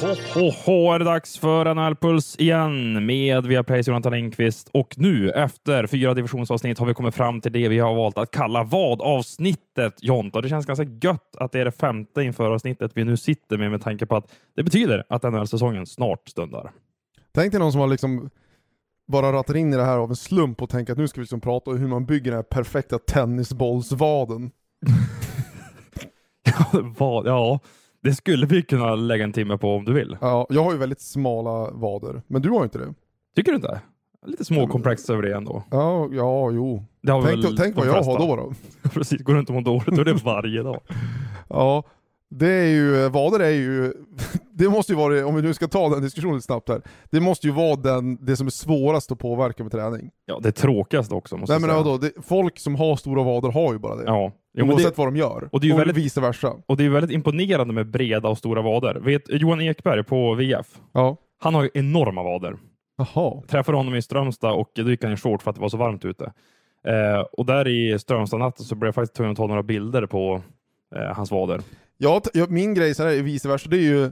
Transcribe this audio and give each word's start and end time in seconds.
Ho, 0.00 0.14
ho, 0.34 0.50
ho, 0.50 0.92
är 0.94 0.98
det 0.98 1.04
dags 1.04 1.38
för 1.38 1.74
NHL-puls 1.74 2.40
igen 2.40 3.06
med 3.06 3.46
Viaplays 3.46 3.88
Jonathan 3.88 4.12
Lindqvist. 4.12 4.70
Och 4.72 4.94
nu 4.98 5.30
efter 5.30 5.86
fyra 5.86 6.14
divisionsavsnitt 6.14 6.78
har 6.78 6.86
vi 6.86 6.94
kommit 6.94 7.14
fram 7.14 7.40
till 7.40 7.52
det 7.52 7.68
vi 7.68 7.78
har 7.78 7.94
valt 7.94 8.18
att 8.18 8.30
kalla 8.30 8.64
vad-avsnittet. 8.64 9.94
Jonta, 10.02 10.40
det 10.40 10.48
känns 10.48 10.66
ganska 10.66 10.84
gött 11.02 11.36
att 11.36 11.52
det 11.52 11.60
är 11.60 11.64
det 11.64 11.72
femte 11.72 12.22
inför 12.22 12.50
avsnittet 12.50 12.92
vi 12.94 13.04
nu 13.04 13.16
sitter 13.16 13.58
med 13.58 13.70
med 13.70 13.82
tanke 13.82 14.06
på 14.06 14.16
att 14.16 14.32
det 14.56 14.62
betyder 14.62 15.04
att 15.08 15.22
NHL-säsongen 15.22 15.86
snart 15.86 16.28
stundar. 16.28 16.70
Tänk 17.32 17.52
dig 17.52 17.60
någon 17.60 17.72
som 17.72 17.80
har 17.80 17.88
liksom 17.88 18.30
bara 19.06 19.32
rattat 19.32 19.56
in 19.56 19.72
i 19.72 19.76
det 19.76 19.84
här 19.84 19.98
av 19.98 20.10
en 20.10 20.16
slump 20.16 20.62
och 20.62 20.70
tänker 20.70 20.92
att 20.92 20.98
nu 20.98 21.08
ska 21.08 21.20
vi 21.20 21.22
liksom 21.22 21.40
prata 21.40 21.70
om 21.70 21.78
hur 21.78 21.88
man 21.88 22.06
bygger 22.06 22.30
den 22.30 22.38
här 22.38 22.42
perfekta 22.42 22.98
tennisbollsvaden. 22.98 24.50
vad, 26.98 27.26
ja, 27.26 27.60
det 28.08 28.14
skulle 28.14 28.46
vi 28.46 28.62
kunna 28.62 28.94
lägga 28.94 29.24
en 29.24 29.32
timme 29.32 29.58
på 29.58 29.74
om 29.74 29.84
du 29.84 29.92
vill. 29.92 30.16
Ja, 30.20 30.46
jag 30.50 30.64
har 30.64 30.72
ju 30.72 30.78
väldigt 30.78 31.00
smala 31.00 31.70
vader, 31.70 32.22
men 32.26 32.42
du 32.42 32.48
har 32.48 32.58
ju 32.58 32.64
inte 32.64 32.78
det. 32.78 32.94
Tycker 33.36 33.52
du 33.52 33.56
inte? 33.56 33.80
Lite 34.26 34.44
småkomplex 34.44 35.10
över 35.10 35.22
det 35.22 35.36
ändå. 35.36 35.62
Ja, 35.70 36.08
ja, 36.12 36.50
jo. 36.50 36.84
Tänk, 37.06 37.56
tänk 37.56 37.76
vad 37.76 37.86
jag 37.86 38.02
har 38.02 38.18
då 38.18 38.36
då. 38.36 38.52
Precis, 38.90 39.22
går 39.22 39.34
runt 39.34 39.48
och 39.48 39.54
mår 39.54 39.62
dåligt, 39.62 39.86
då 39.86 40.00
är 40.00 40.04
det 40.04 40.24
varje 40.24 40.62
dag. 40.62 40.80
Ja, 41.48 41.84
det 42.30 42.48
är 42.52 42.66
ju, 42.66 43.08
vader 43.08 43.40
är 43.40 43.50
ju, 43.50 43.92
det 44.52 44.68
måste 44.68 44.92
ju 44.92 44.96
vara, 44.98 45.26
om 45.26 45.34
vi 45.34 45.42
nu 45.42 45.54
ska 45.54 45.68
ta 45.68 45.88
den 45.88 46.02
diskussionen 46.02 46.42
snabbt 46.42 46.68
här, 46.68 46.82
det 47.10 47.20
måste 47.20 47.46
ju 47.46 47.52
vara 47.52 47.76
den, 47.76 48.24
det 48.24 48.36
som 48.36 48.46
är 48.46 48.50
svårast 48.50 49.12
att 49.12 49.18
påverka 49.18 49.62
med 49.62 49.72
träning. 49.72 50.10
Ja, 50.26 50.38
det 50.42 50.52
tråkigaste 50.52 51.14
också 51.14 51.36
måste 51.36 51.52
Nej 51.52 51.56
jag 51.56 51.60
men 51.68 51.70
säga. 51.70 51.82
vadå, 51.84 51.98
det, 51.98 52.12
folk 52.26 52.58
som 52.58 52.74
har 52.76 52.96
stora 52.96 53.22
vader 53.22 53.48
har 53.52 53.72
ju 53.72 53.78
bara 53.78 53.96
det. 53.96 54.04
Ja, 54.06 54.32
jo, 54.58 54.66
Oavsett 54.66 54.96
det, 54.96 54.98
vad 54.98 55.06
de 55.06 55.16
gör. 55.16 55.48
och 55.52 55.60
det 55.60 55.66
är 55.66 55.70
ju 55.70 55.76
väldigt- 55.76 55.96
vice 55.96 56.20
versa. 56.20 56.52
och 56.66 56.76
det 56.76 56.84
är 56.84 56.88
väldigt 56.90 57.10
imponerande 57.14 57.74
med 57.74 57.90
breda 57.90 58.28
och 58.28 58.38
stora 58.38 58.62
vader. 58.62 58.94
Vet 58.94 59.22
Johan 59.28 59.60
Ekberg 59.60 60.04
på 60.04 60.34
VF? 60.34 60.66
Ja. 60.92 61.16
Han 61.40 61.54
har 61.54 61.62
ju 61.62 61.70
enorma 61.74 62.22
vader. 62.22 62.56
Jaha. 62.98 63.42
Träffade 63.48 63.76
honom 63.78 63.94
i 63.94 64.02
Strömstad 64.02 64.52
och 64.52 64.70
då 64.74 64.90
gick 64.90 65.04
han 65.04 65.12
i 65.12 65.16
short 65.16 65.42
för 65.42 65.50
att 65.50 65.56
det 65.56 65.62
var 65.62 65.68
så 65.68 65.76
varmt 65.76 66.04
ute. 66.04 66.24
Eh, 66.88 67.20
och 67.32 67.46
där 67.46 67.68
i 67.68 67.98
Strömstad-natten 67.98 68.64
så 68.64 68.74
blev 68.74 68.86
jag 68.88 68.94
faktiskt 68.94 69.14
tvungen 69.16 69.30
att 69.32 69.36
ta 69.36 69.46
några 69.46 69.62
bilder 69.62 70.06
på 70.06 70.42
eh, 70.96 71.16
hans 71.16 71.30
vader. 71.30 71.60
Ja, 71.96 72.22
min 72.48 72.74
grej 72.74 72.94
så 72.94 73.02
här 73.02 73.10
är 73.10 73.22
vice 73.22 73.48
versa, 73.48 73.68
det 73.68 73.76
är 73.76 73.80
ju 73.80 74.04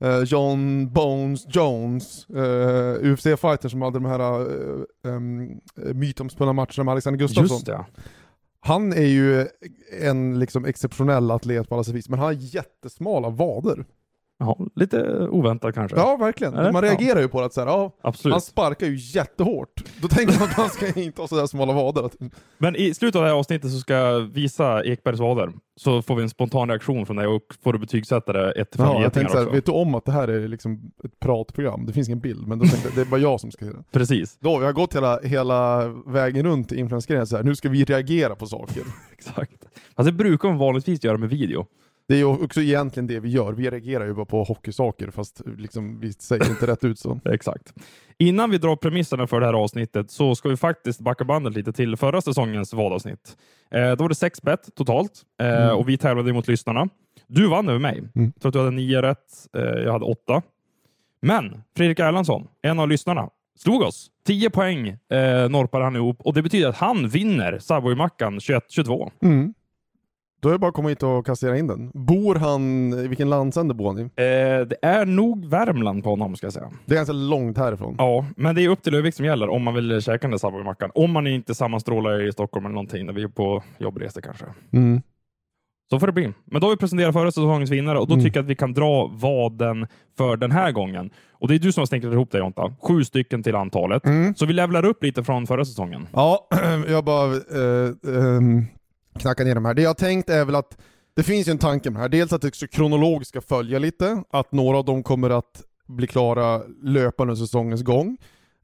eh, 0.00 0.22
John 0.26 0.92
Bones 0.92 1.46
Jones, 1.48 2.26
uh, 2.30 3.12
UFC-fighter 3.12 3.68
som 3.68 3.82
hade 3.82 3.96
de 3.96 4.04
här 4.04 4.40
uh, 4.40 4.84
um, 5.02 5.60
mytomspunna 5.94 6.52
matcherna 6.52 6.84
med 6.84 6.92
Alexander 6.92 7.18
Gustafsson. 7.18 7.56
Just 7.56 7.66
det. 7.66 7.84
Han 8.60 8.92
är 8.92 9.06
ju 9.06 9.46
en 10.00 10.38
liksom 10.38 10.64
exceptionell 10.64 11.30
atlet 11.30 11.68
på 11.68 11.74
alla 11.74 11.84
sätt 11.84 11.94
vis, 11.94 12.08
men 12.08 12.18
han 12.18 12.26
har 12.26 12.32
jättesmala 12.32 13.30
vader. 13.30 13.84
Ja, 14.38 14.58
lite 14.74 15.28
oväntat 15.30 15.74
kanske. 15.74 15.96
Ja, 15.96 16.16
verkligen. 16.16 16.54
Eller? 16.54 16.72
Man 16.72 16.82
reagerar 16.82 17.20
ju 17.20 17.28
på 17.28 17.40
det 17.40 17.46
att 17.46 17.52
så 17.52 17.60
här, 17.60 17.68
ja, 17.68 17.96
Absolut. 18.02 18.32
han 18.32 18.40
sparkar 18.40 18.86
ju 18.86 18.96
jättehårt. 18.96 19.84
Då 20.02 20.08
tänker 20.08 20.38
man 20.38 20.48
att 20.48 20.58
man 20.58 20.68
ska 20.68 21.00
inte 21.00 21.20
ha 21.20 21.28
sådär 21.28 21.46
smala 21.46 21.72
vader. 21.72 22.10
Men 22.58 22.76
i 22.76 22.94
slutet 22.94 23.16
av 23.16 23.22
det 23.22 23.28
här 23.28 23.36
avsnittet 23.36 23.70
så 23.70 23.78
ska 23.78 23.94
jag 23.94 24.20
visa 24.20 24.84
Ekbergs 24.84 25.20
vader. 25.20 25.52
Så 25.80 26.02
får 26.02 26.16
vi 26.16 26.22
en 26.22 26.30
spontan 26.30 26.68
reaktion 26.68 27.06
från 27.06 27.16
dig 27.16 27.26
och 27.26 27.42
får 27.62 27.72
du 27.72 27.78
betygsätta 27.78 28.32
det 28.32 28.52
1 28.52 28.70
till 28.70 28.80
5 28.80 28.88
Ja, 28.88 29.02
jag 29.02 29.12
tänkte 29.12 29.32
så 29.32 29.38
här, 29.38 29.50
vet 29.50 29.66
du 29.66 29.72
om 29.72 29.94
att 29.94 30.04
det 30.04 30.12
här 30.12 30.28
är 30.28 30.48
liksom 30.48 30.92
ett 31.04 31.20
pratprogram? 31.20 31.86
Det 31.86 31.92
finns 31.92 32.08
ingen 32.08 32.20
bild, 32.20 32.46
men 32.46 32.58
då 32.58 32.64
tänkte 32.64 32.88
jag, 32.88 32.94
det 32.94 33.00
är 33.00 33.04
bara 33.04 33.20
jag 33.20 33.40
som 33.40 33.50
ska 33.50 33.64
göra 33.64 33.76
det. 33.76 33.84
Precis, 33.92 34.38
Då, 34.40 34.58
vi 34.58 34.64
har 34.64 34.72
gått 34.72 34.96
hela, 34.96 35.20
hela 35.20 35.88
vägen 36.06 36.46
runt 36.46 36.72
influensgrejen 36.72 37.26
så 37.26 37.36
här. 37.36 37.42
nu 37.42 37.54
ska 37.56 37.68
vi 37.68 37.84
reagera 37.84 38.34
på 38.34 38.46
saker. 38.46 38.82
exakt. 39.12 39.64
Alltså 39.94 40.12
det 40.12 40.16
brukar 40.18 40.48
man 40.48 40.58
vanligtvis 40.58 41.04
göra 41.04 41.18
med 41.18 41.28
video. 41.28 41.66
Det 42.08 42.14
är 42.14 42.18
ju 42.18 42.24
också 42.24 42.60
egentligen 42.60 43.06
det 43.06 43.20
vi 43.20 43.28
gör, 43.28 43.52
vi 43.52 43.70
reagerar 43.70 44.06
ju 44.06 44.14
bara 44.14 44.26
på 44.26 44.44
hockeysaker 44.44 45.10
fast 45.10 45.42
liksom, 45.58 46.00
vi 46.00 46.12
säger 46.12 46.50
inte 46.50 46.66
rätt 46.66 46.84
ut 46.84 46.98
så. 46.98 47.20
Exakt. 47.30 47.74
Innan 48.18 48.50
vi 48.50 48.58
drar 48.58 48.76
premisserna 48.76 49.26
för 49.26 49.40
det 49.40 49.46
här 49.46 49.52
avsnittet 49.54 50.10
så 50.10 50.34
ska 50.34 50.48
vi 50.48 50.56
faktiskt 50.56 51.00
backa 51.00 51.24
bandet 51.24 51.54
lite 51.54 51.72
till 51.72 51.96
förra 51.96 52.20
säsongens 52.20 52.72
vadavsnitt. 52.72 53.36
Eh, 53.70 53.90
då 53.92 54.04
var 54.04 54.08
det 54.08 54.14
sex 54.14 54.42
bet 54.42 54.74
totalt 54.74 55.22
eh, 55.40 55.62
Mm. 55.62 55.76
och 55.76 55.88
vi 55.88 55.98
tävlade 55.98 56.32
mot 56.32 56.48
lyssnarna. 56.48 56.88
Du 57.26 57.48
vann 57.48 57.68
över 57.68 57.78
mig. 57.78 57.98
Mm. 57.98 58.32
Jag 58.34 58.40
tror 58.42 58.48
att 58.48 58.52
du 58.52 58.58
hade 58.58 58.70
nio 58.70 59.02
rätt. 59.02 59.46
Eh, 59.56 59.62
jag 59.62 59.92
hade 59.92 60.04
åtta. 60.04 60.42
Men 61.22 61.62
Fredrik 61.76 61.98
Erlandsson, 61.98 62.48
en 62.62 62.78
av 62.78 62.88
lyssnarna, 62.88 63.30
slog 63.58 63.82
oss. 63.82 64.10
10 64.26 64.50
poäng 64.50 64.88
eh, 64.88 65.48
norpade 65.48 65.84
han 65.84 65.96
ihop 65.96 66.20
och 66.20 66.34
det 66.34 66.42
betyder 66.42 66.68
att 66.68 66.76
han 66.76 67.08
vinner 67.08 67.58
Subway-mackan 67.58 68.38
21-22. 68.38 69.10
Mm. 69.22 69.54
Då 70.40 70.48
är 70.48 70.52
det 70.52 70.58
bara 70.58 70.68
att 70.68 70.74
komma 70.74 70.88
hit 70.88 71.02
och 71.02 71.26
kassera 71.26 71.58
in 71.58 71.66
den. 71.66 71.90
Bor 71.94 72.34
han, 72.34 72.92
i 72.92 73.08
vilken 73.08 73.30
landsände 73.30 73.74
bor 73.74 73.86
han 73.86 73.98
i? 73.98 74.02
Eh, 74.02 74.66
det 74.66 74.76
är 74.82 75.06
nog 75.06 75.46
Värmland 75.46 76.04
på 76.04 76.10
honom 76.10 76.36
ska 76.36 76.46
jag 76.46 76.52
säga. 76.54 76.70
Det 76.84 76.94
är 76.94 76.96
ganska 76.96 77.12
långt 77.12 77.58
härifrån. 77.58 77.94
Ja, 77.98 78.26
men 78.36 78.54
det 78.54 78.64
är 78.64 78.68
upp 78.68 78.82
till 78.82 78.94
Övik 78.94 79.14
som 79.14 79.24
gäller 79.24 79.48
om 79.48 79.62
man 79.62 79.74
vill 79.74 80.02
käka 80.02 80.18
den 80.20 80.30
där 80.30 80.38
Subway-mackan. 80.38 80.90
Om 80.94 81.12
man 81.12 81.26
inte 81.26 81.54
sammanstrålar 81.54 82.28
i 82.28 82.32
Stockholm 82.32 82.66
eller 82.66 82.74
någonting 82.74 83.06
när 83.06 83.12
vi 83.12 83.22
är 83.22 83.28
på 83.28 83.62
jobbresor 83.78 84.20
kanske. 84.20 84.44
Mm. 84.72 85.02
Så 85.90 86.00
får 86.00 86.06
det 86.06 86.12
bli. 86.12 86.32
Men 86.44 86.60
då 86.60 86.66
har 86.66 86.70
vi 86.70 86.76
presenterat 86.76 87.12
förra 87.12 87.30
säsongens 87.30 87.70
vinnare 87.70 87.98
och 87.98 88.06
då 88.06 88.14
Mm. 88.14 88.24
tycker 88.24 88.38
jag 88.38 88.44
att 88.44 88.50
vi 88.50 88.54
kan 88.56 88.72
dra 88.72 89.06
vaden 89.06 89.86
för 90.18 90.36
den 90.36 90.50
här 90.50 90.72
gången. 90.72 91.10
Och 91.32 91.48
det 91.48 91.54
är 91.54 91.58
du 91.58 91.72
som 91.72 91.80
har 91.80 91.86
snickrat 91.86 92.12
ihop 92.12 92.30
det 92.30 92.38
Jonta. 92.38 92.74
Sju 92.82 93.04
stycken 93.04 93.42
till 93.42 93.54
antalet. 93.54 94.06
Mm. 94.06 94.34
Så 94.34 94.46
vi 94.46 94.52
levlar 94.52 94.84
upp 94.84 95.02
lite 95.02 95.24
från 95.24 95.46
förra 95.46 95.64
säsongen. 95.64 96.08
Ja, 96.12 96.48
jag 96.88 97.04
bara 97.04 97.26
eh, 97.34 98.16
ehm, 98.36 98.66
knackar 99.18 99.44
ner 99.44 99.54
de 99.54 99.64
här. 99.64 99.74
Det 99.74 99.82
jag 99.82 99.96
tänkt 99.96 100.30
är 100.30 100.44
väl 100.44 100.54
att 100.54 100.78
det 101.16 101.22
finns 101.22 101.48
ju 101.48 101.50
en 101.50 101.58
tanke 101.58 101.90
med 101.90 101.98
det 101.98 102.02
här. 102.02 102.08
Dels 102.08 102.32
att 102.32 102.42
det 102.42 102.48
också 102.48 102.66
kronologiskt 102.66 103.28
ska 103.28 103.40
följa 103.40 103.78
lite, 103.78 104.22
att 104.30 104.52
några 104.52 104.78
av 104.78 104.84
dem 104.84 105.02
kommer 105.02 105.30
att 105.30 105.62
bli 105.88 106.06
klara 106.06 106.62
löpande 106.82 107.36
säsongens 107.36 107.82
gång. 107.82 108.16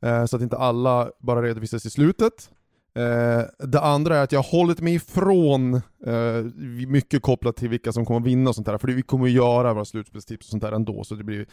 Eh, 0.02 0.24
så 0.24 0.36
att 0.36 0.42
inte 0.42 0.56
alla 0.56 1.10
bara 1.20 1.42
redovisas 1.42 1.86
i 1.86 1.90
slutet. 1.90 2.50
Eh, 2.96 3.66
det 3.68 3.80
andra 3.80 4.16
är 4.16 4.22
att 4.24 4.32
jag 4.32 4.42
har 4.42 4.50
hållit 4.58 4.80
mig 4.80 4.94
ifrån 4.94 5.74
eh, 6.06 6.44
mycket 6.88 7.22
kopplat 7.22 7.56
till 7.56 7.69
vilka 7.69 7.92
som 7.92 8.04
kommer 8.06 8.20
vinna 8.20 8.50
och 8.50 8.54
sånt 8.54 8.66
där, 8.66 8.78
för 8.78 8.88
vi 8.88 9.02
kommer 9.02 9.24
att 9.26 9.32
göra 9.32 9.74
våra 9.74 9.84
slutspelstips 9.84 10.46
och 10.46 10.50
sånt 10.50 10.62
där 10.62 10.72
ändå, 10.72 11.04
så 11.04 11.14
det 11.14 11.24
blir, 11.24 11.46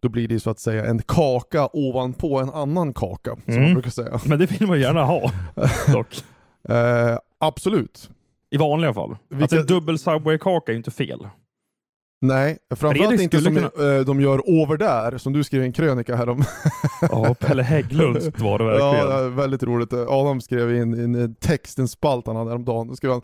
då 0.00 0.08
blir 0.08 0.28
det 0.28 0.40
så 0.40 0.50
att 0.50 0.58
säga 0.60 0.84
en 0.86 1.02
kaka 1.02 1.68
ovanpå 1.72 2.38
en 2.40 2.50
annan 2.50 2.94
kaka, 2.94 3.36
som 3.44 3.52
Mm. 3.52 3.64
man 3.64 3.72
brukar 3.74 3.90
säga. 3.90 4.20
Men 4.26 4.38
det 4.38 4.46
vill 4.46 4.66
man 4.68 4.76
ju 4.76 4.82
gärna 4.82 5.04
ha. 5.04 5.30
Dock. 5.92 6.24
Eh, 6.68 7.18
absolut. 7.38 8.10
I 8.52 8.56
vanliga 8.56 8.94
fall. 8.94 9.16
Vilka- 9.28 9.56
en 9.60 9.66
dubbel 9.66 9.98
Subway-kaka 9.98 10.72
är 10.72 10.74
ju 10.74 10.78
inte 10.78 10.90
fel. 10.90 11.28
Nej, 12.24 12.58
framförallt 12.74 13.20
inte 13.20 13.40
som 13.40 13.54
skulle 13.54 13.98
eh, 13.98 14.04
de 14.04 14.20
gör 14.20 14.50
over 14.50 14.76
där, 14.76 15.18
som 15.18 15.32
du 15.32 15.44
skrev 15.44 15.62
i 15.62 15.64
en 15.66 15.72
krönika 15.72 16.16
här 16.16 16.28
om. 16.28 16.44
Ja, 17.00 17.34
Pelle 17.40 17.62
Hägglunds 17.62 18.28
var 18.40 18.58
det 18.58 18.64
verkligen. 18.78 19.10
ja, 19.22 19.28
väldigt 19.28 19.62
roligt. 19.62 19.92
Adam 19.92 20.40
skrev 20.40 20.76
in 20.76 21.14
en 21.14 21.34
text, 21.34 21.78
en 21.78 21.88
spalt 21.88 22.26
han 22.26 22.36
hade 22.36 22.50
häromdagen, 22.50 22.88
då 22.88 22.96
skrev 22.96 23.10
han 23.12 23.22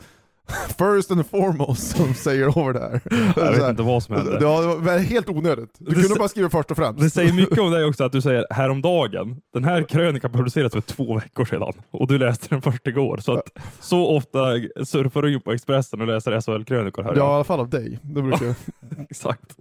First 0.78 1.10
and 1.10 1.26
foremost, 1.26 1.96
som 1.96 2.14
säger 2.14 2.58
over 2.58 2.72
där. 2.72 3.00
Jag 3.36 3.50
vet 3.52 3.62
här. 3.62 3.70
inte 3.70 3.82
vad 3.82 4.02
som 4.02 4.14
hände. 4.16 4.38
Det 4.38 4.44
var 4.44 4.62
det 4.62 4.76
var 4.76 4.98
helt 4.98 5.28
onödigt. 5.28 5.70
Du 5.78 5.94
Det 5.94 6.02
kunde 6.02 6.18
bara 6.18 6.28
skriva 6.28 6.50
först 6.50 6.70
och 6.70 6.76
främst. 6.76 7.00
Det 7.00 7.10
säger 7.10 7.32
mycket 7.32 7.58
om 7.58 7.70
dig 7.70 7.84
också 7.84 8.04
att 8.04 8.12
du 8.12 8.20
säger 8.20 8.46
häromdagen. 8.50 9.36
Den 9.52 9.64
här 9.64 9.82
krönikan 9.82 10.32
producerades 10.32 10.72
för 10.72 10.80
två 10.80 11.14
veckor 11.14 11.44
sedan 11.44 11.72
och 11.90 12.06
du 12.06 12.18
läste 12.18 12.46
den 12.50 12.62
först 12.62 12.86
igår. 12.86 13.16
Så, 13.18 13.32
att, 13.32 13.50
så 13.80 14.06
ofta 14.16 14.38
surfar 14.84 15.22
du 15.22 15.34
in 15.34 15.40
på 15.40 15.52
Expressen 15.52 16.00
och 16.00 16.06
läser 16.06 16.40
SHL-krönikor 16.40 17.02
här. 17.02 17.16
Ja, 17.16 17.32
i 17.32 17.34
alla 17.34 17.44
fall 17.44 17.60
av 17.60 17.68
dig. 17.70 17.98
Det 18.02 18.22
brukar 18.22 18.46
jag. 18.46 18.54
Exakt. 19.10 19.56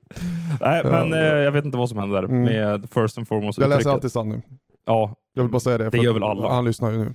Nej, 0.61 0.83
men 0.83 1.13
eh, 1.13 1.19
jag 1.19 1.51
vet 1.51 1.65
inte 1.65 1.77
vad 1.77 1.89
som 1.89 1.97
händer 1.97 2.23
Mm. 2.23 2.41
med 2.43 2.89
first 2.93 3.17
and 3.17 3.27
foremost 3.27 3.59
jag 3.59 3.69
läser 3.69 3.89
alltid 3.89 4.11
sanning. 4.11 4.41
Ja, 4.85 5.15
Jag 5.33 5.43
vill 5.43 5.51
bara 5.51 5.59
säga 5.59 5.77
det. 5.77 5.89
Det 5.89 5.97
gör 5.97 6.13
väl 6.13 6.23
alla. 6.23 6.49
Han 6.49 6.65
lyssnar 6.65 6.91
ju 6.91 6.97
nu. 6.97 7.13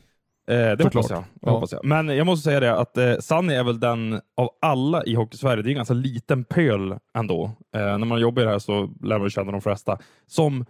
Det 0.55 0.71
Såklart. 0.83 0.95
hoppas 0.95 1.11
jag. 1.11 1.19
Det 1.21 1.27
Ja. 1.41 1.51
hoppas 1.51 1.73
jag. 1.73 1.85
Men 1.85 2.09
jag 2.09 2.27
måste 2.27 2.45
säga 2.45 2.61
det 2.61 2.77
att 2.79 2.97
eh, 2.99 3.15
Sunny 3.21 3.55
är 3.55 3.65
väl 3.65 3.81
den 3.81 4.21
av 4.37 4.51
alla 4.63 5.05
i 5.05 5.15
Hockeysverige, 5.15 5.63
det 5.63 5.69
är 5.69 5.71
en 5.71 5.77
ganska 5.77 5.95
liten 5.95 6.45
pöl 6.45 6.97
ändå. 7.15 7.45
Eh, 7.77 7.81
när 7.81 7.99
man 7.99 8.21
jobbar 8.21 8.43
i 8.43 8.45
det 8.45 8.51
här 8.51 8.59
så 8.59 8.91
lär 9.03 9.19
man 9.19 9.31
känna 9.31 9.53
de 9.53 9.61
flesta, 9.61 9.99
som 10.27 10.65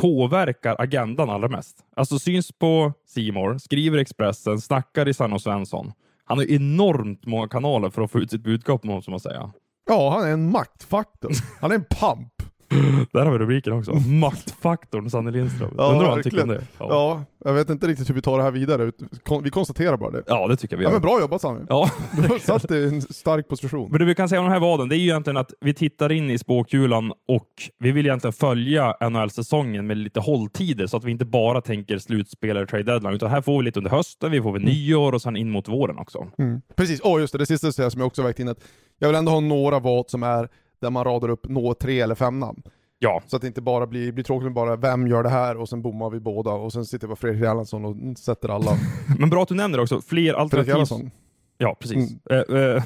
påverkar 0.00 0.76
agendan 0.78 1.30
allra 1.30 1.48
mest. 1.48 1.76
Alltså 1.96 2.18
syns 2.18 2.52
på 2.52 2.92
Simor, 3.06 3.58
skriver 3.58 3.98
Expressen, 3.98 4.60
snackar 4.60 5.08
i 5.08 5.14
Sanne 5.14 5.38
Svensson. 5.38 5.92
Han 6.24 6.38
har 6.38 6.44
enormt 6.50 7.26
många 7.26 7.48
kanaler 7.48 7.90
för 7.90 8.02
att 8.02 8.10
få 8.10 8.18
ut 8.18 8.30
sitt 8.30 8.42
budskap, 8.42 8.84
måste 8.84 9.10
man 9.10 9.20
säga. 9.20 9.50
Ja, 9.88 10.10
han 10.10 10.28
är 10.28 10.32
en 10.32 10.50
maktfaktor. 10.50 11.30
Han 11.60 11.70
är 11.70 11.74
en 11.74 11.84
pamp. 12.00 12.32
Där 13.12 13.24
har 13.24 13.32
vi 13.32 13.38
rubriken 13.38 13.72
också. 13.72 13.94
Maktfaktorn 13.94 15.10
Sanne 15.10 15.30
Lindström. 15.30 15.74
Ja, 15.78 15.84
Undrar 15.92 16.04
vad 16.04 16.14
han 16.14 16.22
tycker 16.22 16.42
om 16.42 16.48
det. 16.48 16.62
Ja. 16.78 16.86
Ja, 16.90 17.24
jag 17.44 17.52
vet 17.52 17.70
inte 17.70 17.86
riktigt 17.86 18.10
hur 18.10 18.14
vi 18.14 18.22
tar 18.22 18.38
det 18.38 18.44
här 18.44 18.50
vidare. 18.50 18.92
Vi 19.42 19.50
konstaterar 19.50 19.96
bara 19.96 20.10
det. 20.10 20.22
ja, 20.26 20.48
det 20.48 20.56
tycker 20.56 20.76
vi 20.76 20.84
Ja, 20.84 20.90
men 20.90 21.00
bra 21.00 21.20
jobbat 21.20 21.40
Sami. 21.40 21.60
Ja. 21.68 21.90
Du 22.16 22.22
har 22.28 22.38
satt 22.38 22.68
dig 22.68 22.82
i 22.82 22.88
en 22.88 23.02
stark 23.02 23.48
position. 23.48 23.90
Men 23.90 23.98
det 23.98 24.04
vi 24.04 24.14
kan 24.14 24.28
säga 24.28 24.40
om 24.40 24.44
den 24.44 24.52
här 24.52 24.60
vaden, 24.60 24.88
det 24.88 24.96
är 24.96 24.98
ju 24.98 25.04
egentligen 25.04 25.36
att 25.36 25.52
vi 25.60 25.74
tittar 25.74 26.12
in 26.12 26.30
i 26.30 26.38
spåkulan 26.38 27.12
och 27.28 27.48
vi 27.78 27.92
vill 27.92 28.06
egentligen 28.06 28.32
följa 28.32 28.94
NHL-säsongen 29.10 29.86
med 29.86 29.96
lite 29.96 30.20
hålltider 30.20 30.86
så 30.86 30.96
att 30.96 31.04
vi 31.04 31.10
inte 31.10 31.24
bara 31.24 31.60
tänker 31.60 31.98
slutspel 31.98 32.50
eller 32.50 32.66
trade 32.66 32.82
deadline, 32.84 33.14
utan 33.14 33.30
här 33.30 33.40
får 33.40 33.58
vi 33.58 33.64
lite 33.64 33.80
under 33.80 33.90
hösten, 33.90 34.30
vi 34.30 34.42
får 34.42 34.52
vid 34.52 34.64
nyår 34.64 35.12
och 35.12 35.22
sen 35.22 35.36
in 35.36 35.50
mot 35.50 35.68
våren 35.68 35.98
också. 35.98 36.26
Mm. 36.38 36.60
Precis, 36.76 37.00
åh 37.04 37.20
just 37.20 37.32
det, 37.32 37.38
det 37.38 37.46
sista 37.46 37.90
som 37.90 38.00
jag 38.00 38.06
också 38.06 38.22
vägt 38.22 38.38
in 38.38 38.48
att 38.48 38.58
jag 38.98 39.08
vill 39.08 39.16
ändå 39.16 39.32
ha 39.32 39.40
några 39.40 39.78
vad 39.78 40.10
som 40.10 40.22
är 40.22 40.48
där 40.80 40.90
man 40.90 41.04
radar 41.04 41.28
upp 41.28 41.48
nå 41.48 41.74
tre 41.74 42.00
eller 42.00 42.14
fem 42.14 42.38
namn. 42.40 42.62
Ja, 42.98 43.22
Så 43.26 43.36
att 43.36 43.42
det 43.42 43.48
inte 43.48 43.60
bara 43.62 43.86
blir, 43.86 44.12
blir 44.12 44.24
tråkigt 44.24 44.44
med 44.44 44.52
bara 44.52 44.76
vem 44.76 45.06
gör 45.08 45.22
det 45.22 45.28
här 45.28 45.56
och 45.56 45.68
sen 45.68 45.82
bommar 45.82 46.10
vi 46.10 46.20
båda 46.20 46.50
och 46.50 46.72
sen 46.72 46.84
sitter 46.84 47.08
vi 47.08 47.16
Fredrik 47.16 47.42
Erlandsson 47.42 47.84
och 47.84 48.18
sätter 48.18 48.48
alla. 48.48 48.70
men 49.18 49.30
bra 49.30 49.42
att 49.42 49.48
du 49.48 49.54
nämner 49.54 49.80
också 49.80 50.00
fler 50.00 50.22
Fredrik 50.22 50.34
alternativ. 50.40 50.70
Erlandsson. 50.72 51.10
Ja, 51.58 51.76
precis. 51.80 52.14
Mm. 52.30 52.44
Eh, 52.50 52.60
eh, 52.60 52.82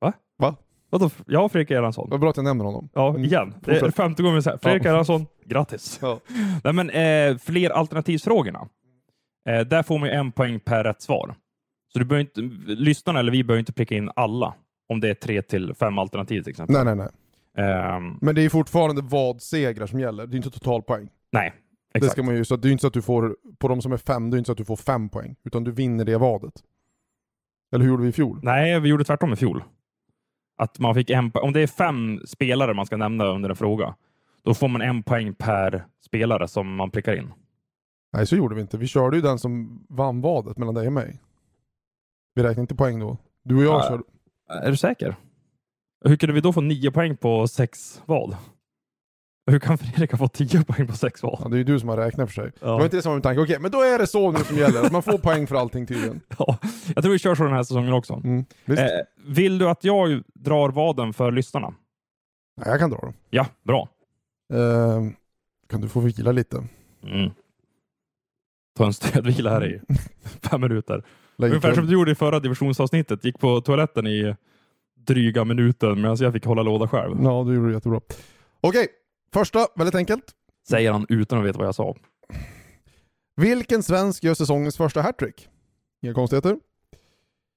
va? 0.00 0.12
Va? 0.38 0.56
Vadå? 0.90 1.10
Ja, 1.26 1.48
Fredrik 1.48 1.70
Erlandsson. 1.70 2.08
Vad 2.10 2.20
bra 2.20 2.30
att 2.30 2.36
jag 2.36 2.44
nämner 2.44 2.64
honom. 2.64 2.88
Ja, 2.94 3.08
Mm. 3.10 3.24
igen. 3.24 3.54
Det 3.60 3.70
är 3.76 3.90
femte 3.90 4.22
gången 4.22 4.36
vi 4.36 4.42
säger 4.42 4.58
Fredrik 4.58 4.84
Ja. 4.84 4.90
Erlandsson, 4.90 5.26
grattis. 5.44 5.98
Ja. 6.02 6.20
Nej, 6.64 6.72
men, 6.72 6.90
eh, 6.90 7.38
fler 7.38 7.70
alternativsfrågorna. 7.70 8.68
Eh, 9.48 9.60
där 9.60 9.82
får 9.82 9.98
man 9.98 10.08
ju 10.08 10.14
en 10.14 10.32
poäng 10.32 10.60
per 10.60 10.84
rätt 10.84 11.02
svar. 11.02 11.34
Så 11.92 11.98
du 11.98 12.04
behöver 12.04 12.20
inte, 12.24 12.40
lyssnarna 12.74 13.18
eller 13.20 13.32
vi 13.32 13.44
behöver 13.44 13.58
inte 13.60 13.72
pricka 13.72 13.94
in 13.96 14.10
alla. 14.16 14.54
Om 14.90 15.00
det 15.00 15.10
är 15.10 15.14
tre 15.14 15.42
till 15.42 15.74
fem 15.74 15.98
alternativ 15.98 16.42
till 16.42 16.50
exempel. 16.50 16.84
Nej, 16.84 16.94
nej, 16.96 17.08
nej. 17.56 17.66
Ehm, 17.66 18.18
Men 18.20 18.34
det 18.34 18.42
är 18.44 18.48
fortfarande 18.48 19.02
vad 19.02 19.42
segrar 19.42 19.86
som 19.86 20.00
gäller. 20.00 20.26
Det 20.26 20.34
är 20.34 20.36
inte 20.36 20.50
totalpoäng. 20.50 21.08
nej, 21.32 21.52
Det 21.92 21.98
exakt. 21.98 22.12
ska 22.12 22.22
man 22.22 22.34
ju, 22.34 22.44
så 22.44 22.56
det 22.56 22.68
är 22.68 22.72
inte 22.72 22.80
så 22.80 22.86
att 22.86 22.92
du 22.92 23.02
får, 23.02 23.36
på 23.58 23.68
de 23.68 23.82
som 23.82 23.92
är 23.92 23.96
fem, 23.96 24.30
det 24.30 24.36
är 24.36 24.38
inte 24.38 24.46
så 24.48 24.52
att 24.52 24.58
du 24.58 24.64
får 24.64 24.76
fem 24.76 25.08
poäng. 25.08 25.36
Utan 25.44 25.64
du 25.64 25.70
vinner 25.72 26.04
det 26.04 26.18
vadet. 26.18 26.52
Eller 27.72 27.84
hur 27.84 27.90
gjorde 27.90 28.02
vi 28.02 28.08
i 28.08 28.12
fjol? 28.12 28.40
Nej, 28.42 28.80
vi 28.80 28.88
gjorde 28.88 29.04
tvärtom 29.04 29.32
i 29.32 29.36
fjol. 29.36 29.64
Att 30.56 30.78
man 30.78 30.94
fick 30.94 31.10
en, 31.10 31.30
om 31.34 31.52
det 31.52 31.60
är 31.60 31.66
fem 31.66 32.20
spelare 32.26 32.74
man 32.74 32.86
ska 32.86 32.96
nämna 32.96 33.24
under 33.26 33.50
en 33.50 33.56
fråga, 33.56 33.94
då 34.42 34.54
får 34.54 34.68
man 34.68 34.82
en 34.82 35.02
poäng 35.02 35.34
per 35.34 35.84
spelare 36.06 36.48
som 36.48 36.74
man 36.74 36.90
prickar 36.90 37.16
in. 37.16 37.32
Nej, 38.12 38.26
så 38.26 38.36
gjorde 38.36 38.54
vi 38.54 38.60
inte. 38.60 38.78
Vi 38.78 38.86
körde 38.86 39.16
ju 39.16 39.22
den 39.22 39.38
som 39.38 39.84
vann 39.88 40.20
vadet 40.20 40.58
mellan 40.58 40.74
dig 40.74 40.86
och 40.86 40.92
mig. 40.92 41.20
Vi 42.34 42.42
räknar 42.42 42.60
inte 42.60 42.74
poäng 42.74 43.00
då. 43.00 43.18
Du 43.44 43.56
och 43.56 43.62
jag 43.62 43.74
Ja. 43.80 43.88
körde... 43.88 44.02
Är 44.50 44.70
du 44.70 44.76
säker? 44.76 45.16
Hur 46.04 46.16
kunde 46.16 46.32
vi 46.32 46.40
då 46.40 46.52
få 46.52 46.60
nio 46.60 46.90
poäng 46.90 47.16
på 47.16 47.48
sex 47.48 48.02
vad? 48.06 48.36
Hur 49.50 49.58
kan 49.58 49.78
Fredrik 49.78 50.10
ha 50.10 50.18
fått 50.18 50.32
tio 50.32 50.64
poäng 50.64 50.86
på 50.86 50.92
sex 50.96 51.22
vad? 51.22 51.40
Ja, 51.44 51.48
det 51.48 51.56
är 51.56 51.58
ju 51.58 51.64
du 51.64 51.80
som 51.80 51.88
har 51.88 51.96
räknat 51.96 52.28
för 52.28 52.34
sig. 52.34 52.52
Det 52.60 52.66
var 52.66 52.78
Ja. 52.78 52.84
inte 52.84 52.96
det 52.96 53.02
som 53.02 53.10
var 53.10 53.16
min 53.16 53.22
tanke. 53.22 53.40
Okej, 53.40 53.58
men 53.60 53.70
då 53.70 53.80
är 53.82 53.98
det 53.98 54.06
så 54.06 54.30
nu 54.30 54.38
som 54.38 54.56
gäller. 54.56 54.90
Man 54.90 55.02
får 55.02 55.18
poäng 55.18 55.46
för 55.46 55.56
allting 55.56 55.86
tydligen. 55.86 56.20
Ja, 56.38 56.58
jag 56.94 57.04
tror 57.04 57.12
vi 57.12 57.18
kör 57.18 57.34
så 57.34 57.42
den 57.44 57.52
här 57.52 57.62
säsongen 57.62 57.92
också. 57.92 58.14
Mm. 58.24 58.44
Eh, 58.66 58.76
vill 59.26 59.58
du 59.58 59.68
att 59.68 59.84
jag 59.84 60.22
drar 60.34 60.68
vaden 60.68 61.12
för 61.12 61.32
lyssnarna? 61.32 61.74
Nej, 62.56 62.68
jag 62.68 62.78
kan 62.78 62.90
dra 62.90 62.98
dem. 62.98 63.12
Ja, 63.30 63.46
bra. 63.62 63.88
Eh, 64.52 65.02
kan 65.68 65.80
du 65.80 65.88
få 65.88 66.00
vila 66.00 66.32
lite? 66.32 66.64
Mm. 67.02 67.30
Ta 68.78 68.86
en 68.86 68.92
stödvila 68.92 69.50
här 69.50 69.66
i 69.66 69.80
fem 70.50 70.60
minuter. 70.60 71.04
Ungefär 71.46 71.74
som 71.74 71.86
du 71.86 71.92
gjorde 71.92 72.10
i 72.10 72.14
förra 72.14 72.40
divisionsavsnittet. 72.40 73.24
Gick 73.24 73.38
på 73.38 73.60
toaletten 73.60 74.06
i 74.06 74.36
dryga 75.06 75.44
minuten 75.44 76.00
medan 76.00 76.16
jag 76.20 76.32
fick 76.32 76.44
hålla 76.44 76.62
låda 76.62 76.88
själv. 76.88 77.16
Ja, 77.22 77.44
du 77.46 77.54
gjorde 77.54 77.68
det 77.68 77.74
jättebra. 77.74 78.00
Okej, 78.60 78.88
första, 79.32 79.66
väldigt 79.76 79.94
enkelt. 79.94 80.24
Säger 80.68 80.92
han 80.92 81.06
utan 81.08 81.38
att 81.38 81.44
veta 81.46 81.58
vad 81.58 81.66
jag 81.66 81.74
sa. 81.74 81.96
Vilken 83.36 83.82
svensk 83.82 84.24
gör 84.24 84.34
säsongens 84.34 84.76
första 84.76 85.02
hattrick? 85.02 85.48
Inga 86.02 86.14
konstigheter. 86.14 86.56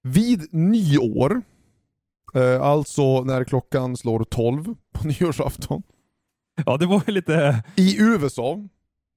Vid 0.04 0.54
nyår, 0.54 1.42
eh, 2.36 2.62
alltså 2.62 3.24
när 3.24 3.44
klockan 3.44 3.98
slår 3.98 4.24
12 4.24 4.64
på 4.94 5.08
nyårsafton, 5.20 5.84
Ja, 6.66 6.78
det 6.78 6.86
var 6.86 7.04
ju 7.08 7.14
lite 7.14 7.64
i 7.76 8.02
USA, 8.02 8.60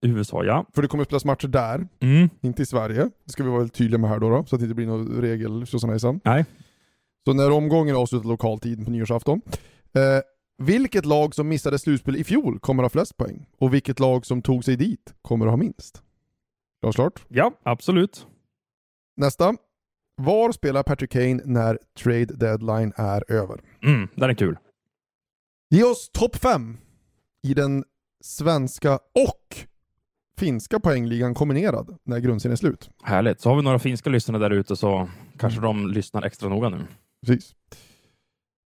USA, 0.03 0.45
ja. 0.45 0.67
för 0.75 0.83
det 0.83 0.89
kommer 0.89 1.03
att 1.03 1.09
spelas 1.09 1.25
matcher 1.25 1.49
där, 1.49 1.89
Mm. 2.01 2.29
inte 2.41 2.63
i 2.63 2.67
Sverige. 2.67 3.11
Det 3.25 3.33
ska 3.33 3.43
vi 3.43 3.49
vara 3.49 3.59
väldigt 3.59 3.75
tydliga 3.77 3.99
med 3.99 4.11
här 4.11 4.19
då, 4.19 4.31
då 4.31 4.45
så 4.45 4.57
att 4.57 4.61
det 4.61 4.65
inte 4.65 4.75
blir 4.75 4.87
någon 4.87 5.21
regel 5.21 5.67
tjosanejsan. 5.67 6.21
Nej. 6.25 6.45
Så 7.25 7.33
när 7.33 7.51
omgången 7.51 7.95
är 7.97 8.01
avslutad 8.01 8.29
lokal 8.29 8.59
tid 8.61 8.85
på 8.85 8.91
nyårsafton. 8.91 9.41
Eh, 9.95 10.03
vilket 10.63 11.05
lag 11.05 11.35
som 11.35 11.49
missade 11.49 11.79
slutspel 11.79 12.17
i 12.17 12.25
fjol 12.25 12.59
kommer 12.59 12.83
ha 12.83 12.91
flest 12.91 13.17
poäng? 13.17 13.47
Och 13.59 13.75
vilket 13.75 14.01
lag 14.01 14.27
som 14.27 14.43
tog 14.43 14.65
sig 14.65 14.77
dit 14.77 15.15
kommer 15.23 15.47
att 15.47 15.53
ha 15.53 15.57
minst? 15.57 16.03
Glasklart? 16.83 17.25
Ja, 17.29 17.53
absolut. 17.63 18.27
Nästa. 19.17 19.57
Var 20.23 20.53
spelar 20.53 20.83
Patrick 20.83 21.11
Kane 21.11 21.41
när 21.45 21.79
trade 21.99 22.25
deadline 22.25 22.93
är 22.97 23.33
över? 23.33 23.61
Mm, 23.83 24.09
den 24.15 24.31
är 24.31 24.35
kul. 24.35 24.59
Ge 25.71 25.85
oss 25.85 26.11
topp 26.13 26.37
5 26.37 26.77
i 27.43 27.55
den 27.55 27.85
svenska 28.25 28.95
och 28.95 29.57
finska 30.39 30.81
poängligan 30.81 31.35
kombinerad 31.35 31.97
när 32.05 32.19
grundserien 32.19 32.53
är 32.53 32.57
slut. 32.57 32.91
Härligt. 33.03 33.41
Så 33.41 33.49
har 33.49 33.57
vi 33.57 33.63
några 33.63 33.79
finska 33.79 34.11
lyssnare 34.11 34.43
där 34.43 34.51
ute 34.51 34.77
så 34.77 35.09
kanske 35.39 35.61
de 35.61 35.89
lyssnar 35.89 36.23
extra 36.23 36.49
noga 36.49 36.69
nu. 36.69 36.87
Precis. 37.27 37.55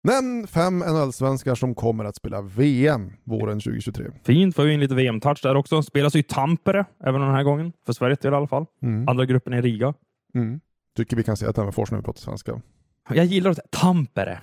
Nämn 0.03 0.47
fem 0.47 0.79
NHL-svenskar 0.79 1.55
som 1.55 1.75
kommer 1.75 2.05
att 2.05 2.17
spela 2.17 2.43
VM 2.43 3.13
våren 3.25 3.61
2023. 3.61 4.11
Fint, 4.25 4.57
får 4.57 4.65
vi 4.65 4.73
in 4.73 4.81
lite 4.81 4.95
VM-touch 4.95 5.43
där 5.43 5.55
också. 5.55 5.83
Spelas 5.83 6.17
ju 6.17 6.21
i 6.21 6.23
Tampere 6.23 6.85
även 7.05 7.21
den 7.21 7.31
här 7.31 7.43
gången. 7.43 7.73
För 7.87 7.93
Sveriges 7.93 8.19
del 8.19 8.33
i 8.33 8.37
alla 8.37 8.47
fall. 8.47 8.67
Mm. 8.83 9.09
Andra 9.09 9.25
gruppen 9.25 9.53
är 9.53 9.63
Riga. 9.63 9.95
Mm. 10.35 10.61
Tycker 10.97 11.17
vi 11.17 11.23
kan 11.23 11.37
säga 11.37 11.51
att 11.51 11.57
Tammerfors 11.57 11.91
när 11.91 11.99
vi 11.99 12.05
pratar 12.05 12.21
svenska. 12.21 12.61
Jag 13.09 13.25
gillar 13.25 13.51
att 13.51 13.71
Tampere. 13.71 14.41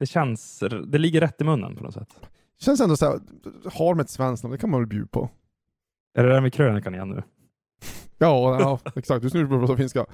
Det 0.00 0.06
känns, 0.06 0.62
det 0.86 0.98
ligger 0.98 1.20
rätt 1.20 1.40
i 1.40 1.44
munnen 1.44 1.76
på 1.76 1.84
något 1.84 1.94
sätt. 1.94 2.08
Känns 2.60 2.80
ändå 2.80 2.96
så 2.96 3.06
här, 3.06 3.20
har 3.72 3.94
med 3.94 4.04
ett 4.04 4.10
svenskt 4.10 4.44
namn, 4.44 4.52
det 4.52 4.58
kan 4.58 4.70
man 4.70 4.80
väl 4.80 4.88
bjuda 4.88 5.06
på. 5.06 5.30
Är 6.14 6.22
det 6.24 6.28
där 6.32 6.40
med 6.40 6.52
krönikan 6.52 6.94
igen 6.94 7.08
nu? 7.10 7.22
Ja, 8.18 8.60
ja 8.60 8.90
exakt. 8.96 9.22
Just 9.22 9.34
nu 9.34 9.44
börjar 9.46 9.60
vi 9.60 9.66
prata 9.66 9.76
finska. 9.76 10.00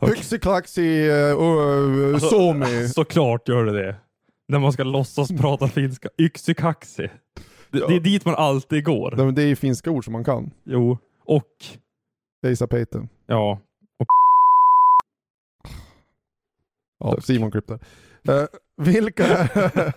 Okej. 0.00 0.08
Hyxiklaxi 0.16 1.10
uh, 1.10 2.14
Alltså, 2.14 2.28
Suomi. 2.28 2.88
Såklart 2.88 3.48
gör 3.48 3.64
det 3.64 3.72
det. 3.82 3.96
När 4.48 4.58
man 4.58 4.72
ska 4.72 4.84
låtsas 4.84 5.28
prata 5.32 5.68
finska. 5.68 6.08
Yxikaxi. 6.18 7.10
Det, 7.70 7.78
Ja. 7.78 7.86
det 7.88 7.96
är 7.96 8.00
dit 8.00 8.24
man 8.24 8.34
alltid 8.34 8.84
går. 8.84 9.14
Nej, 9.16 9.24
men 9.26 9.34
Det 9.34 9.42
är 9.42 9.46
ju 9.46 9.56
finska 9.56 9.90
ord 9.90 10.04
som 10.04 10.12
man 10.12 10.24
kan. 10.24 10.50
Jo. 10.64 10.98
Och, 11.24 11.48
Esa 12.46 12.66
Peite. 12.66 13.08
ja. 13.26 13.58
Ja, 16.98 17.12
Tack. 17.14 17.24
Simon 17.24 17.50
klippte. 17.50 17.72
Uh, 18.28 18.44
vilka, 18.76 19.26
är, 19.26 19.92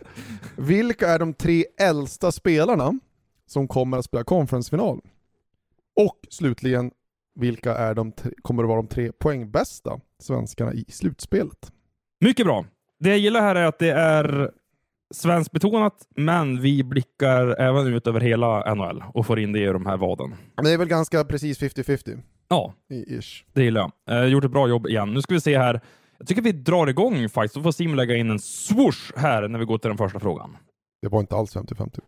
vilka 0.62 1.08
är 1.08 1.20
de 1.20 1.34
tre 1.34 1.66
äldsta 1.80 2.32
spelarna 2.32 3.00
som 3.46 3.68
kommer 3.68 3.98
att 3.98 4.06
spela 4.06 4.24
konferensfinal? 4.24 5.02
Och 5.98 6.20
slutligen, 6.30 6.92
vilka 7.40 7.76
är 7.76 7.94
de 7.96 8.12
tre, 8.12 8.32
kommer 8.42 8.64
att 8.64 8.70
vara 8.70 8.82
de 8.82 8.88
tre 8.88 9.12
poängbästa 9.12 10.00
svenskarna 10.20 10.74
i 10.74 10.86
slutspelet? 10.90 11.72
Mycket 12.22 12.46
bra. 12.46 12.66
Det 13.00 13.10
jag 13.10 13.18
gillar 13.18 13.42
här 13.42 13.56
är 13.56 13.66
att 13.66 13.80
det 13.80 13.92
är 13.92 14.52
svenskbetonat, 15.14 16.08
men 16.16 16.62
vi 16.62 16.84
blickar 16.84 17.48
även 17.62 17.88
ut 17.94 18.08
över 18.08 18.20
hela 18.20 18.76
NHL 18.76 19.04
och 19.14 19.26
får 19.26 19.40
in 19.40 19.52
det 19.54 19.60
i 19.60 19.66
de 19.66 19.86
här 19.86 19.98
vaden. 19.98 20.36
Det 20.64 20.72
är 20.72 20.78
väl 20.78 20.88
ganska 20.88 21.24
precis 21.24 21.60
50-50 21.62 22.20
Ja, 22.50 22.74
ish. 23.20 23.44
det 23.54 23.64
gillar 23.64 23.92
jag. 24.06 24.24
Eh, 24.24 24.26
gjort 24.32 24.44
ett 24.44 24.52
bra 24.52 24.68
jobb 24.70 24.88
igen. 24.88 25.14
Nu 25.14 25.22
ska 25.22 25.34
vi 25.34 25.42
se 25.42 25.58
här. 25.58 25.82
Jag 26.18 26.28
tycker 26.28 26.42
vi 26.42 26.52
drar 26.52 26.88
igång 26.88 27.30
faktiskt. 27.30 27.54
Så 27.54 27.62
får 27.64 27.72
Simon 27.72 27.96
lägga 27.98 28.16
in 28.16 28.30
en 28.30 28.40
swoosh 28.40 29.14
här 29.18 29.48
när 29.48 29.60
vi 29.60 29.66
går 29.66 29.78
till 29.78 29.88
den 29.90 29.98
första 29.98 30.20
frågan. 30.20 30.58
Det 31.02 31.08
var 31.08 31.20
inte 31.20 31.36
alls 31.36 31.56
50-50. 31.56 32.00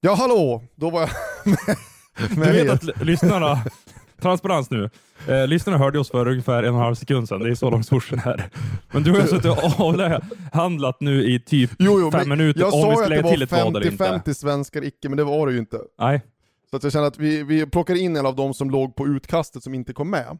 Ja, 0.00 0.14
hallå! 0.14 0.62
Då 0.74 0.90
var 0.90 1.00
jag. 1.00 1.10
Du 2.34 2.52
vet 2.52 2.70
att 2.70 3.06
lyssnarna, 3.06 3.58
transparens 4.20 4.70
nu, 4.70 4.90
eh, 5.28 5.46
lyssnarna 5.46 5.78
hörde 5.78 5.98
oss 5.98 6.10
för 6.10 6.28
ungefär 6.28 6.62
en 6.62 6.68
och 6.74 6.80
en 6.80 6.84
halv 6.84 6.94
sekund 6.94 7.28
sedan. 7.28 7.40
Det 7.40 7.50
är 7.50 7.54
så 7.54 7.70
lång 7.70 7.84
swooshen 7.84 8.18
är. 8.18 8.50
Men 8.92 9.02
du 9.02 9.10
har 9.10 9.20
ju 9.20 9.26
suttit 9.26 9.50
och 9.50 9.80
avhandlat 9.80 11.00
nu 11.00 11.34
i 11.34 11.40
typ 11.40 11.70
Jo, 11.78 12.00
jo, 12.00 12.10
fem 12.10 12.28
minuter 12.28 12.60
jag 12.60 12.74
om 12.74 12.82
sa 12.82 12.90
vi 12.90 12.96
ska 12.96 13.04
att 13.04 13.10
det 13.10 13.16
lägga 13.16 13.28
till 13.28 13.42
ett 13.42 13.52
vad 13.52 13.72
var 13.72 13.80
eller 13.80 13.90
inte. 13.90 14.04
50-50 14.04 14.34
svenskar 14.34 14.84
icke, 14.84 15.08
men 15.08 15.16
det 15.16 15.24
var 15.24 15.46
det 15.46 15.52
ju 15.52 15.58
inte. 15.58 15.80
Nej. 15.98 16.22
Så 16.70 16.76
att 16.76 16.82
jag 16.82 16.92
känner 16.92 17.06
att 17.06 17.18
vi, 17.18 17.42
vi 17.42 17.66
plockar 17.66 17.94
in 17.94 18.16
en 18.16 18.26
av 18.26 18.36
dem 18.36 18.54
som 18.54 18.70
låg 18.70 18.96
på 18.96 19.06
utkastet 19.06 19.62
som 19.62 19.74
inte 19.74 19.92
kom 19.92 20.10
med. 20.10 20.38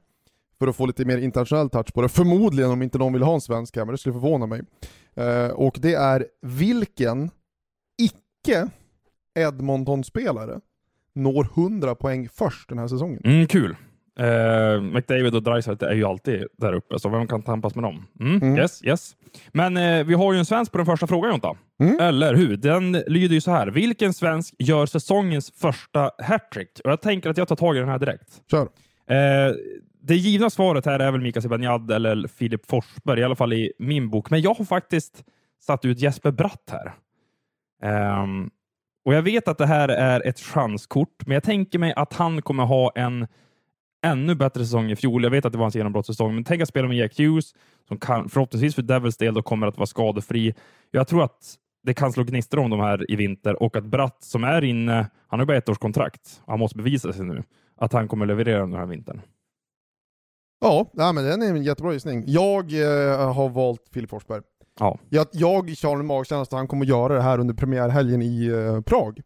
för 0.58 0.68
att 0.68 0.76
få 0.76 0.86
lite 0.86 1.04
mer 1.04 1.18
internationell 1.18 1.70
touch 1.70 1.92
på 1.94 2.02
det. 2.02 2.08
Förmodligen 2.08 2.70
om 2.70 2.82
inte 2.82 2.98
någon 2.98 3.12
vill 3.12 3.22
ha 3.22 3.34
en 3.34 3.40
svensk 3.40 3.76
här, 3.76 3.84
men 3.84 3.92
det 3.92 3.98
skulle 3.98 4.12
förvåna 4.12 4.46
mig. 4.46 4.62
Eh, 5.14 5.48
och 5.48 5.76
det 5.80 5.94
är 5.94 6.26
vilken 6.42 7.30
icke 7.98 8.68
Edmonton-spelare 9.38 10.60
når 11.16 11.44
100 11.54 11.94
poäng 11.94 12.28
först 12.28 12.68
den 12.68 12.78
här 12.78 12.88
säsongen? 12.88 13.20
Mm, 13.24 13.46
kul. 13.46 13.76
Uh, 14.20 14.80
McDavid 14.82 15.34
och 15.34 15.42
Dreisaitl 15.42 15.84
är 15.84 15.94
ju 15.94 16.04
alltid 16.04 16.44
där 16.58 16.72
uppe, 16.72 16.98
så 16.98 17.08
vem 17.08 17.26
kan 17.26 17.42
tampas 17.42 17.74
med 17.74 17.84
dem? 17.84 18.06
Mm, 18.20 18.36
Mm. 18.42 18.58
Yes, 18.58 18.84
yes. 18.84 19.16
Men 19.52 19.76
uh, 19.76 20.06
vi 20.06 20.14
har 20.14 20.32
ju 20.32 20.38
en 20.38 20.44
svensk 20.44 20.72
på 20.72 20.78
den 20.78 20.86
första 20.86 21.06
frågan, 21.06 21.30
Jonta. 21.30 21.56
Mm. 21.80 22.00
Eller 22.00 22.34
hur? 22.34 22.56
Den 22.56 22.92
lyder 22.92 23.34
ju 23.34 23.40
så 23.40 23.50
här. 23.50 23.66
Vilken 23.66 24.12
svensk 24.12 24.54
gör 24.58 24.86
säsongens 24.86 25.52
första 25.56 26.10
hattrick? 26.18 26.80
Och 26.84 26.90
jag 26.90 27.00
tänker 27.00 27.30
att 27.30 27.36
jag 27.38 27.48
tar 27.48 27.56
tag 27.56 27.76
i 27.76 27.80
den 27.80 27.88
här 27.88 27.98
direkt. 27.98 28.28
Kör. 28.50 28.62
Uh, 28.62 29.56
det 30.02 30.16
givna 30.16 30.50
svaret 30.50 30.86
här 30.86 30.98
är 31.00 31.12
väl 31.12 31.20
Mika 31.20 31.40
Zibanejad 31.40 31.90
eller 31.90 32.28
Filip 32.28 32.66
Forsberg, 32.66 33.20
i 33.20 33.24
alla 33.24 33.34
fall 33.36 33.52
i 33.52 33.72
min 33.78 34.10
bok. 34.10 34.30
Men 34.30 34.40
jag 34.40 34.54
har 34.54 34.64
faktiskt 34.64 35.24
satt 35.62 35.84
ut 35.84 35.98
Jesper 35.98 36.30
Bratt 36.30 36.70
här. 36.72 36.94
Ehm, 37.82 38.50
och 39.06 39.14
Jag 39.14 39.22
vet 39.22 39.48
att 39.48 39.58
det 39.58 39.66
här 39.66 39.88
är 39.88 40.26
ett 40.26 40.40
chanskort, 40.40 41.26
men 41.26 41.34
jag 41.34 41.42
tänker 41.42 41.78
mig 41.78 41.92
att 41.96 42.12
han 42.12 42.42
kommer 42.42 42.64
ha 42.64 42.92
en 42.94 43.26
ännu 44.06 44.34
bättre 44.34 44.64
säsong 44.64 44.90
i 44.90 44.96
fjol. 44.96 45.22
Jag 45.22 45.30
vet 45.30 45.44
att 45.44 45.52
det 45.52 45.58
var 45.58 45.64
hans 45.64 45.74
genombrottssäsong, 45.74 46.34
men 46.34 46.44
tänk 46.44 46.62
att 46.62 46.68
spela 46.68 46.88
med 46.88 46.96
Jack 46.96 47.18
Hughes, 47.18 47.54
som 47.88 47.98
kan, 47.98 48.28
förhoppningsvis 48.28 48.74
för 48.74 48.82
Devils 48.82 49.16
del 49.16 49.34
då 49.34 49.42
kommer 49.42 49.66
att 49.66 49.76
vara 49.76 49.86
skadefri. 49.86 50.54
Jag 50.90 51.08
tror 51.08 51.24
att 51.24 51.54
det 51.82 51.94
kan 51.94 52.12
slå 52.12 52.24
gnistor 52.24 52.58
om 52.58 52.70
de 52.70 52.80
här 52.80 53.10
i 53.10 53.16
vinter 53.16 53.62
och 53.62 53.76
att 53.76 53.84
Bratt 53.84 54.22
som 54.22 54.44
är 54.44 54.64
inne, 54.64 55.06
han 55.28 55.38
har 55.38 55.46
bara 55.46 55.56
ett 55.56 55.68
års 55.68 55.78
kontrakt. 55.78 56.42
Han 56.46 56.58
måste 56.58 56.76
bevisa 56.76 57.12
sig 57.12 57.24
nu, 57.24 57.42
att 57.76 57.92
han 57.92 58.08
kommer 58.08 58.26
leverera 58.26 58.60
den 58.60 58.74
här 58.74 58.86
vintern. 58.86 59.20
Ja, 60.60 60.90
nej, 60.92 61.12
men 61.12 61.24
den 61.24 61.42
är 61.42 61.46
en 61.46 61.62
jättebra 61.62 61.92
gissning. 61.92 62.24
Jag 62.26 62.72
eh, 62.72 63.32
har 63.32 63.48
valt 63.48 63.82
Filip 63.92 64.10
Forsberg. 64.10 64.40
Ja. 64.80 64.98
Jag, 65.08 65.26
jag 65.32 65.76
känner 65.76 65.94
en 65.94 66.06
magkänsla 66.06 66.42
att 66.42 66.52
han 66.52 66.68
kommer 66.68 66.86
göra 66.86 67.14
det 67.14 67.22
här 67.22 67.38
under 67.38 67.54
premiärhelgen 67.54 68.22
i 68.22 68.46
eh, 68.46 68.80
Prag. 68.80 69.20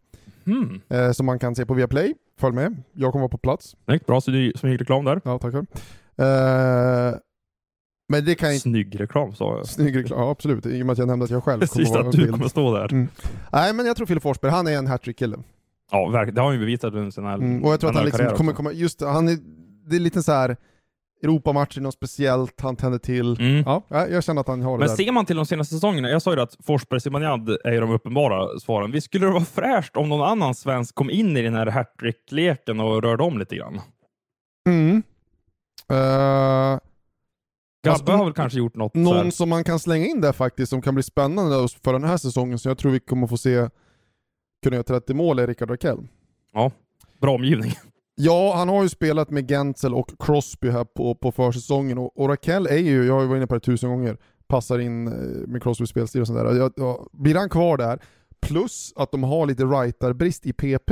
Hmm. 0.45 0.81
Eh, 0.89 1.13
som 1.13 1.27
man 1.27 1.39
kan 1.39 1.55
se 1.55 1.67
på 1.67 1.75
Viaplay. 1.75 2.15
Följ 2.39 2.55
med, 2.55 2.83
jag 2.93 3.13
kommer 3.13 3.23
vara 3.23 3.29
på 3.29 3.39
plats. 3.39 3.77
Snyggt, 3.85 4.07
bra 4.07 4.21
snygg 4.21 4.81
reklam 4.81 5.05
där. 5.05 5.21
Ja, 5.25 5.39
tackar. 5.39 5.67
Eh, 6.17 7.15
men 8.09 8.25
det 8.25 8.35
kan. 8.35 8.55
Snygg 8.55 9.01
reklam 9.01 9.35
sa 9.35 9.57
jag. 9.57 9.67
Snygg 9.67 9.97
reklam, 9.97 10.21
ja, 10.21 10.31
absolut. 10.31 10.67
I 10.67 10.83
och 10.83 10.87
med 10.87 10.93
att 10.93 10.99
jag 10.99 11.09
nämnde 11.09 11.25
att 11.25 11.31
jag 11.31 11.45
själv 11.45 11.67
kommer 11.67 11.85
Precis, 11.85 11.97
att 11.97 12.13
du 12.13 12.19
bild. 12.19 12.31
kommer 12.31 12.49
stå 12.49 12.75
där. 12.75 12.93
Mm. 12.93 13.09
Nej, 13.53 13.75
men 13.75 13.87
jag 13.87 13.97
tror 13.97 14.07
Filip 14.07 14.23
Forsberg, 14.23 14.51
han 14.51 14.67
är 14.67 14.79
en 14.79 14.87
hattrick-kille. 14.87 15.39
Ja, 15.91 16.09
verkligen. 16.09 16.35
Det 16.35 16.41
har 16.41 16.49
han 16.49 16.55
ju 16.55 16.61
bevisat 16.61 16.95
under 16.95 17.11
sin 17.11 17.25
här 17.25 17.35
Mm. 17.35 17.65
Och 17.65 17.73
jag 17.73 17.81
tror 17.81 17.91
att 17.91 17.97
han 17.97 18.05
liksom 18.05 18.27
kommer 18.37 18.53
komma, 18.53 18.73
just 18.73 19.01
han 19.03 19.29
är, 19.29 19.39
det 19.91 19.97
är 19.97 20.01
lite 20.01 20.23
så 20.23 20.33
här 20.33 20.57
Europamatcher, 21.23 21.81
något 21.81 21.95
speciellt, 21.95 22.61
han 22.61 22.77
tänder 22.77 22.99
till. 22.99 23.41
Mm. 23.41 23.63
Ja, 23.67 23.83
ja, 23.89 24.07
jag 24.07 24.25
känner 24.25 24.41
att 24.41 24.49
han 24.49 24.63
har 24.63 24.73
det 24.73 24.79
Men 24.79 24.89
där. 24.89 24.97
ser 25.05 25.13
man 25.13 25.27
till 25.27 25.37
de 25.37 25.47
senaste 25.47 25.75
säsongerna, 25.75 26.09
jag 26.11 26.23
sa 26.23 26.35
ju 26.35 26.41
att 26.41 26.57
Forsberg 26.67 27.01
Zibanejad 27.01 27.57
är 27.65 27.73
ju 27.73 27.81
de 27.81 27.91
uppenbara 27.91 28.59
svaren. 28.59 28.93
Visst 28.93 29.05
skulle 29.07 29.27
det 29.27 29.33
vara 29.33 29.45
fräscht 29.45 29.97
om 29.97 30.09
någon 30.09 30.29
annan 30.29 30.55
svensk 30.55 30.95
kom 30.95 31.11
in 31.11 31.37
i 31.37 31.43
den 31.43 31.55
här 31.55 31.67
hattrick-leken 31.67 32.81
och 32.81 33.03
rörde 33.03 33.23
om 33.23 33.39
lite 33.39 33.57
grann? 33.57 33.81
Mm. 34.69 35.03
Eh, 35.91 36.79
Gabbe 37.85 38.13
Ja, 38.13 38.17
har 38.17 38.25
väl 38.25 38.33
kanske 38.35 38.59
gjort 38.59 38.75
något 38.77 38.95
Någon 38.95 39.33
som 39.33 39.49
man 39.49 39.65
kan 39.65 39.79
slänga 39.79 40.07
in 40.07 40.21
där 40.21 40.33
faktiskt, 40.33 40.71
som 40.71 40.83
kan 40.83 40.95
bli 40.95 41.03
spännande 41.03 41.69
för 41.85 41.93
den 41.93 42.05
här 42.05 42.17
säsongen, 42.17 42.59
så 42.59 42.69
jag 42.69 42.79
tror 42.79 42.93
vi 42.93 43.01
kommer 43.01 43.27
få 43.27 43.37
se 43.37 43.69
kunna 44.63 44.77
göra 44.77 44.85
30 44.85 45.15
mål, 45.15 45.39
är 45.39 45.47
Rickard 45.47 45.71
Rakell. 45.71 45.99
bra 47.21 47.35
omgivning. 47.35 47.73
Ja, 48.23 48.55
han 48.57 48.69
har 48.69 48.83
ju 48.83 48.89
spelat 48.89 49.31
med 49.31 49.49
Gentzel 49.49 49.95
och 49.95 50.11
Crosby 50.19 50.71
här 50.71 50.85
på, 50.85 51.15
på 51.15 51.33
försäsongen 51.33 51.99
och, 51.99 52.19
och 52.21 52.29
Raquel 52.29 52.67
är 52.67 52.77
ju, 52.77 53.05
jag 53.07 53.15
har 53.15 53.23
ju 53.23 53.29
varit 53.29 53.37
inne 53.39 53.47
på 53.47 53.55
det 53.55 53.61
tusen 53.61 53.91
gånger, 53.91 54.17
passar 54.49 54.79
in 54.79 55.07
eh, 55.07 55.13
med 55.49 55.63
Crosbys 55.63 55.91
spelstil 55.91 56.21
och 56.21 56.27
sånt 56.27 56.39
där. 56.39 56.55
Jag, 56.55 56.73
jag, 56.77 57.09
blir 57.13 57.35
han 57.35 57.49
kvar 57.49 57.77
där, 57.77 57.99
plus 58.41 58.93
att 58.97 59.13
de 59.13 59.23
har 59.23 59.47
lite 59.47 59.65
writerbrist 59.65 60.47
i 60.47 60.53
PP. 60.53 60.91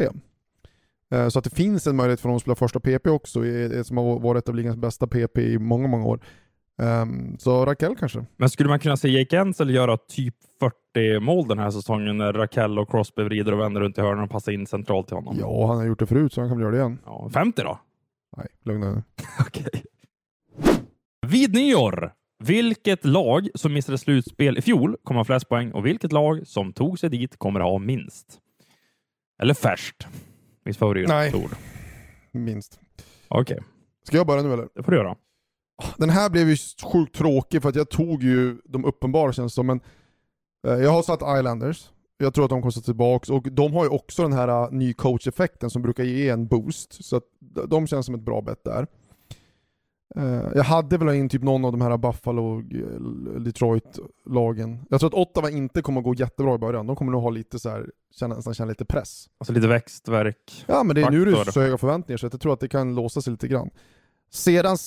Eh, 1.15 1.29
Så 1.29 1.39
att 1.39 1.45
det 1.45 1.55
finns 1.55 1.87
en 1.87 1.97
möjlighet 1.97 2.21
för 2.21 2.29
dem 2.29 2.37
att 2.37 2.43
spela 2.43 2.55
första 2.55 2.81
PP 2.81 3.07
också, 3.11 3.45
i- 3.47 3.85
som 3.85 3.97
har 3.97 4.21
varit 4.21 4.45
ett 4.45 4.49
av 4.49 4.55
ligans 4.55 4.77
bästa 4.77 5.07
PP 5.07 5.39
i 5.39 5.59
många, 5.59 5.89
många 5.89 6.05
år. 6.07 6.21
Ehm, 6.79 7.39
Så 7.39 7.67
Rakell 7.67 7.97
kanske. 7.97 8.25
Men 8.37 8.51
skulle 8.51 8.69
man 8.69 8.79
kunna 8.79 8.97
se 8.97 9.09
Jake 9.09 9.39
Ensel 9.39 9.71
göra 9.71 9.97
typ 9.97 10.35
40 10.95 11.21
mål 11.21 11.49
den 11.49 11.59
här 11.59 11.71
säsongen 11.71 12.17
när 12.19 12.33
Rakell 12.33 12.79
och 12.79 12.91
Crosby 12.91 13.23
vrider 13.23 13.53
och 13.53 13.61
vänder 13.61 13.81
runt 13.81 13.99
i 13.99 14.01
hörnen 14.01 14.25
och 14.25 14.31
passar 14.31 14.53
in 14.53 14.67
centralt 14.67 15.07
till 15.07 15.17
honom? 15.17 15.37
Ja, 15.41 15.67
han 15.67 15.77
har 15.77 15.85
gjort 15.87 15.99
det 15.99 16.07
förut 16.07 16.33
så 16.33 16.41
han 16.41 16.51
kan 16.51 16.61
göra 16.61 16.71
det 16.71 16.77
igen. 16.77 16.99
Ja, 17.05 17.31
50 17.35 17.63
då? 17.63 17.79
Nej, 18.37 18.47
lugna 18.65 18.93
dig. 18.93 19.03
Okej. 19.41 19.83
Vid 21.27 21.55
nyår, 21.55 22.13
vilket 22.45 23.05
lag 23.05 23.49
som 23.55 23.73
missade 23.73 23.99
slutspel 23.99 24.59
i 24.59 24.63
fjol 24.63 24.97
kommer 25.05 25.21
ha 25.21 25.25
flest 25.25 25.49
poäng 25.49 25.73
och 25.73 25.87
vilket 25.87 26.13
lag 26.13 26.47
som 26.47 26.73
tog 26.73 26.99
sig 26.99 27.11
dit 27.11 27.39
kommer 27.39 27.61
ha 27.61 27.79
minst? 27.79 28.39
Eller 29.43 29.55
färskt. 29.55 30.07
Mitt 30.65 30.77
favoritord. 30.77 31.51
Minst. 32.33 32.81
Okej, 33.29 33.59
Ska 34.05 34.17
jag 34.17 34.27
börja 34.27 34.43
nu 34.43 34.53
eller? 34.53 34.69
det 34.75 34.83
får 34.83 34.93
du 34.93 34.99
göra. 34.99 35.17
Den 35.97 36.11
här 36.11 36.31
blev 36.31 36.49
ju 36.49 36.57
sjukt 36.93 37.15
tråkig 37.17 37.63
för 37.63 37.69
att 37.69 37.77
jag 37.77 37.89
tog 37.91 38.23
ju 38.23 38.59
de 38.65 38.85
uppenbara 38.85 39.33
känns 39.33 39.55
som, 39.55 39.67
men 39.67 39.81
eh, 40.67 40.73
jag 40.75 40.91
har 40.91 41.03
satt 41.03 41.39
Islanders. 41.39 41.91
Jag 42.19 42.35
tror 42.35 42.45
att 42.45 42.51
de 42.51 42.63
kommer 42.63 42.79
att 42.79 42.85
tillbaka 42.85 43.33
och 43.35 43.53
de 43.53 43.73
har 43.73 43.85
ju 43.85 43.91
också 43.91 44.23
den 44.23 44.33
här 44.33 44.49
uh, 44.65 44.71
ny 44.73 44.93
coach-effekten 44.93 45.71
som 45.71 45.83
brukar 45.83 46.05
ge 46.05 46.29
en 46.29 46.47
boost. 46.47 47.05
Så 47.05 47.17
att 47.17 47.23
de 47.69 47.87
känns 47.87 48.07
som 48.07 48.15
ett 48.15 48.21
bra 48.21 48.41
bett 48.41 48.65
där. 48.65 48.87
Eh, 50.17 50.43
jag 50.55 50.65
hade 50.65 50.99
väl 50.99 51.15
in 51.17 51.29
typ 51.29 51.43
någon 51.43 51.65
av 51.65 51.73
de 51.73 51.81
här 51.81 51.97
Buffalo, 51.97 52.59
eh, 52.59 53.41
Detroit-lagen. 53.41 54.79
Jag 54.91 55.01
tror 55.01 55.09
att 55.11 55.15
Ottawa 55.15 55.51
inte 55.51 55.83
kommer 55.83 56.01
att 56.01 56.05
gå 56.05 56.15
jättebra 56.15 56.55
i 56.55 56.59
början. 56.59 56.87
De 56.87 56.97
kommer 56.97 57.13
nog 57.13 57.23
ha 57.23 57.31
lite 57.31 57.59
så 57.59 57.69
här, 57.69 57.91
känna, 58.15 58.35
nästan 58.35 58.55
känna 58.55 58.69
lite 58.69 58.85
press. 58.85 59.27
Alltså 59.39 59.53
lite 59.53 59.69
växtverk. 59.69 60.65
Ja 60.67 60.83
men 60.83 60.95
det, 60.97 61.03
är- 61.03 61.11
nu 61.11 61.23
är 61.23 61.27
det 61.27 61.33
Faktor. 61.37 61.53
så 61.53 61.61
höga 61.61 61.79
förväntningar 61.79 62.17
så 62.17 62.27
jag 62.27 62.41
tror 62.41 62.53
att 62.53 62.61
det 62.61 62.69
kan 62.69 62.95
låsa 62.95 63.21
sig 63.23 63.31
lite 63.31 63.49
grann. 63.49 63.71
Sedan 64.31 64.79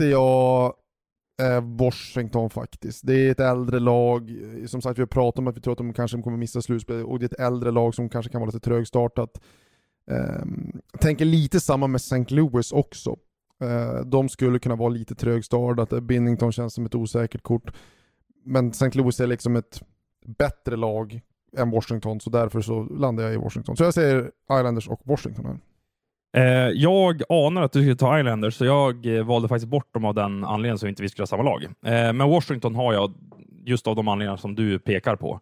satte 0.00 0.10
jag 0.10 0.74
eh, 1.42 1.64
Washington 1.76 2.50
faktiskt. 2.50 3.06
Det 3.06 3.26
är 3.26 3.30
ett 3.30 3.40
äldre 3.40 3.80
lag, 3.80 4.30
som 4.66 4.82
sagt 4.82 4.98
vi 4.98 5.02
har 5.02 5.06
pratat 5.06 5.38
om 5.38 5.46
att 5.46 5.56
vi 5.56 5.60
tror 5.60 5.72
att 5.72 5.78
de 5.78 5.92
kanske 5.92 6.22
kommer 6.22 6.36
missa 6.36 6.62
slutspelet 6.62 7.04
och 7.06 7.18
det 7.18 7.24
är 7.24 7.26
ett 7.26 7.40
äldre 7.40 7.70
lag 7.70 7.94
som 7.94 8.08
kanske 8.08 8.32
kan 8.32 8.40
vara 8.40 8.48
lite 8.48 8.60
trögstartat. 8.60 9.40
Jag 10.92 11.00
tänker 11.00 11.24
lite 11.24 11.60
samma 11.60 11.86
med 11.86 11.98
St. 11.98 12.24
Louis 12.28 12.72
också. 12.72 13.16
Eh, 13.62 14.04
de 14.06 14.28
skulle 14.28 14.58
kunna 14.58 14.76
vara 14.76 14.88
lite 14.88 15.14
trögstartat, 15.14 16.02
Binnington 16.02 16.52
känns 16.52 16.74
som 16.74 16.86
ett 16.86 16.94
osäkert 16.94 17.42
kort. 17.42 17.72
Men 18.44 18.70
St. 18.70 18.90
Louis 18.98 19.20
är 19.20 19.26
liksom 19.26 19.56
ett 19.56 19.82
bättre 20.26 20.76
lag 20.76 21.20
än 21.56 21.70
Washington, 21.70 22.20
så 22.20 22.30
därför 22.30 22.60
så 22.60 22.82
landar 22.82 23.24
jag 23.24 23.34
i 23.34 23.36
Washington. 23.36 23.76
Så 23.76 23.84
jag 23.84 23.94
säger 23.94 24.30
Islanders 24.52 24.88
och 24.88 25.00
Washington 25.04 25.44
här. 25.44 25.58
Eh, 26.36 26.44
jag 26.68 27.22
anar 27.28 27.62
att 27.62 27.72
du 27.72 27.80
skulle 27.80 27.96
ta 27.96 28.18
Islanders, 28.18 28.54
så 28.54 28.64
jag 28.64 29.16
eh, 29.16 29.24
valde 29.24 29.48
faktiskt 29.48 29.68
bort 29.68 29.94
dem 29.94 30.04
av 30.04 30.14
den 30.14 30.44
anledningen 30.44 30.78
så 30.78 30.86
inte 30.86 31.02
vi 31.02 31.08
skulle 31.08 31.22
ha 31.22 31.26
samma 31.26 31.42
lag. 31.42 31.64
Eh, 31.64 32.12
men 32.12 32.28
Washington 32.28 32.74
har 32.74 32.92
jag 32.92 33.12
just 33.64 33.86
av 33.86 33.96
de 33.96 34.08
anledningar 34.08 34.36
som 34.36 34.54
du 34.54 34.78
pekar 34.78 35.16
på. 35.16 35.40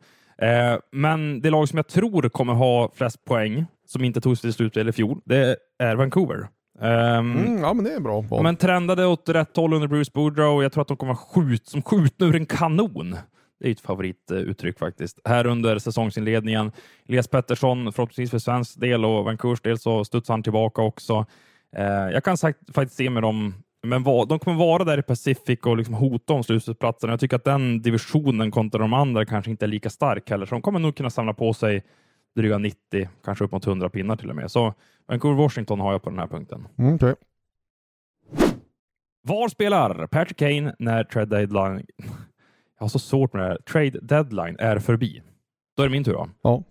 Men 0.92 1.40
det 1.40 1.50
lag 1.50 1.68
som 1.68 1.76
jag 1.76 1.86
tror 1.88 2.28
kommer 2.28 2.54
ha 2.54 2.90
flest 2.94 3.24
poäng, 3.24 3.66
som 3.86 4.04
inte 4.04 4.20
tog 4.20 4.38
sig 4.38 4.42
till 4.42 4.52
slutspel 4.52 4.88
i 4.88 4.92
fjol, 4.92 5.20
det 5.24 5.56
är 5.78 5.96
Vancouver. 5.96 6.48
Ehm, 6.80 7.36
Mm, 7.36 7.58
ja 7.62 7.72
men 7.74 7.84
det 7.84 7.92
är 7.92 8.00
bra 8.00 8.20
val. 8.20 8.42
Men 8.42 8.56
trendade 8.56 9.06
åt 9.06 9.28
rätt 9.28 9.56
håll 9.56 9.74
under 9.74 9.88
Bruce 9.88 10.10
Boudreau. 10.14 10.62
Jag 10.62 10.72
tror 10.72 10.82
att 10.82 10.88
de 10.88 10.96
kommer 10.96 11.14
skjut, 11.14 11.68
som 11.68 11.82
skjutna 11.82 12.26
ur 12.26 12.36
en 12.36 12.46
kanon. 12.46 13.16
Det 13.60 13.68
är 13.68 13.72
ett 13.72 13.80
favorituttryck 13.80 14.78
faktiskt. 14.78 15.18
Här 15.24 15.46
under 15.46 15.78
säsongsinledningen. 15.78 16.72
Elias 17.08 17.28
Pettersson, 17.28 17.92
förhoppningsvis 17.92 18.30
för 18.30 18.38
svensk 18.38 18.80
del 18.80 19.04
och 19.04 19.24
Vancouvers 19.24 19.60
del 19.60 19.78
så 19.78 20.04
studsar 20.04 20.34
han 20.34 20.42
tillbaka 20.42 20.82
också. 20.82 21.26
Eh, 21.76 21.84
jag 21.86 22.24
kan 22.24 22.36
sagt, 22.36 22.74
faktiskt 22.74 22.96
se 22.96 23.10
med 23.10 23.22
dem, 23.22 23.54
men 23.82 24.02
vad, 24.02 24.28
de 24.28 24.38
kommer 24.38 24.58
vara 24.58 24.84
där 24.84 24.98
i 24.98 25.02
Pacific 25.02 25.60
och 25.60 25.76
liksom 25.76 25.94
hota 25.94 26.32
om 26.32 26.44
slutspelsplatsen. 26.44 27.10
Jag 27.10 27.20
tycker 27.20 27.36
att 27.36 27.44
den 27.44 27.82
divisionen 27.82 28.50
kontra 28.50 28.78
de 28.78 28.92
andra 28.92 29.24
kanske 29.24 29.50
inte 29.50 29.64
är 29.64 29.68
lika 29.68 29.90
stark 29.90 30.30
heller, 30.30 30.46
så 30.46 30.54
de 30.54 30.62
kommer 30.62 30.78
nog 30.78 30.96
kunna 30.96 31.10
samla 31.10 31.34
på 31.34 31.54
sig 31.54 31.84
dryga 32.36 32.58
90, 32.58 33.08
kanske 33.24 33.44
upp 33.44 33.52
mot 33.52 33.66
100 33.66 33.90
pinnar 33.90 34.16
till 34.16 34.30
och 34.30 34.36
med. 34.36 34.50
Så 34.50 34.74
Vancouver-Washington 35.08 35.80
har 35.80 35.92
jag 35.92 36.02
på 36.02 36.10
den 36.10 36.18
här 36.18 36.26
punkten. 36.26 36.68
Mm, 36.78 36.94
okej. 36.94 37.14
Var 39.22 39.48
spelar 39.48 40.06
Patrick 40.06 40.36
Kane 40.38 40.74
när 40.78 41.04
trade 41.04 41.36
deadline... 41.36 41.86
Jag 42.78 42.84
har 42.84 42.88
så 42.88 42.98
svårt 42.98 43.32
med 43.32 43.42
det 43.42 43.48
här. 43.48 43.56
Trade 43.58 43.98
deadline 44.02 44.56
är 44.58 44.78
förbi. 44.78 45.22
Då 45.76 45.82
är 45.82 45.86
det 45.86 45.92
min 45.92 46.04
tur 46.04 46.12
va? 46.14 46.28
Ja. 46.42 46.62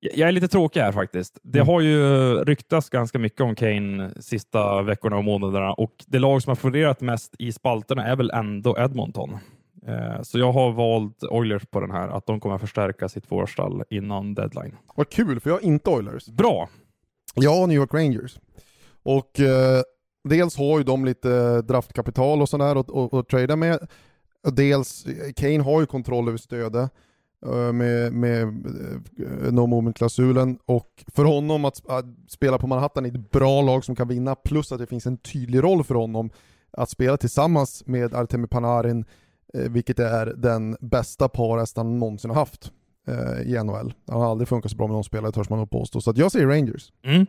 Jag 0.00 0.28
är 0.28 0.32
lite 0.32 0.48
tråkig 0.48 0.80
här 0.80 0.92
faktiskt. 0.92 1.38
Det 1.42 1.58
Mm. 1.58 1.68
har 1.68 1.80
ju 1.80 2.34
ryktats 2.44 2.90
ganska 2.90 3.18
mycket 3.18 3.40
om 3.40 3.54
Kane 3.54 4.10
sista 4.20 4.82
veckorna 4.82 5.16
och 5.16 5.24
månaderna 5.24 5.72
och 5.72 5.92
det 6.06 6.18
lag 6.18 6.42
som 6.42 6.50
har 6.50 6.56
florerat 6.56 7.00
mest 7.00 7.34
i 7.38 7.52
spalterna 7.52 8.04
är 8.06 8.16
väl 8.16 8.30
ändå 8.30 8.76
Edmonton. 8.78 9.36
Eh, 9.86 10.22
Så 10.22 10.38
jag 10.38 10.52
har 10.52 10.72
valt 10.72 11.22
Oilers 11.24 11.66
på 11.66 11.80
den 11.80 11.90
här, 11.90 12.08
att 12.08 12.26
de 12.26 12.40
kommer 12.40 12.58
förstärka 12.58 13.08
sitt 13.08 13.26
forwardstall 13.26 13.82
innan 13.90 14.34
deadline. 14.34 14.76
Vad 14.94 15.10
kul, 15.10 15.40
för 15.40 15.50
jag 15.50 15.54
har 15.56 15.64
inte 15.64 15.90
Oilers. 15.90 16.26
Bra! 16.26 16.68
Jag 17.34 17.50
har 17.54 17.66
New 17.66 17.76
York 17.76 17.94
Rangers. 17.94 18.38
Och 19.02 19.40
eh, 19.40 19.82
dels 20.28 20.56
har 20.56 20.78
ju 20.78 20.84
de 20.84 21.04
lite 21.04 21.62
draftkapital 21.62 22.42
och 22.42 22.48
sådär 22.48 22.76
att 23.20 23.28
trada 23.28 23.56
med. 23.56 23.78
Dels, 24.42 25.06
Kane 25.36 25.62
har 25.62 25.80
ju 25.80 25.86
kontroll 25.86 26.28
över 26.28 26.38
stödet 26.38 26.90
eh, 27.46 27.72
med, 27.72 28.12
med 28.12 28.42
eh, 28.42 29.52
no 29.52 29.66
moment-klausulen 29.66 30.58
och 30.66 31.04
för 31.06 31.24
honom 31.24 31.64
att, 31.64 31.88
att, 31.88 32.04
spela 32.28 32.58
på 32.58 32.66
Manhattan 32.66 33.06
i 33.06 33.08
ett 33.08 33.30
bra 33.30 33.62
lag 33.62 33.84
som 33.84 33.96
kan 33.96 34.08
vinna 34.08 34.34
plus 34.34 34.72
att 34.72 34.78
det 34.78 34.86
finns 34.86 35.06
en 35.06 35.16
tydlig 35.16 35.62
roll 35.62 35.84
för 35.84 35.94
honom 35.94 36.30
att 36.70 36.90
spela 36.90 37.16
tillsammans 37.16 37.82
med 37.86 38.14
Artemi 38.14 38.46
Panarin 38.46 39.04
eh, 39.54 39.70
vilket 39.70 39.98
är 39.98 40.26
den 40.26 40.76
bästa 40.80 41.28
parhäst 41.28 41.76
han 41.76 41.98
någonsin 41.98 42.30
har 42.30 42.36
haft 42.36 42.72
i 43.44 43.62
NHL. 43.64 43.94
Han 44.06 44.20
har 44.20 44.30
aldrig 44.30 44.48
funkat 44.48 44.70
så 44.70 44.76
bra 44.76 44.86
med 44.86 44.94
någon 44.94 45.04
spelare 45.04 45.32
törs 45.32 45.50
man 45.50 45.58
nog 45.58 45.70
påstå. 45.70 46.00
Så 46.00 46.12
jag 46.16 46.32
säger 46.32 46.46
Rangers. 46.46 46.92
Mm. 47.04 47.26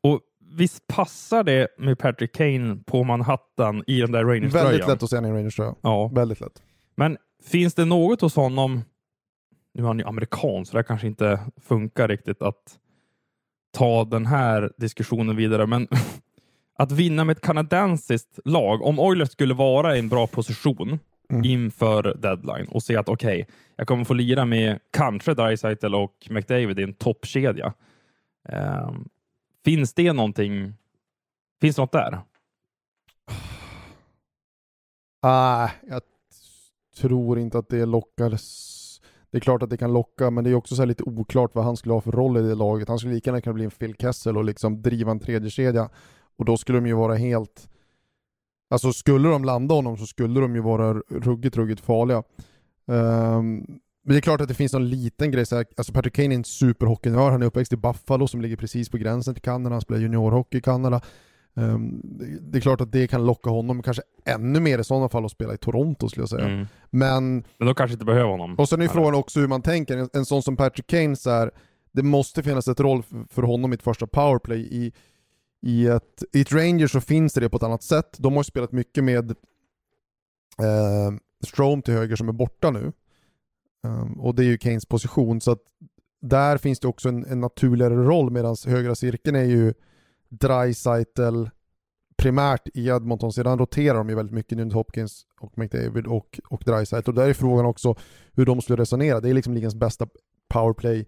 Och 0.00 0.20
visst 0.50 0.86
passar 0.86 1.44
det 1.44 1.68
med 1.78 1.98
Patrick 1.98 2.32
Kane 2.32 2.76
på 2.86 3.04
Manhattan 3.04 3.84
i 3.86 4.00
den 4.00 4.12
där 4.12 4.24
Rangers-tröjan? 4.24 4.66
Väldigt 4.66 4.88
lätt 4.88 5.02
att 5.02 5.10
se 5.10 5.16
en 5.16 5.34
Rangers-tröja. 5.34 5.74
Ja. 5.82 6.10
Väldigt 6.14 6.40
lätt. 6.40 6.62
Men 6.96 7.16
finns 7.44 7.74
det 7.74 7.84
något 7.84 8.20
hos 8.20 8.36
honom, 8.36 8.82
nu 9.74 9.82
är 9.82 9.86
han 9.86 9.98
ju 9.98 10.04
amerikan 10.04 10.66
så 10.66 10.76
det 10.76 10.82
kanske 10.82 11.06
inte 11.06 11.40
funkar 11.60 12.08
riktigt 12.08 12.42
att 12.42 12.78
ta 13.72 14.04
den 14.04 14.26
här 14.26 14.72
diskussionen 14.76 15.36
vidare, 15.36 15.66
men 15.66 15.88
att 16.78 16.92
vinna 16.92 17.24
med 17.24 17.36
ett 17.36 17.42
kanadensiskt 17.42 18.38
lag, 18.44 18.82
om 18.82 18.98
Oilers 18.98 19.30
skulle 19.30 19.54
vara 19.54 19.96
i 19.96 19.98
en 19.98 20.08
bra 20.08 20.26
position 20.26 20.98
mm. 21.30 21.44
inför 21.44 22.16
deadline 22.18 22.66
och 22.68 22.82
se 22.82 22.96
att 22.96 23.08
okej, 23.08 23.42
okay, 23.42 23.54
jag 23.76 23.86
kommer 23.86 24.04
få 24.04 24.14
lira 24.14 24.44
med 24.44 24.78
kanske 24.90 25.34
Dreisaitl 25.34 25.94
och 25.94 26.26
McDavid 26.30 26.78
i 26.78 26.82
en 26.82 26.94
toppkedja. 26.94 27.72
Um, 28.48 29.08
Finns 29.64 29.94
det 29.94 30.12
någonting? 30.12 30.74
Finns 31.60 31.76
det 31.76 31.82
något 31.82 31.92
där? 31.92 32.20
Ah, 35.22 35.70
jag 35.88 36.02
tror 36.96 37.38
inte 37.38 37.58
att 37.58 37.68
det 37.68 37.86
lockar. 37.86 38.30
Det 39.30 39.38
är 39.38 39.40
klart 39.40 39.62
att 39.62 39.70
det 39.70 39.76
kan 39.76 39.92
locka, 39.92 40.30
men 40.30 40.44
det 40.44 40.50
är 40.50 40.54
också 40.54 40.74
så 40.74 40.84
lite 40.84 41.02
oklart 41.02 41.54
vad 41.54 41.64
han 41.64 41.76
skulle 41.76 41.94
ha 41.94 42.00
för 42.00 42.12
roll 42.12 42.36
i 42.36 42.42
det 42.42 42.54
laget. 42.54 42.88
Han 42.88 42.98
skulle 42.98 43.14
lika 43.14 43.30
gärna 43.30 43.40
kunna 43.40 43.54
bli 43.54 43.64
en 43.64 43.70
Phil 43.70 43.94
Kessel 43.98 44.36
och 44.36 44.44
liksom 44.44 44.82
driva 44.82 45.10
en 45.10 45.20
tredje 45.20 45.50
kedja 45.50 45.90
och 46.36 46.44
då 46.44 46.56
skulle 46.56 46.78
de 46.78 46.86
ju 46.86 46.94
vara 46.94 47.14
helt... 47.14 47.68
Alltså 48.70 48.92
skulle 48.92 49.28
de 49.28 49.44
landa 49.44 49.74
honom 49.74 49.96
så 49.96 50.06
skulle 50.06 50.40
de 50.40 50.54
ju 50.54 50.60
vara 50.60 50.94
ruggigt, 51.08 51.56
ruggigt 51.56 51.80
farliga. 51.80 52.22
Um, 52.86 53.80
men 54.10 54.14
det 54.14 54.18
är 54.18 54.20
klart 54.20 54.40
att 54.40 54.48
det 54.48 54.54
finns 54.54 54.72
någon 54.72 54.88
liten 54.88 55.30
grej, 55.30 55.46
så 55.46 55.56
här, 55.56 55.66
alltså 55.76 55.92
Patrick 55.92 56.14
Kane 56.14 56.34
är 56.34 56.36
en 56.36 56.44
superhockeynörd, 56.44 57.32
han 57.32 57.42
är 57.42 57.46
uppväxt 57.46 57.72
i 57.72 57.76
Buffalo 57.76 58.28
som 58.28 58.40
ligger 58.40 58.56
precis 58.56 58.88
på 58.88 58.96
gränsen 58.96 59.34
till 59.34 59.42
Kanada, 59.42 59.74
han 59.74 59.80
spelar 59.80 60.00
juniorhockey 60.00 60.58
i 60.58 60.60
Kanada. 60.60 61.00
Um, 61.54 62.00
det, 62.40 62.58
är 62.58 62.60
klart 62.60 62.80
att 62.80 62.92
det 62.92 63.06
kan 63.06 63.26
locka 63.26 63.50
honom, 63.50 63.82
kanske 63.82 64.02
ännu 64.24 64.60
mer 64.60 64.78
i 64.78 64.84
sådana 64.84 65.08
fall 65.08 65.24
att 65.24 65.30
spela 65.30 65.54
i 65.54 65.56
Toronto 65.56 66.08
skulle 66.08 66.22
jag 66.22 66.28
säga. 66.28 66.44
Mm. 66.44 66.66
Men, 66.90 67.44
Men 67.58 67.68
då 67.68 67.74
kanske 67.74 67.92
inte 67.92 68.04
behöver 68.04 68.30
honom. 68.30 68.54
Och 68.54 68.68
sen 68.68 68.80
är 68.80 68.84
ju 68.84 68.88
frågan 68.88 69.14
också 69.14 69.40
hur 69.40 69.48
man 69.48 69.62
tänker, 69.62 69.98
en, 69.98 70.08
en 70.12 70.24
sån 70.24 70.42
som 70.42 70.56
Patrick 70.56 70.86
Kane 70.86 71.16
så 71.16 71.30
här, 71.30 71.50
det 71.92 72.02
måste 72.02 72.42
finnas 72.42 72.68
ett 72.68 72.80
roll 72.80 73.02
för, 73.02 73.24
för 73.30 73.42
honom 73.42 73.72
i 73.72 73.74
ett 73.74 73.82
första 73.82 74.06
powerplay. 74.06 74.60
I, 74.60 74.92
i, 75.62 75.86
ett, 75.86 76.22
I 76.32 76.40
ett 76.40 76.52
Rangers 76.52 76.92
så 76.92 77.00
finns 77.00 77.32
det 77.32 77.40
det 77.40 77.48
på 77.48 77.56
ett 77.56 77.62
annat 77.62 77.82
sätt. 77.82 78.16
De 78.18 78.32
har 78.32 78.40
ju 78.40 78.44
spelat 78.44 78.72
mycket 78.72 79.04
med 79.04 79.30
eh, 79.30 81.10
Strom 81.46 81.82
till 81.82 81.94
höger 81.94 82.16
som 82.16 82.28
är 82.28 82.32
borta 82.32 82.70
nu. 82.70 82.92
Um, 83.82 84.20
och 84.20 84.34
det 84.34 84.42
är 84.42 84.46
ju 84.46 84.58
Kanes 84.58 84.86
position, 84.86 85.40
så 85.40 85.52
att 85.52 85.62
där 86.20 86.58
finns 86.58 86.80
det 86.80 86.88
också 86.88 87.08
en, 87.08 87.24
en 87.24 87.40
naturligare 87.40 87.94
roll 87.94 88.30
medan 88.30 88.56
högra 88.66 88.94
cirkeln 88.94 89.36
är 89.36 89.44
ju 89.44 89.74
Dreisaitl 90.28 91.44
primärt 92.16 92.68
i 92.74 92.88
Edmonton, 92.88 93.32
sedan 93.32 93.58
roterar 93.58 93.94
de 93.98 94.08
ju 94.08 94.14
väldigt 94.14 94.34
mycket 94.34 94.58
nu 94.58 94.70
Hopkins 94.70 95.26
och 95.40 95.58
McDavid 95.58 96.06
och, 96.06 96.40
och 96.48 96.62
Dreisaitl. 96.66 97.10
Och 97.10 97.14
där 97.14 97.28
är 97.28 97.32
frågan 97.32 97.66
också 97.66 97.94
hur 98.32 98.46
de 98.46 98.60
skulle 98.60 98.82
resonera. 98.82 99.20
Det 99.20 99.30
är 99.30 99.34
liksom 99.34 99.54
ligans 99.54 99.74
bästa 99.74 100.06
powerplay 100.48 101.06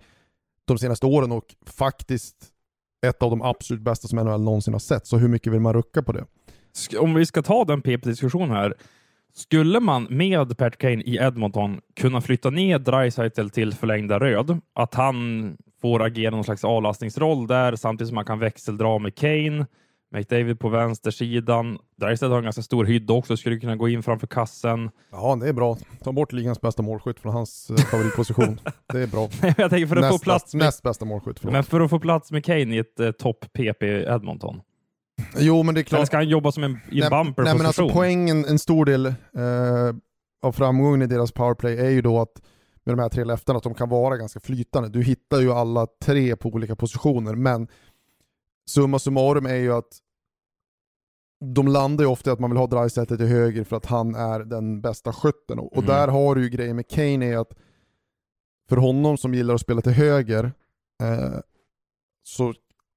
de 0.64 0.79
senaste 0.79 1.07
åren 1.07 1.33
och 1.33 1.55
faktiskt 1.67 2.37
ett 3.07 3.23
av 3.23 3.31
de 3.31 3.43
absolut 3.43 3.83
bästa 3.83 4.09
som 4.09 4.18
NHL 4.18 4.42
någonsin 4.42 4.75
har 4.75 4.79
sett. 4.79 5.07
Så 5.07 5.16
hur 5.16 5.29
mycket 5.29 5.53
vill 5.53 5.61
man 5.61 5.75
rucka 5.75 6.03
på 6.03 6.12
det? 6.12 6.27
Om 6.99 7.14
vi 7.14 7.27
ska 7.27 7.42
ta 7.42 7.64
den 7.64 7.83
PP-diskussionen 7.83 8.51
här, 8.51 8.75
skulle 9.35 9.81
man 9.81 10.07
med 10.11 10.57
Pat 10.57 10.79
Kane 10.79 11.03
i 11.03 11.16
Edmonton 11.16 11.81
kunna 11.97 12.21
flytta 12.21 12.51
ner 12.51 12.79
Dreisaitl 12.79 13.49
till 13.49 13.75
förlängda 13.75 14.21
röd, 14.21 14.61
att 14.75 14.95
han 14.95 15.57
får 15.81 16.03
agera 16.03 16.31
någon 16.31 16.45
slags 16.45 16.64
avlastningsroll 16.64 17.47
där 17.47 17.77
samtidigt 17.77 18.09
som 18.09 18.14
man 18.14 18.25
kan 18.25 18.38
växeldra 18.38 18.99
med 18.99 19.14
Kane, 19.14 19.66
McDavid 20.12 20.61
på 20.61 20.68
vänstersidan. 20.68 21.79
Dreisaitl 22.01 22.31
har 22.31 22.38
en 22.38 22.45
ganska 22.45 22.62
stor 22.62 22.85
hydda 22.85 23.14
också, 23.14 23.37
skulle 23.37 23.59
kunna 23.59 23.77
gå 23.77 23.88
in 23.88 24.03
framför 24.03 24.27
kassen. 24.27 24.90
Ja, 25.12 25.38
det 25.40 25.49
är 25.49 25.53
bra. 25.53 25.77
Ta 26.05 26.12
bort 26.12 26.33
ligans 26.33 26.61
bästa 26.61 26.83
målskytt 26.83 27.21
från 27.21 27.33
hans 27.33 27.71
eh, 27.71 27.77
favoritposition. 27.77 28.61
det 28.92 29.01
är 29.01 29.07
bra. 29.07 29.29
Jag 29.42 29.71
tänker 29.71 29.87
för 29.87 29.97
att 29.97 30.03
näst, 30.03 30.18
få 30.18 30.25
plats 30.25 30.55
med... 30.55 30.64
näst 30.64 30.83
bästa 30.83 31.05
målskytt. 31.05 31.38
Förlåt. 31.38 31.53
Men 31.53 31.64
för 31.64 31.81
att 31.81 31.90
få 31.90 31.99
plats 31.99 32.33
med 32.33 32.45
Kane 32.45 32.75
i 32.75 32.79
ett 32.79 33.01
eh, 33.01 33.11
topp-PP 33.11 33.83
Edmonton. 33.83 34.61
Jo, 35.37 35.62
men 35.62 35.75
det 35.75 35.81
är 35.81 35.83
klart. 35.83 35.99
Eller 35.99 36.07
ska 36.07 36.16
han 36.16 36.29
jobba 36.29 36.53
som 36.53 36.64
en, 36.64 36.79
i 36.90 37.03
en 37.03 37.11
bumper 37.11 37.42
Nej, 37.42 37.57
men 37.57 37.66
alltså 37.66 37.88
poängen, 37.88 38.45
en 38.45 38.59
stor 38.59 38.85
del 38.85 39.07
eh, 39.07 39.14
av 40.42 40.53
framgången 40.53 41.03
i 41.03 41.07
deras 41.07 41.33
powerplay 41.33 41.79
är 41.79 41.90
ju 41.90 42.03
då 42.03 42.21
att 42.21 42.42
med 42.85 42.97
de 42.97 43.03
här 43.03 43.09
tre 43.09 43.25
lefterna, 43.25 43.57
att 43.57 43.62
de 43.62 43.75
kan 43.75 43.88
vara 43.88 44.16
ganska 44.16 44.40
flytande. 44.40 44.88
Du 44.88 45.03
hittar 45.03 45.40
ju 45.40 45.53
alla 45.53 45.87
tre 46.03 46.37
på 46.37 46.49
olika 46.49 46.77
positioner, 46.77 47.35
men 47.35 47.68
summa 48.71 48.99
summarum 48.99 49.47
är 49.47 49.55
ju 49.55 49.73
att 49.73 49.99
de 51.55 51.68
landar 51.68 52.05
ju 52.05 52.11
ofta 52.11 52.31
i 52.31 52.33
att 52.33 52.40
man 52.40 52.51
vill 52.51 52.59
ha 52.59 52.66
Dreisaitl 52.66 53.16
till 53.16 53.27
höger 53.27 53.64
för 53.64 53.77
att 53.77 53.87
han 53.87 54.14
är 54.14 54.40
den 54.40 54.81
bästa 54.81 55.12
skytten. 55.12 55.59
Och 55.59 55.77
mm. 55.77 55.87
där 55.87 56.09
har 56.09 56.35
du 56.35 56.42
ju 56.42 56.49
grejen 56.49 56.77
med 56.77 56.88
Kane 56.88 57.27
är 57.27 57.38
att 57.38 57.55
för 58.68 58.77
honom 58.77 59.16
som 59.16 59.35
gillar 59.35 59.55
att 59.55 59.61
spela 59.61 59.81
till 59.81 59.92
höger 59.92 60.53
eh, 61.03 61.38
så 62.23 62.55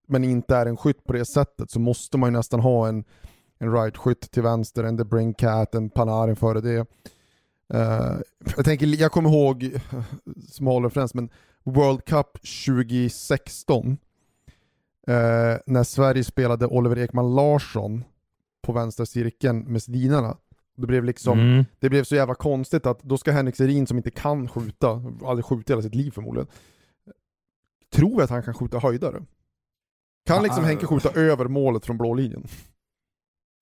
men 0.07 0.23
inte 0.23 0.55
är 0.55 0.65
en 0.65 0.77
skytt 0.77 1.03
på 1.03 1.13
det 1.13 1.25
sättet 1.25 1.71
så 1.71 1.79
måste 1.79 2.17
man 2.17 2.29
ju 2.29 2.37
nästan 2.37 2.59
ha 2.59 2.87
en, 2.87 3.03
en 3.57 3.73
right-skytt 3.73 4.31
till 4.31 4.43
vänster, 4.43 4.83
en 4.83 4.97
The 4.97 5.33
Cat, 5.37 5.75
en 5.75 5.89
Panarin 5.89 6.35
före 6.35 6.61
det. 6.61 6.85
Uh, 7.73 8.19
jag, 8.55 8.65
tänker, 8.65 9.01
jag 9.01 9.11
kommer 9.11 9.29
ihåg, 9.29 9.71
smal 10.49 10.83
referens, 10.83 11.13
men 11.13 11.29
World 11.63 12.05
Cup 12.05 12.27
2016 12.65 13.87
uh, 13.89 13.97
när 15.65 15.83
Sverige 15.83 16.23
spelade 16.23 16.67
Oliver 16.67 16.97
Ekman 16.97 17.35
Larsson 17.35 18.03
på 18.61 18.71
vänstra 18.71 19.05
cirkeln 19.05 19.59
med 19.59 19.83
Sedinarna. 19.83 20.37
Det 20.77 20.87
blev, 20.87 21.03
liksom, 21.03 21.39
mm. 21.39 21.65
det 21.79 21.89
blev 21.89 22.03
så 22.03 22.15
jävla 22.15 22.35
konstigt 22.35 22.85
att 22.85 23.03
då 23.03 23.17
ska 23.17 23.31
Henrik 23.31 23.55
Sedin 23.55 23.87
som 23.87 23.97
inte 23.97 24.11
kan 24.11 24.47
skjuta, 24.47 25.01
aldrig 25.25 25.45
skjutit 25.45 25.69
hela 25.69 25.81
sitt 25.81 25.95
liv 25.95 26.11
förmodligen, 26.11 26.47
tror 27.93 28.21
att 28.23 28.29
han 28.29 28.43
kan 28.43 28.53
skjuta 28.53 28.79
höjdare. 28.79 29.21
Kan 30.25 30.43
liksom 30.43 30.63
ah, 30.63 30.67
Henke 30.67 30.85
skjuta 30.85 31.09
över 31.19 31.47
målet 31.47 31.85
från 31.85 31.97
blå 31.97 32.13
linjen? 32.13 32.47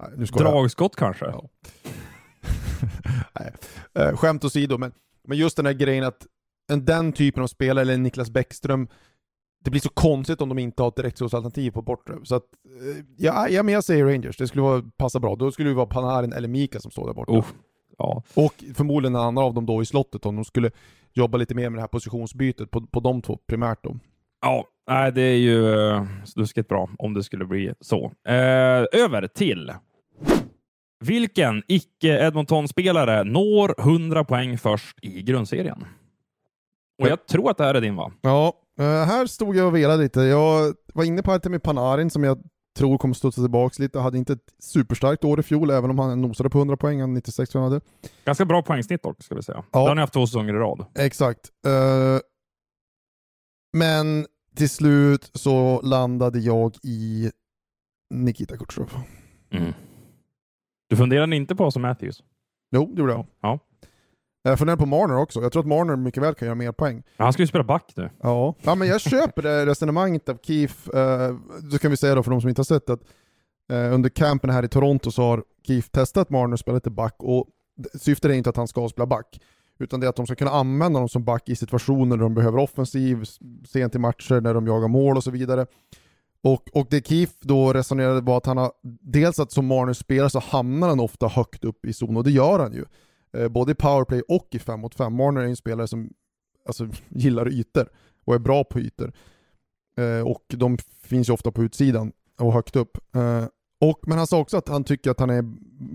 Nej, 0.03 0.27
Dragskott 0.27 0.95
kanske? 0.95 1.25
Ja. 1.25 1.49
Nej. 3.39 3.53
Eh, 3.93 4.17
skämt 4.17 4.43
åsido, 4.43 4.77
men, 4.77 4.91
men 5.27 5.37
just 5.37 5.57
den 5.57 5.65
här 5.65 5.73
grejen 5.73 6.03
att 6.03 6.27
en, 6.71 6.85
den 6.85 7.13
typen 7.13 7.43
av 7.43 7.47
spelare, 7.47 7.81
eller 7.81 7.97
Niklas 7.97 8.29
Bäckström, 8.29 8.87
det 9.63 9.71
blir 9.71 9.81
så 9.81 9.89
konstigt 9.89 10.41
om 10.41 10.49
de 10.49 10.59
inte 10.59 10.81
har 10.81 10.89
ett 10.89 10.95
direktsorsalternativ 10.95 11.71
på 11.71 11.81
bortre. 11.81 12.13
Så 12.23 12.35
att, 12.35 12.43
eh, 12.81 13.03
ja, 13.17 13.49
ja, 13.49 13.63
men 13.63 13.73
jag 13.73 13.83
säger 13.83 14.05
Rangers, 14.05 14.37
det 14.37 14.47
skulle 14.47 14.61
vara, 14.61 14.83
passa 14.97 15.19
bra. 15.19 15.35
Då 15.35 15.51
skulle 15.51 15.69
det 15.69 15.75
vara 15.75 15.85
Panarin 15.85 16.33
eller 16.33 16.47
Mika 16.47 16.79
som 16.79 16.91
står 16.91 17.07
där 17.07 17.13
borta. 17.13 17.31
Oh, 17.31 17.45
ja. 17.97 18.23
Och 18.33 18.63
förmodligen 18.75 19.15
en 19.15 19.21
annan 19.21 19.37
av 19.43 19.53
dem 19.53 19.65
då 19.65 19.81
i 19.81 19.85
slottet 19.85 20.25
om 20.25 20.35
de 20.35 20.45
skulle 20.45 20.71
jobba 21.13 21.37
lite 21.37 21.55
mer 21.55 21.69
med 21.69 21.77
det 21.77 21.81
här 21.81 21.87
positionsbytet 21.87 22.71
på, 22.71 22.81
på 22.87 22.99
de 22.99 23.21
två 23.21 23.37
primärt 23.47 23.83
då. 23.83 23.99
Ja, 24.41 24.65
nej, 24.87 25.11
det 25.11 25.21
är 25.21 25.37
ju 25.37 25.61
uh, 25.61 26.03
sluskigt 26.25 26.69
bra 26.69 26.89
om 26.97 27.13
det 27.13 27.23
skulle 27.23 27.45
bli 27.45 27.73
så. 27.79 28.05
Uh, 28.05 28.85
över 28.91 29.27
till 29.27 29.73
vilken 30.99 31.63
icke-Edmonton-spelare 31.67 33.23
når 33.23 33.75
100 33.79 34.23
poäng 34.23 34.57
först 34.57 34.97
i 35.01 35.21
grundserien? 35.21 35.85
Och 37.01 37.07
jag 37.07 37.27
tror 37.27 37.49
att 37.49 37.57
det 37.57 37.63
här 37.63 37.75
är 37.75 37.81
din 37.81 37.95
va? 37.95 38.11
Ja, 38.21 38.53
uh, 38.79 38.85
här 38.85 39.25
stod 39.25 39.55
jag 39.55 39.67
och 39.67 39.75
velade 39.75 40.03
lite. 40.03 40.21
Jag 40.21 40.73
var 40.93 41.03
inne 41.03 41.21
på 41.21 41.31
Artemi 41.31 41.59
Panarin 41.59 42.09
som 42.09 42.23
jag 42.23 42.37
tror 42.77 42.97
kommer 42.97 43.13
studsa 43.13 43.41
tillbaka 43.41 43.83
lite. 43.83 43.99
Hade 43.99 44.17
inte 44.17 44.33
ett 44.33 44.53
superstarkt 44.59 45.23
år 45.23 45.39
i 45.39 45.43
fjol, 45.43 45.69
även 45.69 45.89
om 45.89 45.99
han 45.99 46.21
nosade 46.21 46.49
på 46.49 46.57
100 46.57 46.77
poäng, 46.77 47.01
han 47.01 47.13
96 47.13 47.49
tror 47.51 47.63
jag 47.63 47.69
hade. 47.69 47.81
Ganska 48.25 48.45
bra 48.45 48.61
poängsnitt 48.61 49.03
dock, 49.03 49.23
ska 49.23 49.35
vi 49.35 49.43
säga. 49.43 49.63
Ja. 49.71 49.79
Det 49.79 49.87
har 49.87 49.95
ni 49.95 50.01
haft 50.01 50.13
två 50.13 50.27
säsonger 50.27 50.53
i 50.53 50.57
rad. 50.57 50.85
Exakt. 50.95 51.49
Uh, 51.67 52.19
men 53.77 54.25
till 54.55 54.69
slut 54.69 55.31
så 55.33 55.81
landade 55.81 56.39
jag 56.39 56.75
i 56.83 57.31
Nikita 58.13 58.57
Kutjerov. 58.57 58.91
Mm. 59.51 59.73
Du 60.89 60.95
funderade 60.95 61.35
inte 61.35 61.55
på 61.55 61.71
som 61.71 61.81
Matthews? 61.81 62.23
Jo, 62.71 62.91
det 62.93 62.99
gjorde 63.01 63.13
jag. 63.13 63.25
Ja. 63.41 63.59
Jag 64.43 64.59
funderar 64.59 64.77
på 64.77 64.85
Marner 64.85 65.15
också. 65.17 65.41
Jag 65.41 65.51
tror 65.51 65.61
att 65.61 65.67
Marner 65.67 65.95
mycket 65.95 66.23
väl 66.23 66.33
kan 66.33 66.45
göra 66.45 66.55
mer 66.55 66.71
poäng. 66.71 67.03
han 67.17 67.33
ska 67.33 67.41
ju 67.43 67.47
spela 67.47 67.63
back 67.63 67.93
nu. 67.95 68.09
Ja, 68.21 68.55
ja 68.61 68.75
men 68.75 68.87
jag 68.87 69.01
köper 69.01 69.41
det 69.41 69.65
resonemanget 69.65 70.29
av 70.29 70.37
Keith. 70.43 70.75
Då 71.71 71.77
kan 71.77 71.91
vi 71.91 71.97
säga 71.97 72.15
då 72.15 72.23
för 72.23 72.31
de 72.31 72.41
som 72.41 72.49
inte 72.49 72.59
har 72.59 72.63
sett 72.63 72.89
att 72.89 73.01
Eh, 73.71 73.93
under 73.93 74.09
campen 74.09 74.49
här 74.49 74.63
i 74.63 74.67
Toronto 74.67 75.11
så 75.11 75.21
har 75.21 75.43
Keith 75.67 75.87
testat 75.87 76.29
Marner 76.29 76.53
att 76.53 76.59
spela 76.59 76.75
lite 76.75 76.89
back 76.89 77.15
och 77.19 77.47
syftet 77.93 78.31
är 78.31 78.35
inte 78.35 78.49
att 78.49 78.57
han 78.57 78.67
ska 78.67 78.89
spela 78.89 79.05
back, 79.05 79.41
utan 79.79 79.99
det 79.99 80.07
är 80.07 80.09
att 80.09 80.15
de 80.15 80.25
ska 80.25 80.35
kunna 80.35 80.51
använda 80.51 80.99
dem 80.99 81.09
som 81.09 81.23
back 81.23 81.49
i 81.49 81.55
situationer 81.55 82.17
där 82.17 82.23
de 82.23 82.33
behöver 82.33 82.57
offensiv, 82.57 83.23
sent 83.67 83.95
i 83.95 83.99
matcher, 83.99 84.41
när 84.41 84.53
de 84.53 84.67
jagar 84.67 84.87
mål 84.87 85.17
och 85.17 85.23
så 85.23 85.31
vidare. 85.31 85.65
Och, 86.43 86.69
och 86.73 86.87
det 86.89 87.07
Keef 87.07 87.29
då 87.41 87.73
resonerade 87.73 88.21
var 88.21 88.37
att 88.37 88.45
han 88.45 88.57
har, 88.57 88.71
dels 89.01 89.39
att 89.39 89.51
som 89.51 89.65
Marner 89.65 89.93
spelar 89.93 90.29
så 90.29 90.39
hamnar 90.39 90.89
han 90.89 90.99
ofta 90.99 91.27
högt 91.27 91.63
upp 91.63 91.85
i 91.85 91.93
zon, 91.93 92.17
och 92.17 92.23
det 92.23 92.31
gör 92.31 92.59
han 92.59 92.73
ju. 92.73 92.85
Eh, 93.37 93.47
både 93.47 93.71
i 93.71 93.75
powerplay 93.75 94.21
och 94.21 94.47
i 94.51 94.59
5 94.59 94.79
mot 94.79 94.95
5. 94.95 95.15
Marner 95.15 95.41
är 95.41 95.45
en 95.45 95.55
spelare 95.55 95.87
som 95.87 96.09
alltså, 96.67 96.87
gillar 97.09 97.47
ytor 97.47 97.89
och 98.25 98.35
är 98.35 98.39
bra 98.39 98.63
på 98.63 98.79
ytor. 98.79 99.13
Eh, 99.97 100.27
och 100.27 100.45
de 100.47 100.77
finns 101.03 101.29
ju 101.29 101.33
ofta 101.33 101.51
på 101.51 101.63
utsidan 101.63 102.11
och 102.39 102.53
högt 102.53 102.75
upp. 102.75 102.97
Eh, 103.15 103.45
och, 103.89 103.99
men 104.07 104.17
han 104.17 104.27
sa 104.27 104.39
också 104.39 104.57
att 104.57 104.67
han 104.67 104.83
tycker 104.83 105.11
att 105.11 105.19
han 105.19 105.29
är 105.29 105.43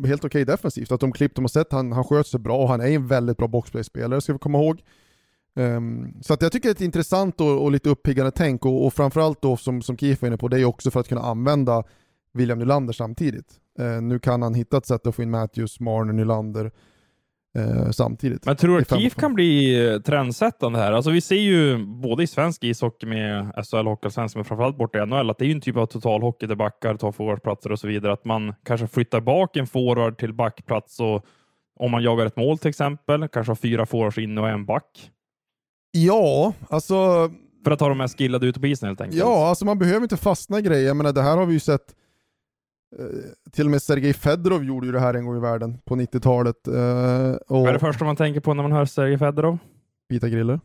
helt 0.06 0.24
okej 0.24 0.42
okay 0.42 0.44
defensivt, 0.44 0.92
att 0.92 1.00
de 1.00 1.12
klipp 1.12 1.34
de 1.34 1.44
har 1.44 1.48
sett, 1.48 1.72
han, 1.72 1.92
han 1.92 2.04
sköter 2.04 2.30
sig 2.30 2.40
bra 2.40 2.58
och 2.58 2.68
han 2.68 2.80
är 2.80 2.86
en 2.86 3.06
väldigt 3.06 3.36
bra 3.36 3.48
boxplayspelare 3.48 4.20
ska 4.20 4.32
vi 4.32 4.38
komma 4.38 4.58
ihåg. 4.58 4.82
Um, 5.54 6.14
så 6.22 6.34
att 6.34 6.42
jag 6.42 6.52
tycker 6.52 6.68
det 6.68 6.70
är 6.70 6.74
ett 6.74 6.80
intressant 6.80 7.40
och, 7.40 7.62
och 7.62 7.72
lite 7.72 7.90
uppiggande 7.90 8.30
tänk 8.30 8.66
och, 8.66 8.86
och 8.86 8.94
framförallt 8.94 9.42
då 9.42 9.56
som, 9.56 9.82
som 9.82 9.96
Keith 9.96 10.22
var 10.22 10.26
inne 10.26 10.36
på, 10.36 10.48
det 10.48 10.60
är 10.60 10.64
också 10.64 10.90
för 10.90 11.00
att 11.00 11.08
kunna 11.08 11.20
använda 11.20 11.84
William 12.32 12.58
Nylander 12.58 12.92
samtidigt. 12.92 13.60
Uh, 13.80 14.02
nu 14.02 14.18
kan 14.18 14.42
han 14.42 14.54
hitta 14.54 14.76
ett 14.76 14.86
sätt 14.86 15.06
att 15.06 15.14
få 15.14 15.22
in 15.22 15.30
Matthews, 15.30 15.80
Marner, 15.80 16.12
Nylander 16.12 16.70
eh, 17.58 17.90
samtidigt. 17.90 18.46
Men 18.46 18.56
tror 18.56 18.76
du 18.76 18.82
att 18.82 19.00
KIF 19.00 19.14
kan 19.14 19.34
bli 19.34 19.86
eh, 19.86 20.00
trendsättande 20.00 20.78
här? 20.78 20.92
Alltså 20.92 21.10
vi 21.10 21.20
ser 21.20 21.36
ju 21.36 21.86
både 21.86 22.22
i 22.22 22.26
svensk 22.26 22.64
ishockey 22.64 23.06
med 23.06 23.52
SHL 23.66 23.86
Hockeyallsvenskan, 23.86 24.38
men 24.38 24.44
framförallt 24.44 24.76
borta 24.78 24.98
i 24.98 25.06
NHL, 25.06 25.30
att 25.30 25.38
det 25.38 25.44
är 25.44 25.46
ju 25.46 25.52
en 25.52 25.60
typ 25.60 25.76
av 25.76 25.86
totalhockey 25.86 26.46
där 26.46 26.54
backar 26.54 26.96
tar 26.96 27.12
forwardplatser 27.12 27.72
och 27.72 27.78
så 27.78 27.86
vidare. 27.86 28.12
Att 28.12 28.24
man 28.24 28.54
kanske 28.64 28.86
flyttar 28.86 29.20
bak 29.20 29.56
en 29.56 29.66
forward 29.66 30.18
till 30.18 30.32
backplats 30.32 31.00
och 31.00 31.24
om 31.80 31.90
man 31.90 32.02
jagar 32.02 32.26
ett 32.26 32.36
mål 32.36 32.58
till 32.58 32.68
exempel, 32.68 33.28
kanske 33.28 33.50
har 33.50 33.56
fyra 33.56 33.86
forwards 33.86 34.18
inne 34.18 34.40
och 34.40 34.48
en 34.48 34.66
back. 34.66 35.10
Ja, 35.90 36.52
alltså... 36.68 37.30
För 37.64 37.70
att 37.70 37.80
ha 37.80 37.88
de 37.88 37.98
mest 37.98 38.18
skillade 38.18 38.46
ute 38.46 38.60
på 38.60 38.66
isen 38.66 38.88
helt 38.88 39.00
enkelt. 39.00 39.20
Ja, 39.20 39.48
alltså 39.48 39.64
man 39.64 39.78
behöver 39.78 40.02
inte 40.02 40.16
fastna 40.16 40.58
i 40.58 40.62
grejer. 40.62 40.94
Men 40.94 41.14
det 41.14 41.22
här 41.22 41.36
har 41.36 41.46
vi 41.46 41.52
ju 41.52 41.60
sett 41.60 41.94
till 43.52 43.64
och 43.64 43.70
med 43.70 43.82
Sergej 43.82 44.12
Fedorov 44.12 44.64
gjorde 44.64 44.86
ju 44.86 44.92
det 44.92 45.00
här 45.00 45.14
en 45.14 45.26
gång 45.26 45.36
i 45.36 45.40
världen 45.40 45.78
på 45.84 45.96
90-talet. 45.96 46.68
Eh, 46.68 46.74
Vad 47.48 47.68
är 47.68 47.72
det 47.72 47.78
första 47.78 48.04
man 48.04 48.16
tänker 48.16 48.40
på 48.40 48.54
när 48.54 48.62
man 48.62 48.72
hör 48.72 48.84
Sergej 48.84 49.18
Fedorov? 49.18 49.58
Vita 50.08 50.28
griller. 50.28 50.60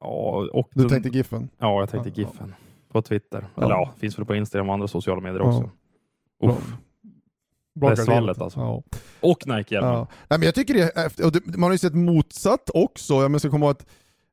Ja, 0.00 0.48
och 0.52 0.68
du 0.74 0.88
tänkte 0.88 1.08
Giffen? 1.08 1.48
Ja, 1.58 1.80
jag 1.80 1.90
tänkte 1.90 2.10
Giffen. 2.20 2.54
På 2.92 3.02
Twitter. 3.02 3.46
Ja. 3.54 3.62
Eller 3.62 3.74
ja, 3.74 3.90
finns 3.98 4.18
väl 4.18 4.24
på 4.26 4.34
Instagram 4.34 4.68
och 4.68 4.74
andra 4.74 4.88
sociala 4.88 5.20
medier 5.20 5.40
också. 5.40 5.70
Ja. 6.40 6.48
Uff. 6.50 6.72
Bra. 7.80 7.90
Det 7.90 7.96
svallet 7.96 8.40
alltså. 8.40 8.60
Ja. 8.60 8.82
Och 9.20 9.46
Nike-hjälmen. 9.46 9.92
Ja. 9.92 10.06
Nej, 10.28 10.38
men 10.38 10.42
jag 10.42 10.54
tycker 10.54 10.74
det 10.74 11.46
man 11.56 11.62
har 11.62 11.72
ju 11.72 11.78
sett 11.78 11.94
motsatt 11.94 12.70
också. 12.74 13.14
Jag 13.14 13.40
ska 13.40 13.50
komma 13.50 13.66
ihåg 13.66 13.76
att 13.76 13.86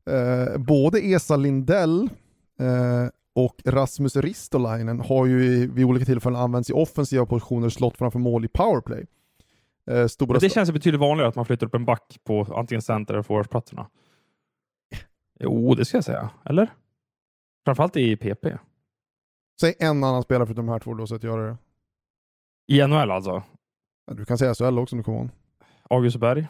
eh, 0.09 0.57
både 0.57 0.99
Esa 0.99 1.35
Lindell 1.35 2.09
eh, 2.59 3.09
och 3.35 3.61
Rasmus 3.65 4.15
Ristolainen 4.15 4.99
har 4.99 5.25
ju 5.25 5.71
vid 5.71 5.85
olika 5.85 6.05
tillfällen 6.05 6.39
använts 6.39 6.69
i 6.69 6.73
offensiva 6.73 7.25
positioner 7.25 7.65
och 7.65 7.73
slått 7.73 7.97
framför 7.97 8.19
mål 8.19 8.45
i 8.45 8.47
powerplay. 8.47 9.05
Eh, 9.91 10.07
stora 10.07 10.39
det 10.39 10.49
känns 10.49 10.71
betydligt 10.71 11.01
vanligare 11.01 11.29
att 11.29 11.35
man 11.35 11.45
flyttar 11.45 11.67
upp 11.67 11.75
en 11.75 11.85
back 11.85 12.19
på 12.23 12.47
antingen 12.55 12.81
center 12.81 13.13
eller 13.13 13.23
forwardsplatserna. 13.23 13.89
Jo, 15.39 15.75
det 15.75 15.85
ska 15.85 15.97
jag 15.97 16.03
säga. 16.03 16.29
Eller? 16.45 16.69
Framförallt 17.65 17.97
i 17.97 18.15
PP. 18.15 18.57
Säg 19.61 19.75
en 19.79 20.03
annan 20.03 20.23
spelare 20.23 20.47
för 20.47 20.53
de 20.53 20.69
här 20.69 20.79
två 20.79 20.93
du 20.93 21.01
har 21.01 21.07
sett 21.07 21.23
göra 21.23 21.47
det. 21.47 21.57
I 22.67 22.87
NHL 22.87 23.11
alltså? 23.11 23.43
Du 24.11 24.25
kan 24.25 24.37
säga 24.37 24.53
SHL 24.53 24.79
också 24.79 24.95
om 24.95 24.97
du 24.97 25.03
kommer 25.03 25.17
ihåg. 25.17 25.29
August 25.89 26.17
Berg. 26.17 26.47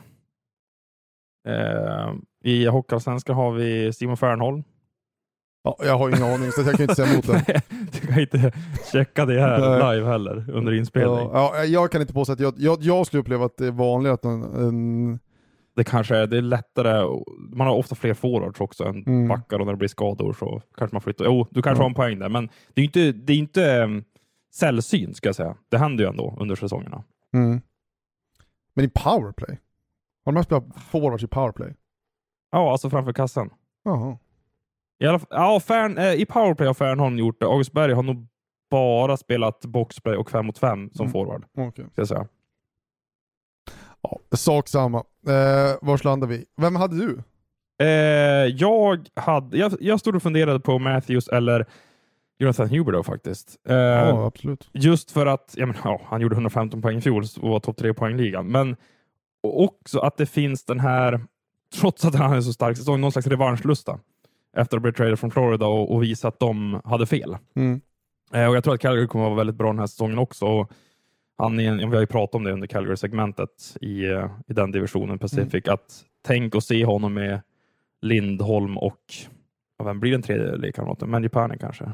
Eh, 1.48 2.14
I 2.44 2.66
Hockeyallsvenskan 2.66 3.36
har 3.36 3.52
vi 3.52 3.94
Simon 3.94 4.18
Fernholm. 4.18 4.64
Ja, 5.66 5.78
jag 5.80 5.98
har 5.98 6.10
ingen 6.10 6.24
aning, 6.24 6.52
så 6.52 6.62
jag 6.62 6.72
kan 6.72 6.82
inte 6.82 6.96
säga 6.96 7.12
emot 7.14 7.28
det. 7.28 7.62
du 7.92 8.08
kan 8.08 8.20
inte 8.20 8.52
checka 8.92 9.26
det 9.26 9.42
här 9.42 9.94
live 9.94 10.08
heller, 10.08 10.50
under 10.50 10.74
inspelning. 10.74 11.30
Ja, 11.34 11.54
ja, 11.56 11.64
jag 11.64 11.92
kan 11.92 12.02
inte 12.02 12.14
påstå 12.14 12.34
att 12.34 12.40
jag, 12.40 12.54
jag, 12.58 12.78
jag 12.82 13.08
skulle 13.08 13.22
uppleva 13.22 13.46
att 13.46 13.58
det 13.58 13.68
är 13.68 13.72
vanligare 13.72 14.14
att 14.14 14.26
en, 14.26 14.44
en... 14.44 15.20
Det 15.76 15.84
kanske 15.84 16.18
är, 16.18 16.28
det 16.28 16.38
är 16.38 16.42
lättare, 16.42 17.08
man 17.56 17.68
har 17.68 17.76
ofta 17.76 17.96
fler 17.96 18.14
forwards 18.14 18.62
också 18.62 18.84
än 18.84 19.04
mm. 19.04 19.28
backar 19.28 19.60
och 19.60 19.66
när 19.66 19.74
det 19.74 19.78
blir 19.78 19.88
skador 19.88 20.34
så 20.34 20.62
kanske 20.78 20.96
man 20.96 21.02
flyttar. 21.02 21.26
Jo, 21.26 21.48
du 21.52 21.62
kanske 21.62 21.82
ja. 21.82 21.84
har 21.84 21.90
en 21.90 21.96
poäng 21.96 22.20
där, 22.20 22.30
men 22.30 22.50
det 22.74 22.82
är 22.82 22.86
inte, 22.86 23.12
det 23.12 23.34
är 23.34 23.38
inte 23.38 23.84
um, 23.84 24.04
sällsynt 24.54 25.18
ska 25.18 25.28
jag 25.28 25.36
säga. 25.36 25.56
Det 25.70 25.78
händer 25.78 26.04
ju 26.04 26.10
ändå 26.10 26.38
under 26.40 26.56
säsongerna. 26.56 27.04
Mm. 27.34 27.62
Men 28.74 28.86
i 28.86 28.90
powerplay? 28.90 29.60
Har 30.26 30.32
de 30.32 30.44
spelat 30.44 30.66
forwards 30.92 31.24
i 31.24 31.28
powerplay? 31.28 31.74
Ja, 32.52 32.72
alltså 32.72 32.90
framför 32.90 33.14
kassan. 33.14 33.50
Jaha. 33.84 34.18
I, 35.00 35.08
alla, 35.08 35.20
ja, 35.30 35.60
Fern, 35.60 35.98
eh, 35.98 36.14
I 36.14 36.26
powerplay 36.26 36.68
har 36.68 36.74
Fernholm 36.74 37.18
gjort 37.18 37.40
det. 37.40 37.46
August 37.46 37.72
Berg 37.72 37.94
har 37.94 38.04
nog 38.04 38.28
bara 38.72 39.18
spelat 39.18 39.66
boxplay 39.66 40.16
och 40.16 40.32
5 40.32 40.46
mot 40.46 40.58
5 40.58 40.90
som 40.94 41.06
mm. 41.06 41.12
forward. 41.12 41.46
Okay. 41.58 41.86
Ska 41.92 42.06
säga. 42.06 42.28
Ja, 44.02 44.20
sak 44.38 44.68
samma. 44.68 44.98
Eh, 45.28 45.76
vars 45.82 46.04
landar 46.04 46.28
vi? 46.28 46.46
Vem 46.58 46.76
hade 46.76 46.96
du? 46.96 47.24
Eh, 47.86 47.88
jag, 48.46 49.08
hade, 49.16 49.58
jag, 49.58 49.74
jag 49.80 50.00
stod 50.00 50.16
och 50.16 50.24
funderade 50.24 50.60
på 50.60 50.80
Matthews 50.80 51.28
eller 51.28 51.66
Jonathan 52.40 52.70
Huber 52.70 53.04
faktiskt. 53.04 53.60
Eh, 53.68 53.76
ja, 53.76 54.26
absolut. 54.26 54.70
Just 54.74 55.12
för 55.12 55.26
att 55.26 55.54
ja, 55.58 55.66
men, 55.66 55.76
ja, 55.84 56.02
han 56.06 56.22
gjorde 56.22 56.36
115 56.36 56.82
poäng 56.82 56.98
i 56.98 57.02
fjol 57.02 57.24
och 57.42 57.50
var 57.50 57.60
topp 57.60 57.78
3 57.78 57.94
poängligan. 57.94 58.48
Men 58.48 58.76
också 59.44 60.00
att 60.00 60.18
det 60.18 60.26
finns 60.26 60.66
den 60.66 60.80
här, 60.80 61.22
trots 61.80 62.06
att 62.06 62.16
han 62.16 62.34
är 62.34 62.42
så 62.42 62.54
stark 62.54 62.78
säsong, 62.78 63.02
någon 63.02 63.12
slags 63.12 63.28
revanschlusta 63.28 64.00
efter 64.56 64.62
att 64.62 64.72
ha 64.72 64.80
blivit 64.80 64.98
traded 64.98 65.20
från 65.20 65.32
Florida 65.32 65.66
och, 65.66 65.96
och 65.96 66.04
visa 66.04 66.28
att 66.28 66.40
de 66.40 66.82
hade 66.84 67.06
fel. 67.06 67.38
Mm. 67.56 67.82
Eh, 68.34 68.48
och 68.48 68.56
Jag 68.56 68.64
tror 68.64 68.74
att 68.74 68.82
Calgary 68.82 69.08
kommer 69.08 69.26
att 69.26 69.30
vara 69.30 69.38
väldigt 69.38 69.56
bra 69.56 69.68
den 69.68 69.80
här 69.80 69.88
säsongen 69.88 70.20
också. 70.20 70.46
Och 70.46 70.72
han 71.38 71.60
är, 71.60 71.76
vi 71.76 71.86
har 71.86 72.00
ju 72.00 72.08
pratat 72.08 72.36
om 72.36 72.44
det 72.44 72.52
under 72.52 72.68
Calgary-segmentet 72.68 73.78
i, 73.82 74.06
eh, 74.06 74.30
i 74.48 74.54
den 74.54 74.72
divisionen 74.72 75.20
Pacific, 75.20 75.66
mm. 75.66 75.74
att 75.74 76.06
tänk 76.26 76.56
att 76.56 76.64
se 76.64 76.86
honom 76.86 77.14
med 77.14 77.42
Lindholm 78.02 78.78
och 78.78 79.14
vem 79.84 80.00
blir 80.00 80.12
den 80.12 80.22
tredje 80.22 80.56
lekkamraten? 80.56 81.10
Manjapane 81.10 81.58
kanske? 81.58 81.84
I 81.84 81.88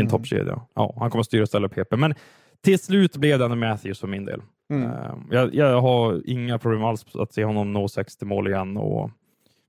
en 0.00 0.06
mm. 0.06 0.10
toppkedja. 0.10 0.62
Ja, 0.74 0.94
han 0.98 1.10
kommer 1.10 1.20
att 1.20 1.26
styra 1.26 1.42
och 1.42 1.48
ställa 1.48 1.68
PP. 1.68 1.96
Men 1.96 2.14
till 2.60 2.78
slut 2.78 3.16
blev 3.16 3.38
det 3.38 3.48
Matthews 3.48 4.00
för 4.00 4.08
min 4.08 4.24
del. 4.24 4.42
Mm. 4.70 4.90
Uh, 4.90 5.14
jag, 5.30 5.54
jag, 5.54 5.80
har 5.80 6.22
inga 6.24 6.58
problem 6.58 6.84
alls 6.84 7.16
att 7.16 7.32
se 7.32 7.44
honom 7.44 7.72
nå 7.72 7.88
60 7.88 8.24
mål 8.24 8.48
igen 8.48 8.76
och 8.76 9.10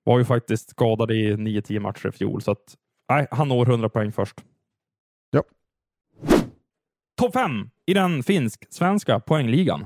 var 0.05 0.17
ju 0.17 0.25
faktiskt 0.25 0.69
skadad 0.69 1.11
i 1.11 1.33
9-10 1.33 1.79
matcher 1.79 2.07
i 2.07 2.11
fjol, 2.11 2.41
så 2.41 2.51
att 2.51 2.75
nej, 3.09 3.27
han 3.31 3.47
når 3.47 3.69
100 3.69 3.89
poäng 3.89 4.11
först. 4.11 4.35
Ja. 5.31 5.43
Topp 7.17 7.33
5 7.33 7.69
i 7.85 7.93
den 7.93 8.23
finsk-svenska 8.23 9.19
poängligan. 9.19 9.81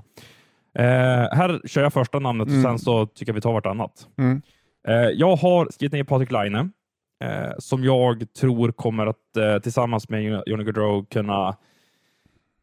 Eh, 0.78 1.28
här 1.32 1.68
kör 1.68 1.84
jag 1.84 1.94
första 1.94 2.20
namnet 2.20 2.48
mm. 2.48 2.60
och 2.60 2.70
sen 2.70 2.80
så 2.80 3.06
tycker 3.06 3.30
jag 3.30 3.36
vi 3.36 3.42
tar 3.42 3.54
vartannat. 3.54 4.08
Mm. 4.18 4.42
Eh, 4.88 4.96
jag 4.96 5.36
har 5.36 5.68
skrivit 5.72 5.94
ner 5.94 6.04
Patrik 6.04 6.32
Laine, 6.32 6.72
eh, 7.24 7.52
som 7.58 7.84
jag 7.84 8.34
tror 8.34 8.72
kommer 8.72 9.08
att 9.08 9.38
eh, 9.38 9.60
tillsammans 9.60 10.10
med 10.10 10.44
Johnny 10.46 10.64
Gaudreau 10.64 11.06
kunna 11.06 11.58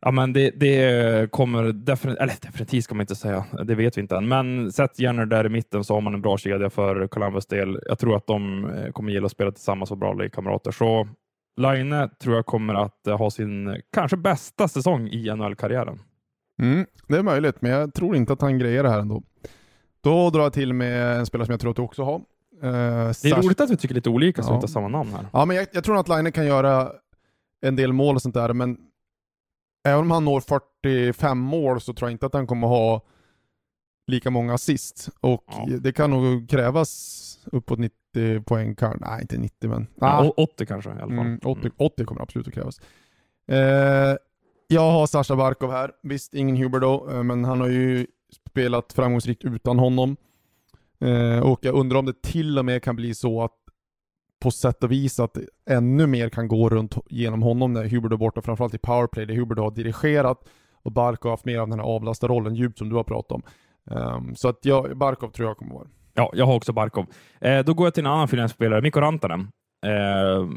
Ja, 0.01 0.11
men 0.11 0.33
det, 0.33 0.51
det 0.51 1.31
kommer 1.31 1.73
definitivt, 1.73 2.21
eller 2.23 2.35
definitivt 2.43 2.85
ska 2.85 2.95
man 2.95 3.01
inte 3.01 3.17
säga, 3.17 3.45
det 3.65 3.75
vet 3.75 3.97
vi 3.97 4.01
inte 4.01 4.17
än, 4.17 4.29
men 4.29 4.73
sätt 4.73 4.99
Jenner 4.99 5.27
där 5.27 5.47
i 5.47 5.49
mitten 5.49 5.85
så 5.85 5.95
har 5.95 6.01
man 6.01 6.15
en 6.15 6.23
bra 6.23 6.39
kedja 6.39 6.71
för 6.71 7.07
Columbus 7.07 7.47
del. 7.47 7.79
Jag 7.89 7.99
tror 7.99 8.17
att 8.17 8.27
de 8.27 8.71
eh, 8.71 8.93
kommer 8.93 9.13
gilla 9.13 9.27
att 9.27 9.33
spela 9.33 9.53
tillsammans 9.53 9.91
och 9.91 9.99
bra 9.99 10.29
kamrater. 10.33 10.71
Så 10.71 11.09
Line 11.57 12.11
tror 12.23 12.35
jag 12.35 12.47
kommer 12.47 12.75
att 12.75 13.07
eh, 13.07 13.19
ha 13.19 13.31
sin 13.31 13.83
kanske 13.93 14.17
bästa 14.17 14.69
säsong 14.69 15.09
i 15.09 15.31
NHL-karriären. 15.37 15.99
Mm, 16.63 16.87
det 17.09 17.17
är 17.17 17.23
möjligt, 17.23 17.63
men 17.63 17.71
jag 17.71 17.95
tror 17.95 18.17
inte 18.17 18.33
att 18.33 18.41
han 18.41 18.59
grejer 18.59 18.83
det 18.83 18.91
här 18.91 19.01
ändå. 19.01 19.23
Då 20.01 20.31
drar 20.31 20.43
jag 20.43 20.53
till 20.53 20.73
med 20.73 21.17
en 21.17 21.27
spelare 21.27 21.47
som 21.47 21.53
jag 21.53 21.61
tror 21.61 21.71
att 21.71 21.77
du 21.77 21.83
också 21.83 22.05
har. 22.05 22.17
Uh, 22.17 23.13
det 23.23 23.31
är 23.31 23.43
roligt 23.43 23.61
att 23.61 23.71
vi 23.71 23.77
tycker 23.77 23.95
lite 23.95 24.11
olika 24.11 24.43
så 24.43 24.49
ja. 24.49 24.53
vi 24.53 24.55
inte 24.57 24.65
har 24.65 24.69
samma 24.69 24.89
namn 24.89 25.11
här. 25.13 25.27
Ja, 25.33 25.45
men 25.45 25.57
jag, 25.57 25.67
jag 25.73 25.85
tror 25.85 26.01
att 26.01 26.09
Line 26.09 26.33
kan 26.33 26.47
göra 26.47 26.91
en 27.61 27.77
del 27.77 27.93
mål 27.93 28.15
och 28.15 28.23
sånt 28.23 28.35
där, 28.35 28.53
men 28.53 28.79
även 29.87 30.01
om 30.01 30.11
han 30.11 30.25
når 30.25 30.41
45 30.41 31.39
mål 31.39 31.81
så 31.81 31.93
tror 31.93 32.09
jag 32.09 32.15
inte 32.15 32.27
att 32.27 32.35
han 32.35 32.47
kommer 32.47 32.67
ha 32.67 33.03
lika 34.07 34.31
många 34.31 34.55
assist. 34.55 35.09
Och 35.21 35.45
ja. 35.47 35.77
det 35.81 35.93
kan 35.93 36.11
nog 36.11 36.51
krävas 36.51 37.23
uppåt 37.53 37.79
90 37.79 38.43
poäng. 38.43 38.77
Nej, 39.01 39.21
inte 39.21 39.39
90 39.39 39.69
men... 39.69 39.87
Ja, 39.95 40.33
80 40.37 40.67
kanske 40.67 40.91
i 40.91 40.93
alla 40.93 41.01
fall. 41.01 41.27
Mm, 41.27 41.41
80, 41.45 41.61
mm. 41.61 41.73
80 41.77 42.05
kommer 42.05 42.23
absolut 42.23 42.49
att 42.49 42.55
krävas. 42.55 42.81
Eh, 43.49 44.17
jag 44.69 44.91
har 44.91 45.07
Sasha 45.07 45.37
Barkov 45.37 45.71
här. 45.71 45.93
Visst, 46.03 46.35
ingen 46.35 46.57
Huber 46.57 46.81
då, 46.81 47.11
eh, 47.11 47.23
men 47.23 47.45
han 47.45 47.61
har 47.61 47.69
ju 47.69 48.07
spelat 48.51 48.93
framgångsrikt 48.93 49.45
utan 49.45 49.79
honom. 49.79 50.17
Eh, 51.01 51.39
och 51.39 51.59
jag 51.63 51.75
undrar 51.75 51.99
om 51.99 52.07
det 52.07 52.23
till 52.23 52.59
och 52.59 52.65
med 52.65 52.83
kan 52.83 52.97
bli 52.97 53.15
så 53.15 53.43
att 53.43 53.66
på 54.43 54.51
sätt 54.51 54.85
och 54.85 54.93
vis 54.93 55.21
att 55.21 55.37
ännu 55.71 56.07
mer 56.07 56.29
kan 56.29 56.49
gå 56.49 56.69
runt 56.69 56.95
genom 57.11 57.43
honom 57.43 57.73
när 57.73 57.85
Hubert 57.85 58.13
är 58.13 58.17
borta, 58.17 58.43
framförallt 58.43 58.75
i 58.75 58.79
powerplay 58.79 59.27
där 59.27 59.35
Hubert 59.35 59.59
har 59.59 59.71
dirigerat 59.71 60.49
och 60.83 60.93
Barkov 60.93 61.29
har 61.29 61.33
haft 61.33 61.45
mer 61.45 61.59
av 61.59 61.69
den 61.69 61.79
här 61.79 61.87
avlastarrollen 61.87 62.55
djupt 62.55 62.79
som 62.79 62.89
du 62.89 62.97
har 62.97 63.05
pratat 63.05 63.33
om. 63.33 63.43
Um, 63.91 64.37
så 64.37 64.49
att 64.49 64.59
jag, 64.63 64.99
Barkov 64.99 65.31
tror 65.31 65.49
jag 65.49 65.57
kommer 65.57 65.75
vara 65.75 65.89
Ja, 66.15 66.31
jag 66.35 66.47
har 66.47 66.55
också 66.55 66.73
Barkov. 66.73 67.07
Eh, 67.41 67.65
då 67.65 67.75
går 67.75 67.87
jag 67.87 67.95
till 67.95 68.07
en 68.07 68.13
annan 68.13 68.29
finländsk 68.29 68.55
spelare, 68.57 68.83
Mikko 68.83 69.01
Rantanen. 69.01 69.41
Eh, 69.87 70.49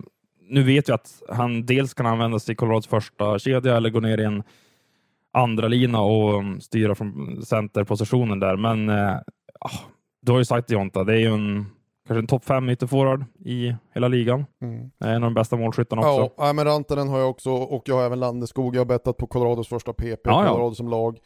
nu 0.50 0.64
vet 0.64 0.90
vi 0.90 0.94
att 0.94 1.22
han 1.30 1.66
dels 1.66 1.94
kan 1.94 2.06
användas 2.06 2.50
i 2.50 2.56
Colorados 2.56 2.88
första 2.88 3.40
kedja 3.40 3.78
eller 3.78 3.90
gå 3.90 4.00
ner 4.00 4.18
i 4.18 4.24
en 4.24 4.44
andra 5.34 5.68
lina 5.68 6.02
och 6.02 6.40
mm, 6.40 6.62
styra 6.62 6.96
från 6.96 7.42
centerpositionen 7.42 8.40
där, 8.40 8.58
men 8.58 8.90
eh, 8.90 9.16
ah, 9.60 9.80
du 10.22 10.32
har 10.32 10.40
ju 10.40 10.46
sagt 10.46 10.72
Jonta, 10.72 11.04
det 11.04 11.14
är 11.14 11.20
ju 11.20 11.34
en 11.34 11.66
kanske 12.10 12.20
en 12.20 12.28
topp 12.28 12.46
fem 12.46 12.70
ytterforward 12.70 13.26
i 13.46 13.76
hela 13.94 14.08
ligan. 14.08 14.46
Mm. 14.62 14.92
En 15.00 15.16
av 15.16 15.22
de 15.22 15.34
bästa 15.34 15.56
målskyttarna 15.56 16.02
också. 16.02 16.34
Ja, 16.38 16.54
men 16.54 16.66
Rantanen 16.66 17.08
har 17.08 17.20
jag 17.20 17.30
också 17.30 17.52
och 17.52 17.84
jag 17.86 17.96
har 17.96 18.04
även 18.06 18.20
Landeskog. 18.20 18.76
Jag 18.76 18.80
har 18.80 18.86
bettat 18.86 19.18
på 19.18 19.28
Colorados 19.28 19.68
första 19.68 19.94
PP, 19.94 20.20
ja, 20.24 20.48
Colorado 20.48 20.72
ja. 20.72 20.76
som 20.76 20.90
lag. 20.90 21.18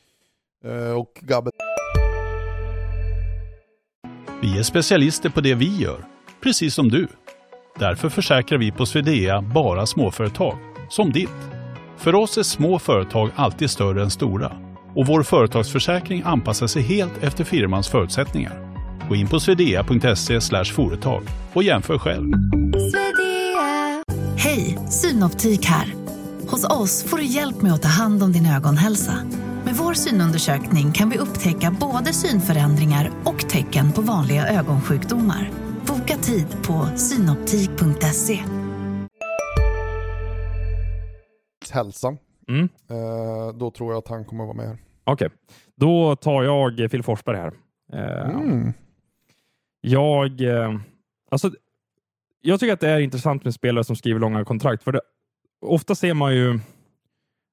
Eh, 0.66 1.00
och 1.00 1.20
Gabbe. 1.22 1.52
Vi 4.42 4.60
är 4.60 4.64
specialister 4.64 5.30
på 5.30 5.42
det 5.42 5.56
vi 5.56 5.78
gör, 5.78 6.06
precis 6.44 6.74
som 6.74 6.90
du. 6.90 7.08
Därför 7.80 8.10
försäkrar 8.10 8.60
vi 8.60 8.72
på 8.72 8.86
Swedea 8.86 9.42
bara 9.42 9.86
småföretag, 9.86 10.58
som 10.90 11.12
ditt. 11.12 11.50
För 11.98 12.16
oss 12.16 12.38
är 12.38 12.44
små 12.44 12.80
företag 12.80 13.30
alltid 13.36 13.70
större 13.70 14.02
än 14.04 14.10
stora 14.10 14.52
och 14.96 15.08
vår 15.08 15.24
företagsförsäkring 15.24 16.22
anpassar 16.26 16.68
sig 16.68 16.82
helt 16.82 17.24
efter 17.24 17.44
firmans 17.44 17.90
förutsättningar. 17.90 18.73
Gå 19.14 19.18
in 19.18 19.28
på 19.28 19.40
swedea.se 19.40 20.64
företag 20.64 21.24
och 21.54 21.64
jämför 21.64 21.98
själv. 21.98 22.34
Hej, 24.38 24.78
Synoptik 24.90 25.66
här. 25.66 25.94
Hos 26.50 26.70
oss 26.70 27.04
får 27.04 27.18
du 27.18 27.26
hjälp 27.26 27.62
med 27.62 27.74
att 27.74 27.82
ta 27.82 27.88
hand 27.88 28.24
om 28.24 28.32
din 28.32 28.46
ögonhälsa. 28.46 29.14
Med 29.66 29.76
vår 29.76 29.94
synundersökning 29.94 30.92
kan 30.92 31.10
vi 31.10 31.18
upptäcka 31.18 31.76
både 31.80 32.14
synförändringar 32.14 33.12
och 33.24 33.50
tecken 33.50 33.92
på 33.92 34.02
vanliga 34.02 34.48
ögonsjukdomar. 34.48 35.52
Boka 35.88 36.18
tid 36.18 36.48
på 36.68 36.98
synoptik.se. 36.98 38.40
Hälsa. 41.72 42.18
Mm. 42.48 42.70
Eh, 42.90 43.58
då 43.60 43.72
tror 43.72 43.92
jag 43.92 43.98
att 43.98 44.08
han 44.08 44.26
kommer 44.26 44.44
att 44.44 44.56
vara 44.56 44.68
med. 44.68 44.78
Okej, 45.04 45.26
okay. 45.26 45.38
då 45.76 46.16
tar 46.16 46.44
jag 46.44 46.92
Phil 46.92 47.04
Forsberg 47.04 47.38
här. 47.38 47.54
Eh, 47.94 48.30
mm. 48.30 48.74
Jag, 49.86 50.42
eh, 50.42 50.80
alltså, 51.32 51.52
jag 52.42 52.60
tycker 52.60 52.74
att 52.74 52.80
det 52.80 52.90
är 52.90 53.00
intressant 53.00 53.44
med 53.44 53.54
spelare 53.54 53.84
som 53.84 53.96
skriver 53.96 54.20
långa 54.20 54.46
kontrakt, 54.46 54.84
för 54.84 54.92
det, 54.92 55.02
ofta 55.62 55.96
ser 55.96 56.14
man 56.14 56.36
ju 56.36 56.60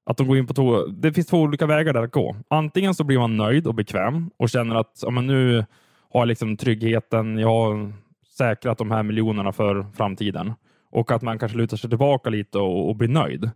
att 0.05 0.17
de 0.17 0.27
går 0.27 0.37
in 0.37 0.47
på 0.47 0.53
två, 0.53 0.85
det 0.85 1.13
finns 1.13 1.27
två 1.27 1.41
olika 1.41 1.65
vägar 1.65 1.93
där 1.93 2.03
att 2.03 2.11
gå. 2.11 2.35
Antingen 2.47 2.95
så 2.95 3.03
blir 3.03 3.19
man 3.19 3.37
nöjd 3.37 3.67
och 3.67 3.75
bekväm 3.75 4.29
och 4.37 4.49
känner 4.49 4.75
att 4.75 4.99
ja, 5.01 5.09
men 5.09 5.27
nu 5.27 5.65
har 6.09 6.21
jag 6.21 6.27
liksom 6.27 6.57
tryggheten, 6.57 7.37
jag 7.37 7.47
har 7.47 7.93
säkrat 8.37 8.77
de 8.77 8.91
här 8.91 9.03
miljonerna 9.03 9.51
för 9.51 9.85
framtiden 9.93 10.53
och 10.91 11.11
att 11.11 11.21
man 11.21 11.39
kanske 11.39 11.57
lutar 11.57 11.77
sig 11.77 11.89
tillbaka 11.89 12.29
lite 12.29 12.57
och, 12.57 12.89
och 12.89 12.95
blir 12.95 13.09
nöjd. 13.09 13.49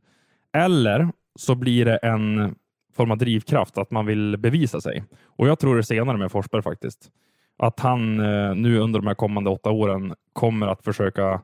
Eller 0.53 1.09
så 1.35 1.55
blir 1.55 1.85
det 1.85 1.97
en 1.97 2.55
form 2.93 3.11
av 3.11 3.17
drivkraft 3.17 3.77
att 3.77 3.91
man 3.91 4.05
vill 4.05 4.37
bevisa 4.37 4.81
sig. 4.81 5.03
Och 5.25 5.47
jag 5.47 5.59
tror 5.59 5.75
det 5.75 5.83
senare 5.83 6.17
med 6.17 6.31
Forsberg 6.31 6.61
faktiskt 6.61 7.11
att 7.57 7.79
han 7.79 8.19
eh, 8.19 8.55
nu 8.55 8.79
under 8.79 8.99
de 8.99 9.07
här 9.07 9.15
kommande 9.15 9.49
åtta 9.49 9.71
åren 9.71 10.13
kommer 10.33 10.67
att 10.67 10.83
försöka 10.83 11.41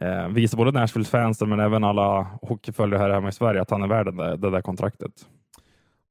eh, 0.00 0.28
visa 0.28 0.56
både 0.56 0.72
Nashville-fansen 0.72 1.48
men 1.48 1.60
även 1.60 1.84
alla 1.84 2.26
hockeyföljare 2.42 3.02
här 3.02 3.10
hemma 3.10 3.28
i 3.28 3.32
Sverige 3.32 3.62
att 3.62 3.70
han 3.70 3.82
är 3.82 3.88
värd 3.88 4.06
det, 4.06 4.36
det 4.36 4.50
där 4.50 4.62
kontraktet. 4.62 5.12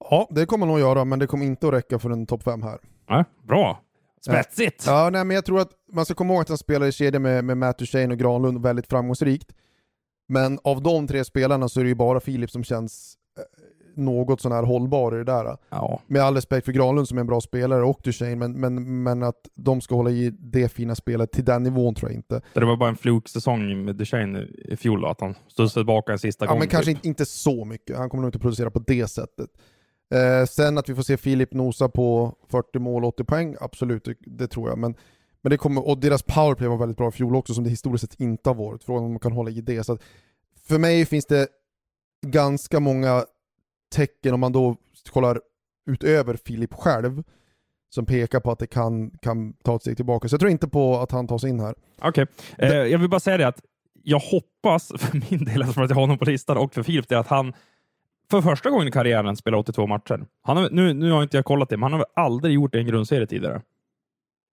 Ja, 0.10 0.28
det 0.30 0.46
kommer 0.46 0.66
han 0.66 0.74
nog 0.74 0.80
göra, 0.80 1.06
men 1.06 1.20
det 1.20 1.28
kommer 1.28 1.46
inte 1.46 1.68
att 1.68 1.74
räcka 1.74 2.00
för 2.00 2.10
en 2.10 2.26
topp 2.26 2.44
fem 2.44 2.64
här. 2.64 2.80
Ja, 3.08 3.24
bra! 3.44 3.82
Spetsigt! 4.22 4.84
Ja, 4.88 5.10
nej, 5.10 5.26
men 5.26 5.36
jag 5.36 5.46
tror 5.46 5.60
att 5.60 5.72
man 5.94 6.06
ska 6.06 6.14
komma 6.14 6.34
ihåg 6.34 6.42
att 6.42 6.50
han 6.50 6.58
spelar 6.58 6.88
i 6.88 6.92
kedja 6.92 7.20
med, 7.20 7.44
med 7.44 7.58
Matt 7.58 7.78
Duchene 7.78 8.14
och 8.14 8.20
Granlund 8.20 8.64
väldigt 8.64 8.88
framgångsrikt. 8.88 9.52
Men 10.28 10.60
av 10.64 10.84
de 10.84 11.08
tre 11.08 11.24
spelarna 11.24 11.70
så 11.70 11.80
är 11.80 11.84
det 11.84 11.88
ju 11.88 11.96
bara 11.96 12.20
Filip 12.20 12.52
som 12.52 12.64
känns 12.64 13.18
något 13.98 14.42
sån 14.42 14.52
här 14.52 14.64
hållbar 14.64 15.16
i 15.16 15.18
det 15.18 15.24
där. 15.24 15.58
Ja. 15.70 16.02
Med 16.08 16.22
all 16.22 16.36
respekt 16.36 16.66
för 16.66 16.72
Granlund 16.72 17.08
som 17.08 17.18
är 17.18 17.22
en 17.22 17.28
bra 17.28 17.42
spelare 17.42 17.84
och 17.84 18.00
Duchene, 18.04 18.36
men, 18.36 18.52
men, 18.52 19.04
men 19.04 19.24
att 19.24 19.42
de 19.56 19.82
ska 19.82 19.96
hålla 19.96 20.10
i 20.10 20.30
det 20.30 20.70
fina 20.70 20.96
spelet 20.96 21.32
till 21.32 21.46
den 21.46 21.64
nivån 21.64 21.96
tror 21.96 22.12
jag 22.12 22.16
inte. 22.16 22.42
Det 22.54 22.66
var 22.66 22.78
bara 22.78 22.90
en 22.90 22.96
fluksäsong 22.96 23.86
med 23.86 23.96
Duchene 23.96 24.48
i 24.66 24.78
fjol 24.78 25.06
att 25.06 25.22
han 25.22 25.36
studsade 25.48 25.82
tillbaka 25.82 26.12
en 26.12 26.20
sista 26.20 26.46
ja, 26.46 26.50
gång. 26.50 26.60
Men 26.60 26.68
kanske 26.68 26.94
typ. 26.94 27.06
inte 27.06 27.26
så 27.26 27.66
mycket, 27.66 27.98
han 27.98 28.10
kommer 28.10 28.22
nog 28.22 28.28
inte 28.28 28.40
producera 28.40 28.72
på 28.72 28.80
det 28.80 29.08
sättet. 29.08 29.50
Eh, 30.14 30.46
sen 30.46 30.78
att 30.78 30.90
vi 30.90 30.96
får 30.96 31.04
se 31.04 31.18
Filip 31.18 31.54
nosa 31.54 31.90
på 31.90 32.36
40 32.52 32.80
mål, 32.80 33.06
80 33.06 33.24
poäng, 33.24 33.56
absolut, 33.60 34.06
det, 34.06 34.16
det 34.20 34.48
tror 34.48 34.70
jag. 34.70 34.78
Men, 34.78 34.96
men 35.42 35.50
det 35.50 35.58
kommer, 35.58 35.88
och 35.88 35.98
deras 35.98 36.24
powerplay 36.24 36.70
var 36.70 36.78
väldigt 36.78 36.98
bra 36.98 37.08
i 37.08 37.12
fjol 37.12 37.36
också, 37.36 37.54
som 37.54 37.64
det 37.64 37.70
historiskt 37.70 38.02
sett 38.02 38.20
inte 38.20 38.50
har 38.50 38.56
varit. 38.56 38.84
Frågan 38.84 39.04
om 39.04 39.12
man 39.12 39.20
kan 39.20 39.32
hålla 39.32 39.50
i 39.50 39.62
det. 39.62 39.84
Så 39.84 39.98
för 40.68 40.80
mig 40.80 41.06
finns 41.06 41.26
det 41.26 41.48
ganska 42.26 42.80
många 42.80 43.26
tecken 43.96 44.34
om 44.34 44.40
man 44.40 44.52
då 44.52 44.76
kollar 45.10 45.42
utöver 45.90 46.38
Filip 46.46 46.74
själv 46.74 47.24
som 47.90 48.06
pekar 48.06 48.40
på 48.40 48.52
att 48.52 48.60
det 48.60 48.68
kan, 48.68 49.12
kan 49.12 49.54
ta 49.54 49.76
ett 49.76 49.82
steg 49.82 49.96
tillbaka. 49.96 50.28
Så 50.28 50.34
jag 50.34 50.40
tror 50.40 50.52
inte 50.52 50.68
på 50.68 51.00
att 51.00 51.12
han 51.12 51.28
tar 51.28 51.38
sig 51.38 51.50
in 51.50 51.60
här. 51.60 51.76
Okej, 52.02 52.28
okay. 52.54 52.70
eh, 52.70 52.76
jag 52.76 53.00
vill 53.00 53.10
bara 53.10 53.20
säga 53.20 53.38
det 53.38 53.48
att 53.48 53.62
jag 54.04 54.20
hoppas 54.20 54.88
för 54.98 55.32
min 55.32 55.46
del, 55.46 55.62
eftersom 55.62 55.84
jag 55.84 55.90
har 55.90 56.02
honom 56.02 56.18
på 56.18 56.26
listan 56.26 56.58
och 56.58 56.74
för 56.74 56.84
Filip, 56.84 57.10
det 57.10 57.20
att 57.20 57.28
han 57.28 57.54
för 58.32 58.42
första 58.42 58.70
gången 58.70 58.88
i 58.88 58.92
karriären 58.92 59.36
spelar 59.36 59.58
82 59.58 59.88
matcher. 59.88 60.26
Han 60.42 60.58
har, 60.58 60.70
nu, 60.70 60.94
nu 60.94 61.12
har 61.12 61.24
inte 61.24 61.38
jag 61.38 61.46
kollat 61.46 61.70
det, 61.70 61.78
men 61.78 61.84
han 61.84 61.92
har 61.92 62.00
väl 62.00 62.08
aldrig 62.16 62.54
gjort 62.54 62.72
det 62.72 62.78
i 62.78 62.82
en 62.82 62.88
grundserie 62.88 63.28
tidigare. 63.28 63.62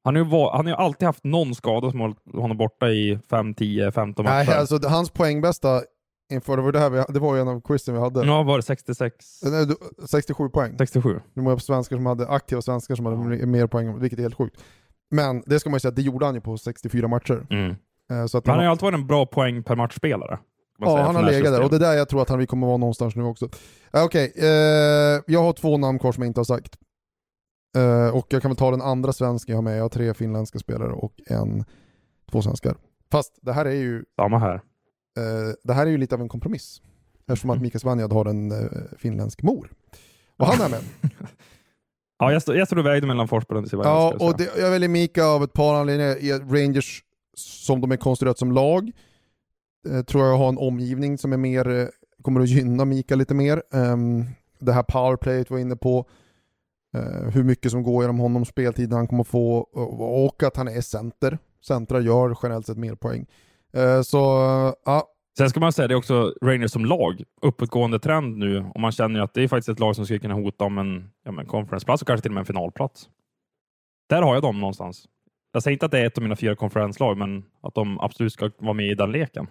Han 0.05 0.17
har, 0.17 0.25
ju 0.25 0.31
han 0.53 0.67
har 0.67 0.75
alltid 0.75 1.07
haft 1.07 1.25
någon 1.25 1.55
skada 1.55 1.91
som 1.91 2.01
hållit 2.01 2.19
honom 2.35 2.57
borta 2.57 2.91
i 2.91 3.19
5, 3.31 3.55
10, 3.55 3.93
15 3.93 4.25
matcher. 4.25 4.47
Nej, 4.47 4.59
alltså 4.59 4.89
hans 4.89 5.11
poängbästa 5.11 5.83
inför, 6.33 6.57
det 6.57 6.63
var, 6.63 6.73
det, 6.73 6.79
här 6.79 6.91
vi, 6.91 7.05
det 7.09 7.21
var 7.21 7.35
ju 7.35 7.41
en 7.41 7.49
av 7.49 7.61
quizen 7.61 7.95
vi 7.95 8.01
hade. 8.01 8.27
Ja, 8.27 8.43
var 8.43 8.57
det 8.57 8.63
66? 8.63 9.15
Nej, 9.43 9.67
67 10.07 10.49
poäng. 10.49 10.75
67. 10.79 11.21
Det 11.35 11.41
var 11.41 11.59
svenskar 11.59 11.97
som 11.97 12.07
hade, 12.07 12.29
aktiva 12.29 12.63
svenskar 12.63 12.95
som 12.95 13.07
hade 13.07 13.47
mer 13.47 13.67
poäng, 13.67 13.99
vilket 13.99 14.19
är 14.19 14.23
helt 14.23 14.37
sjukt. 14.37 14.61
Men 15.11 15.43
det 15.47 15.61
ska 15.61 15.71
man 15.71 15.77
ju 15.77 15.81
säga, 15.81 15.93
det 15.93 16.03
gjorde 16.03 16.27
han 16.27 16.35
ju 16.35 16.41
på 16.41 16.59
64 16.59 17.09
matcher. 17.09 17.47
Mm. 17.51 17.77
Eh, 18.11 18.27
så 18.27 18.39
att 18.39 18.47
han 18.47 18.57
har 18.57 18.65
ju 18.65 18.71
alltid 18.71 18.83
varit 18.83 18.95
en 18.95 19.07
bra 19.07 19.27
poäng 19.27 19.63
per 19.63 19.77
matchspelare. 19.77 20.39
Ja, 20.79 21.03
han 21.03 21.17
har 21.17 21.23
legat 21.23 21.53
där 21.53 21.63
och 21.63 21.71
det 21.71 21.77
är 21.77 21.81
där 21.81 21.93
jag 21.93 22.09
tror 22.09 22.23
att 22.23 22.29
han, 22.29 22.47
kommer 22.47 22.67
vara 22.67 22.77
någonstans 22.77 23.17
nu 23.17 23.23
också. 23.23 23.45
Eh, 23.93 24.05
okej, 24.05 24.33
okay, 24.37 24.49
eh, 24.49 25.21
jag 25.27 25.43
har 25.43 25.53
två 25.53 25.77
namn 25.77 25.99
kvar 25.99 26.13
som 26.13 26.23
jag 26.23 26.29
inte 26.29 26.41
har 26.41 26.45
sagt. 26.45 26.79
Eh, 27.77 28.17
och 28.17 28.27
jag 28.29 28.43
kan 28.43 28.51
väl 28.51 28.57
ta 28.57 28.71
den 28.71 28.83
andra 28.83 29.13
svensken 29.13 29.53
jag 29.53 29.57
har 29.57 29.63
med. 29.63 29.79
Jag 29.79 29.83
har 29.83 29.89
tre 29.89 30.15
finländska 30.15 30.59
spelare 30.59 30.93
och 30.93 31.15
en, 31.27 31.65
två 32.31 32.43
svenskar. 32.43 32.77
Fast 33.13 33.39
det 33.43 33.53
här 33.53 33.65
är 33.65 33.75
ju... 33.75 34.05
Samma 34.17 34.39
här. 34.39 34.61
Eh, 35.17 35.55
det 35.63 35.73
här 35.73 35.87
är 35.87 35.91
ju 35.91 35.99
lite 35.99 36.15
av 36.15 36.21
en 36.21 36.29
kompromiss. 36.29 36.83
Eftersom 37.27 37.51
att 37.51 37.57
mm. 37.57 37.63
Mika 37.63 37.79
Svanjad 37.79 38.13
har 38.13 38.27
en 38.27 38.53
eh, 38.53 38.69
finländsk 38.99 39.43
mor. 39.43 39.73
Och 40.37 40.47
han 40.47 40.61
är 40.61 40.69
med. 40.69 40.81
ja, 42.19 42.33
jag, 42.33 42.43
stod, 42.43 42.57
jag 42.57 42.67
stod 42.67 42.79
och 42.79 42.87
vägde 42.87 43.07
mellan 43.07 43.29
Forsberg 43.29 43.59
och 43.59 43.69
Svanjad. 43.69 43.93
Ja, 43.93 44.27
och 44.27 44.37
det, 44.37 44.51
jag 44.59 44.71
väljer 44.71 44.89
Mika 44.89 45.25
av 45.25 45.45
ett 45.45 45.53
par 45.53 45.75
anledningar. 45.75 46.39
Rangers, 46.57 47.03
som 47.37 47.81
de 47.81 47.93
är 47.93 47.97
konstruerat 47.97 48.39
som 48.39 48.53
lag, 48.53 48.93
eh, 49.89 50.03
tror 50.03 50.25
jag 50.25 50.39
har 50.39 50.49
en 50.49 50.59
omgivning 50.59 51.19
som 51.19 51.33
är 51.33 51.37
mer, 51.37 51.91
kommer 52.23 52.41
att 52.41 52.49
gynna 52.49 52.85
Mika 52.85 53.15
lite 53.15 53.35
mer. 53.35 53.63
Um, 53.71 54.27
det 54.59 54.73
här 54.73 54.83
powerplayet 54.83 55.51
var 55.51 55.59
inne 55.59 55.77
på, 55.77 56.09
hur 57.33 57.43
mycket 57.43 57.71
som 57.71 57.83
går 57.83 58.03
genom 58.03 58.19
honom, 58.19 58.45
speltiden 58.45 58.93
han 58.93 59.09
kommer 59.09 59.25
få 59.25 59.59
och 59.59 60.43
att 60.43 60.57
han 60.57 60.69
är 60.69 60.81
center. 60.81 61.39
Centra 61.67 62.01
gör 62.01 62.37
generellt 62.43 62.67
sett 62.67 62.79
mer 62.79 62.95
poäng. 62.95 63.27
Eh, 63.77 64.03
så 64.03 64.19
ja. 64.85 65.09
Sen 65.39 65.51
ska 65.51 65.61
man 65.61 65.73
säga 65.73 65.89
det 65.89 65.95
är 65.95 65.99
också 65.99 66.35
Rangers 66.43 66.71
som 66.71 66.85
lag, 66.85 67.23
uppåtgående 67.43 67.99
trend 67.99 68.39
nu 68.39 68.59
och 68.75 68.81
man 68.81 68.93
känner 68.93 69.21
att 69.21 69.35
det 69.35 69.43
är 69.43 69.49
faktiskt 69.49 69.69
ett 69.69 69.79
lag 69.79 69.97
som 69.97 70.05
skulle 70.05 70.19
kunna 70.19 70.35
hota 70.35 70.65
om 70.65 70.79
en 70.79 71.11
ja, 71.25 71.33
men 71.33 71.47
conferenceplats 71.47 72.03
och 72.03 72.09
kanske 72.09 72.23
till 72.23 72.31
och 72.31 72.35
med 72.35 72.41
en 72.41 72.47
finalplats. 72.47 73.09
Där 74.09 74.23
har 74.23 74.35
jag 74.35 74.43
dem 74.43 74.61
någonstans. 74.61 75.09
Jag 75.53 75.63
säger 75.63 75.73
inte 75.73 75.87
att 75.87 75.93
det 75.93 75.99
är 75.99 76.07
ett 76.07 76.19
av 76.19 76.23
mina 76.23 76.37
fyra 76.37 76.57
konferenslag, 76.57 77.19
men 77.19 77.45
att 77.61 77.75
de 77.75 78.01
absolut 78.01 78.33
ska 78.33 78.51
vara 78.59 78.73
med 78.73 78.87
i 78.87 78.95
den 78.95 79.13
leken. 79.13 79.47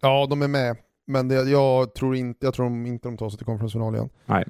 Ja, 0.00 0.26
de 0.30 0.42
är 0.42 0.48
med, 0.48 0.76
men 1.06 1.28
det, 1.28 1.34
jag 1.34 1.94
tror 1.94 2.16
inte, 2.16 2.46
jag 2.46 2.54
tror 2.54 2.86
inte 2.86 3.08
de 3.08 3.16
tar 3.16 3.30
sig 3.30 3.36
till 3.36 3.46
konferensfinal 3.46 3.94
igen. 3.94 4.08
Nej. 4.26 4.44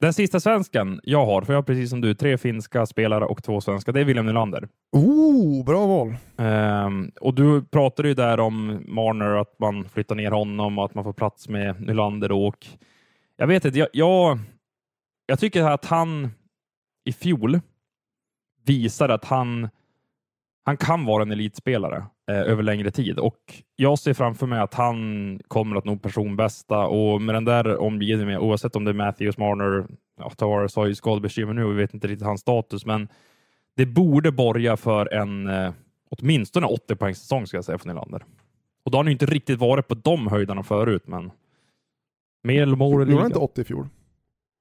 Den 0.00 0.12
sista 0.12 0.40
svensken 0.40 1.00
jag 1.02 1.26
har, 1.26 1.42
för 1.42 1.52
jag 1.52 1.58
har 1.58 1.62
precis 1.62 1.90
som 1.90 2.00
du 2.00 2.14
tre 2.14 2.38
finska 2.38 2.86
spelare 2.86 3.24
och 3.24 3.42
två 3.42 3.60
svenska, 3.60 3.92
det 3.92 4.00
är 4.00 4.04
William 4.04 4.26
Nylander. 4.26 4.68
Oh, 4.92 5.64
bra 5.64 5.86
val! 5.86 6.16
Um, 6.36 7.12
och 7.20 7.34
du 7.34 7.62
pratade 7.64 8.08
ju 8.08 8.14
där 8.14 8.40
om 8.40 8.84
Marner, 8.86 9.40
att 9.40 9.58
man 9.58 9.88
flyttar 9.88 10.14
ner 10.14 10.30
honom 10.30 10.78
och 10.78 10.84
att 10.84 10.94
man 10.94 11.04
får 11.04 11.12
plats 11.12 11.48
med 11.48 11.80
Nylander. 11.80 12.32
Och 12.32 12.66
jag 13.36 13.46
vet 13.46 13.64
inte, 13.64 13.78
jag, 13.78 13.88
jag, 13.92 14.38
jag 15.26 15.38
tycker 15.38 15.64
att 15.64 15.84
han 15.84 16.30
i 17.04 17.12
fjol 17.12 17.60
visade 18.64 19.14
att 19.14 19.24
han 19.24 19.68
han 20.68 20.76
kan 20.76 21.04
vara 21.04 21.22
en 21.22 21.32
elitspelare 21.32 21.96
eh, 22.30 22.36
över 22.36 22.62
längre 22.62 22.90
tid 22.90 23.18
och 23.18 23.62
jag 23.76 23.98
ser 23.98 24.14
framför 24.14 24.46
mig 24.46 24.60
att 24.60 24.74
han 24.74 25.40
kommer 25.48 25.76
att 25.76 25.84
nå 25.84 25.96
personbästa 25.96 26.86
och 26.86 27.22
med 27.22 27.34
den 27.34 27.44
där 27.44 27.76
omgivningen, 27.76 28.40
oavsett 28.40 28.76
om 28.76 28.84
det 28.84 28.90
är 28.90 28.94
Matthews, 28.94 29.38
Marner, 29.38 29.86
ja, 30.18 30.30
Tavares 30.30 30.76
har 30.76 30.86
ju 30.86 30.94
skadebekymmer 30.94 31.52
nu 31.52 31.64
och 31.64 31.72
vi 31.72 31.76
vet 31.76 31.94
inte 31.94 32.06
riktigt 32.06 32.26
hans 32.26 32.40
status, 32.40 32.86
men 32.86 33.08
det 33.76 33.86
borde 33.86 34.32
borga 34.32 34.76
för 34.76 35.14
en 35.14 35.48
eh, 35.48 35.72
åtminstone 36.10 36.66
80 36.66 36.96
poängs 36.96 37.18
säsong 37.18 37.46
ska 37.46 37.56
jag 37.56 37.64
säga 37.64 37.78
för 37.78 37.88
Nylander. 37.88 38.24
Och 38.84 38.90
då 38.90 38.98
har 38.98 39.04
han 39.04 39.10
ju 39.10 39.12
inte 39.12 39.26
riktigt 39.26 39.58
varit 39.58 39.88
på 39.88 39.94
de 39.94 40.26
höjderna 40.26 40.62
förut, 40.62 41.02
men 41.06 41.30
mer 42.42 42.62
eller 42.62 42.76
more. 42.76 43.04
Gjorde 43.04 43.22
han 43.22 43.26
inte 43.26 43.38
80 43.38 43.60
i 43.60 43.64
fjol? 43.64 43.88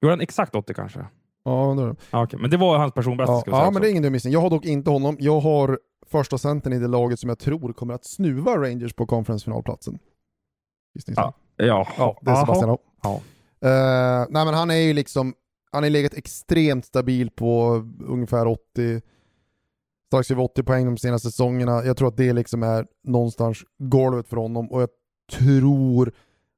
Gjorde 0.01 0.11
han 0.11 0.21
exakt 0.21 0.55
80 0.55 0.73
kanske? 0.73 1.05
Ja, 1.47 1.75
det 1.77 1.95
Ja, 2.11 2.23
okej. 2.23 2.39
Men 2.39 2.49
det 2.49 2.57
var 2.57 2.77
hans 2.77 2.93
personbästa. 2.93 3.33
ja, 3.33 3.39
ska 3.39 3.49
jag 3.49 3.57
säga 3.57 3.65
ja 3.65 3.71
men 3.71 3.81
det 3.81 3.87
är 3.87 3.91
ingen 3.91 4.03
dum 4.03 4.13
gissning. 4.13 4.33
Jag 4.33 4.41
har 4.41 4.49
dock 4.49 4.65
inte 4.65 4.89
honom. 4.89 5.17
Jag 5.19 5.39
har 5.39 5.79
första 6.09 6.37
centern 6.37 6.73
i 6.73 6.79
det 6.79 6.87
laget 6.87 7.19
som 7.19 7.29
jag 7.29 7.39
tror 7.39 7.73
kommer 7.73 7.93
att 7.93 8.05
snuva 8.05 8.57
Rangers 8.57 8.93
på 8.93 9.05
conference-finalplatsen. 9.05 9.99
Gissningsvis. 10.95 11.17
Ja. 11.17 11.33
Ja, 11.55 11.87
Ja, 11.97 12.17
det 12.21 12.31
är. 12.31 12.35
Sebastian. 12.35 12.77
Ja. 13.03 13.21
Eh, 13.61 14.25
nej 14.29 14.45
men 14.45 14.53
han 14.53 14.71
är 14.71 14.75
ju 14.75 14.93
liksom, 14.93 15.33
han 15.71 15.83
har 15.83 15.89
legat 15.89 16.13
extremt 16.13 16.85
stabil 16.85 17.29
på 17.31 17.83
ungefär 18.07 18.47
80, 18.47 19.01
strax 20.07 20.31
över 20.31 20.43
80 20.43 20.63
poäng 20.63 20.85
de 20.85 20.97
senaste 20.97 21.31
säsongerna. 21.31 21.85
Jag 21.85 21.97
tror 21.97 22.07
att 22.07 22.17
det 22.17 22.33
liksom 22.33 22.63
är 22.63 22.87
någonstans 23.03 23.57
golvet 23.77 24.27
för 24.27 24.37
honom 24.37 24.71
och 24.71 24.81
jag 24.81 24.89
tror 25.31 26.11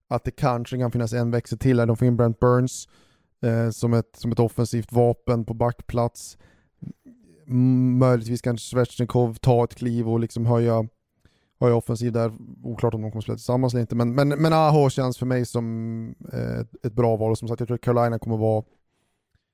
att 0.10 0.24
det 0.24 0.32
kanske 0.32 0.78
kan 0.78 0.92
finnas 0.92 1.14
en 1.14 1.32
växel 1.32 1.58
till 1.58 1.80
här. 1.80 1.86
De 1.86 1.98
får 1.98 2.08
in 2.08 2.18
Brent 2.18 2.40
Burns 2.40 2.88
eh, 3.42 3.70
som, 3.70 3.94
ett, 3.94 4.16
som 4.16 4.32
ett 4.32 4.40
offensivt 4.40 4.92
vapen 4.92 5.46
på 5.46 5.54
backplats. 5.54 6.38
Möjligtvis 8.00 8.42
kanske 8.42 8.68
Svechnikov 8.70 9.34
ta 9.34 9.64
ett 9.64 9.76
kliv 9.76 10.10
och 10.10 10.20
liksom 10.20 10.46
höja 10.46 10.88
höja 11.60 11.76
offensiv 11.76 12.12
där. 12.12 12.32
Oklart 12.64 12.94
om 12.94 13.02
de 13.02 13.12
kommer 13.12 13.22
spela 13.22 13.36
tillsammans 13.36 13.74
eller 13.74 13.82
inte, 13.82 13.96
men, 13.96 14.16
men, 14.16 14.30
men 14.30 14.54
Aho 14.54 14.90
känns 14.90 15.18
för 15.18 15.26
mig 15.26 15.46
som 15.46 16.16
eh, 16.34 16.60
ett, 16.60 16.86
ett 16.86 16.94
bra 16.94 17.16
val. 17.16 17.32
Och 17.32 17.38
som 17.38 17.48
sagt, 17.48 17.60
jag 17.60 17.68
tror 17.68 17.76
att 17.76 17.82
Carolina 17.82 18.20
kommer 18.20 18.38
vara 18.38 18.64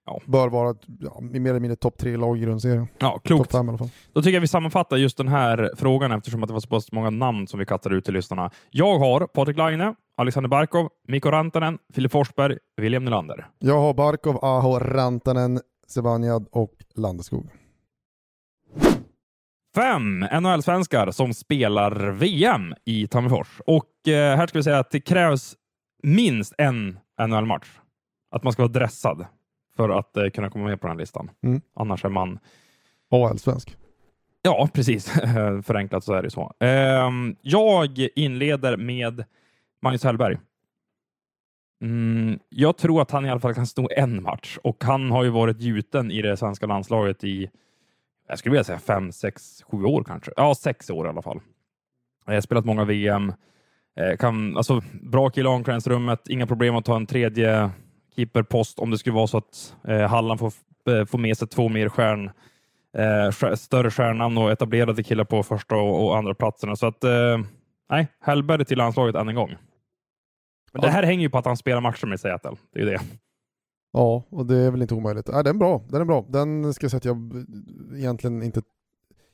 Ja. 0.08 0.22
bör 0.26 0.50
vara 0.50 0.76
ja, 1.00 1.20
mer 1.22 1.50
eller 1.50 1.60
mindre 1.60 1.76
topp 1.76 1.98
tre 1.98 2.18
lag 2.18 2.38
i 2.38 2.42
grundserien. 2.42 2.88
ja, 3.00 3.20
klokt. 3.24 3.52
fem 3.52 3.66
i 3.66 3.70
alla 3.70 3.78
fall. 3.78 3.90
Då 4.14 4.22
tycker 4.22 4.34
jag 4.34 4.42
vi 4.42 4.48
sammanfattar 4.48 4.98
just 4.98 5.18
den 5.18 5.28
här 5.28 5.72
frågan 5.76 6.12
eftersom 6.12 6.44
att 6.44 6.48
det 6.48 6.54
var 6.54 6.60
så 6.60 6.68
pass 6.68 6.92
många 6.92 7.10
namn 7.10 7.48
som 7.48 7.60
vi 7.60 7.66
kastade 7.66 7.96
ut 7.96 8.06
till 8.06 8.14
lyssnarna. 8.14 8.52
Jag 8.72 9.00
har 9.00 9.28
Patrik 9.28 9.58
Laine, 9.58 9.96
Alexander 10.18 10.50
Barkov, 10.50 10.90
Mikko 11.08 11.30
Rantanen, 11.32 11.78
Filip 11.94 12.12
Forsberg, 12.12 12.58
William 12.78 13.06
Nylander. 13.06 13.48
Jag 13.60 13.80
har 13.80 13.94
Barkov, 13.94 14.46
Aho, 14.46 14.80
Rantanen, 14.80 15.60
Sebanjad 15.88 16.48
och 16.52 16.74
Landeskog. 16.96 17.50
Fem 19.76 20.20
NHL-svenskar 20.20 21.12
som 21.12 21.34
spelar 21.34 22.12
VM 22.12 22.74
i 22.86 23.08
Tammerfors. 23.08 23.62
Och 23.66 24.08
eh, 24.08 24.38
här 24.38 24.48
ska 24.48 24.60
vi 24.60 24.64
säga 24.64 24.80
att 24.80 24.92
det 24.92 25.00
krävs 25.00 25.56
minst 26.04 26.54
en 26.58 27.00
NHL-match. 27.28 27.68
Att 28.32 28.44
man 28.44 28.54
ska 28.54 28.62
vara 28.62 28.72
dressad 28.72 29.26
för 29.76 29.90
att 29.90 30.18
eh, 30.18 30.30
kunna 30.30 30.50
komma 30.50 30.66
med 30.66 30.82
på 30.82 30.88
den 30.88 30.96
här 30.96 31.00
listan. 31.00 31.32
Mm. 31.44 31.62
Annars 31.76 32.06
är 32.06 32.10
man 32.10 32.40
AL-svensk. 33.12 33.78
Ja, 34.42 34.70
precis. 34.74 35.10
Förenklat 35.66 36.04
så 36.04 36.14
är 36.14 36.24
det 36.24 36.32
så. 36.32 36.54
Ehm, 36.60 37.36
jag 37.42 38.08
inleder 38.16 38.78
med 38.78 39.24
Magnus 39.82 40.04
Hellberg. 40.04 40.38
Mm, 41.82 42.40
jag 42.50 42.78
tror 42.78 43.02
att 43.02 43.12
han 43.12 43.26
i 43.26 43.30
alla 43.30 43.40
fall 43.40 43.54
kan 43.54 43.68
sno 43.68 43.88
en 43.92 44.24
match 44.24 44.58
och 44.64 44.84
han 44.84 45.12
har 45.12 45.24
ju 45.24 45.30
varit 45.30 45.62
gjuten 45.62 46.12
i 46.12 46.22
det 46.22 46.38
svenska 46.38 46.66
landslaget 46.66 47.24
i, 47.24 47.50
jag 48.28 48.40
skulle 48.40 48.52
vilja 48.52 48.64
säga 48.64 48.80
fem, 48.80 49.12
sex, 49.12 49.64
sju 49.72 49.84
år 49.84 50.04
kanske. 50.04 50.32
Ja, 50.38 50.56
sex 50.56 50.90
år 50.90 51.06
i 51.06 51.10
alla 51.10 51.22
fall. 51.22 51.40
Jag 52.26 52.34
har 52.34 52.42
spelat 52.42 52.66
många 52.66 52.86
VM. 52.86 53.34
Eh, 54.00 54.18
kan, 54.18 54.58
alltså, 54.58 54.82
bra 55.02 55.30
kille 55.30 55.50
i 55.50 55.52
omklädningsrummet, 55.52 56.28
inga 56.28 56.48
problem 56.48 56.76
att 56.76 56.86
ta 56.86 56.96
en 56.96 57.06
tredje 57.06 57.70
keeperpost 58.16 58.80
om 58.80 58.92
det 58.92 58.98
skulle 58.98 59.16
vara 59.16 59.28
så 59.28 59.38
att 59.38 59.76
eh, 59.88 60.08
Halland 60.08 60.40
får, 60.40 60.54
eh, 60.90 61.06
får 61.06 61.18
med 61.18 61.38
sig 61.38 61.48
två 61.48 61.70
mer 61.70 61.90
stjärn 61.90 62.32
eh, 62.98 63.56
större 63.56 63.92
stjärnan 63.92 64.38
och 64.38 64.52
etablerade 64.52 65.04
killar 65.04 65.26
på 65.26 65.44
första 65.44 65.76
och, 65.76 66.06
och 66.06 66.18
andra 66.18 66.34
platserna. 66.34 66.76
Så 66.76 66.88
att, 66.88 67.04
eh, 67.04 67.38
nej, 67.90 68.08
Hellberg 68.22 68.66
till 68.66 68.78
landslaget 68.78 69.16
än 69.16 69.30
en 69.30 69.36
gång. 69.36 69.56
Men 70.74 70.82
det 70.82 70.90
här 70.90 71.04
hänger 71.04 71.22
ju 71.22 71.30
på 71.30 71.38
att 71.38 71.46
han 71.46 71.58
spelar 71.58 71.82
matcher 71.82 72.08
med 72.08 72.20
Seattle. 72.20 72.56
Det 72.74 72.80
är 72.80 72.84
ju 72.84 72.90
det. 72.90 73.00
Ja, 73.98 74.24
och 74.30 74.46
det 74.46 74.56
är 74.56 74.72
väl 74.72 74.82
inte 74.82 74.94
omöjligt. 74.94 75.28
Nej, 75.28 75.44
den 75.44 75.56
är 75.56 75.60
bra. 75.60 75.84
Den 75.90 76.02
är 76.02 76.06
bra. 76.06 76.26
Den 76.30 76.74
ska 76.74 76.84
jag 76.84 76.92
säga 76.92 76.98
att 76.98 77.06
jag 77.06 77.18
b- 77.18 77.46
egentligen 77.98 78.44
inte... 78.44 78.62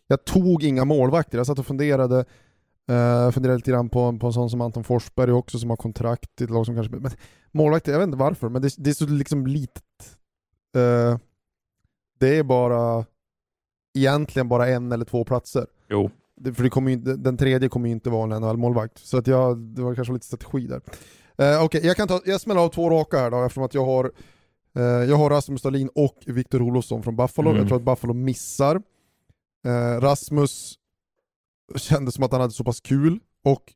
Jag 0.08 0.26
tog 0.26 0.64
inga 0.64 0.86
målvakter. 0.86 1.38
Jag 1.38 1.48
satt 1.48 1.60
och 1.60 1.66
funderade. 1.66 2.26
Uh, 2.92 3.32
funderade 3.32 3.58
lite 3.58 3.72
grann 3.72 3.90
på, 3.90 4.18
på 4.20 4.28
en 4.28 4.34
sån 4.34 4.50
som 4.50 4.62
Anton 4.62 4.84
Forsberg 4.84 5.32
också 5.32 5.60
som 5.60 5.70
har 5.70 5.78
kontrakt 5.78 6.42
i 6.42 6.44
ett 6.44 6.50
lag 6.50 6.66
som 6.66 6.76
kanske... 6.76 6.96
Men 6.96 7.12
målvakter, 7.52 7.92
jag 7.92 8.00
vet 8.00 8.06
inte 8.06 8.18
varför, 8.18 8.50
men 8.50 8.62
det, 8.62 8.74
det 8.78 8.90
är 8.90 8.94
så 8.94 9.06
liksom 9.06 9.48
litet. 9.48 10.18
Eh, 10.76 11.18
det 12.20 12.38
är 12.38 12.44
bara 12.44 13.06
egentligen 13.98 14.50
bara 14.50 14.68
en 14.68 14.92
eller 14.92 15.06
två 15.06 15.24
platser. 15.24 15.66
Jo. 15.90 16.10
Det, 16.36 16.54
för 16.54 16.64
det 16.64 16.70
kommer 16.70 16.92
ju, 16.92 16.98
den 16.98 17.38
tredje 17.38 17.70
kommer 17.70 17.88
ju 17.88 17.94
inte 17.94 18.10
vara 18.10 18.36
en 18.36 18.42
NHL-målvakt. 18.42 18.98
Så 18.98 19.18
att 19.18 19.28
jag, 19.28 19.58
det 19.58 19.82
var 19.82 19.96
kanske 19.96 20.14
lite 20.14 20.26
strategi 20.26 20.68
där. 20.68 20.82
Uh, 21.42 21.66
Okej, 21.66 21.86
jag 21.86 21.96
kan 21.96 22.08
ta, 22.08 22.22
jag 22.26 22.42
smäller 22.42 22.62
av 22.62 22.70
två 22.70 22.90
raka 22.90 23.18
här 23.18 23.32
då 23.32 23.44
eftersom 23.44 23.64
att 23.64 23.74
jag 23.74 23.86
har 23.86 24.06
eh, 24.06 24.12
jag 24.80 25.16
har 25.16 25.30
Rasmus 25.30 25.62
Dahlin 25.62 25.90
och 25.96 26.24
Viktor 26.26 26.62
Olofsson 26.62 27.04
från 27.04 27.16
Buffalo. 27.16 27.50
Mm. 27.50 27.60
Jag 27.60 27.68
tror 27.68 27.78
att 27.78 27.86
Buffalo 27.86 28.14
missar. 28.14 28.82
Eh, 29.66 30.02
Rasmus 30.02 30.76
kändes 31.76 32.16
som 32.16 32.24
att 32.24 32.32
han 32.32 32.42
hade 32.42 32.54
så 32.54 32.64
pass 32.64 32.82
kul 32.82 33.20
och 33.44 33.64
eh, 33.70 33.74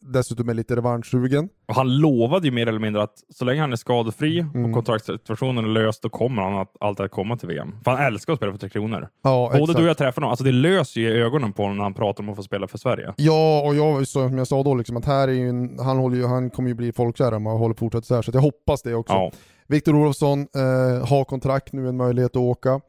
dessutom 0.00 0.48
är 0.48 0.54
lite 0.54 0.76
revanschsugen. 0.76 1.48
Och 1.68 1.74
han 1.74 1.96
lovade 1.98 2.46
ju 2.46 2.52
mer 2.52 2.66
eller 2.66 2.78
mindre 2.78 3.02
att 3.02 3.14
så 3.34 3.44
länge 3.44 3.60
han 3.60 3.72
är 3.72 3.76
skadefri 3.76 4.38
Mm. 4.40 4.64
och 4.64 4.72
kontraktssituationen 4.74 5.64
är 5.64 5.68
löst, 5.68 6.02
då 6.02 6.08
kommer 6.08 6.42
han 6.42 6.54
att, 6.54 6.72
alltid 6.80 7.04
att 7.06 7.10
komma 7.12 7.36
till 7.36 7.48
VM. 7.48 7.74
För 7.84 7.90
han 7.90 8.06
älskar 8.06 8.32
att 8.32 8.38
spela 8.38 8.52
för 8.52 8.58
Tre 8.58 8.68
Kronor. 8.68 9.08
Ja, 9.22 9.48
Både 9.52 9.62
exakt. 9.62 9.76
du 9.78 9.82
och 9.82 9.88
jag 9.88 9.96
träffar 9.98 10.22
honom. 10.22 10.30
Alltså 10.30 10.44
det 10.44 10.52
löser 10.52 11.00
ju 11.00 11.24
ögonen 11.24 11.52
på 11.52 11.62
honom 11.62 11.76
när 11.76 11.84
han 11.84 11.94
pratar 11.94 12.22
om 12.24 12.28
att 12.28 12.36
få 12.36 12.42
spela 12.42 12.66
för 12.68 12.78
Sverige. 12.78 13.14
Ja, 13.16 13.62
och 13.66 13.74
jag, 13.74 14.06
som 14.06 14.38
jag 14.38 14.46
sa 14.46 14.62
då, 14.62 14.74
liksom, 14.74 14.96
att 14.96 15.04
här 15.04 15.28
är 15.28 15.32
ju 15.32 15.48
en, 15.48 15.78
han, 15.78 15.98
håller 15.98 16.16
ju, 16.16 16.26
han 16.26 16.50
kommer 16.50 16.68
ju 16.68 16.74
bli 16.74 16.92
folkkär 16.92 17.34
om 17.34 17.46
han 17.46 17.56
håller 17.56 17.74
fortsätter 17.74 18.06
så 18.06 18.14
här, 18.14 18.22
så 18.22 18.30
jag 18.34 18.40
hoppas 18.40 18.82
det 18.82 18.94
också. 18.94 19.14
Ja. 19.14 19.30
Viktor 19.66 19.94
Olofsson 19.94 20.40
eh, 20.40 21.08
har 21.08 21.24
kontrakt 21.24 21.72
nu, 21.72 21.88
en 21.88 21.96
möjlighet 21.96 22.30
att 22.30 22.36
åka. 22.36 22.80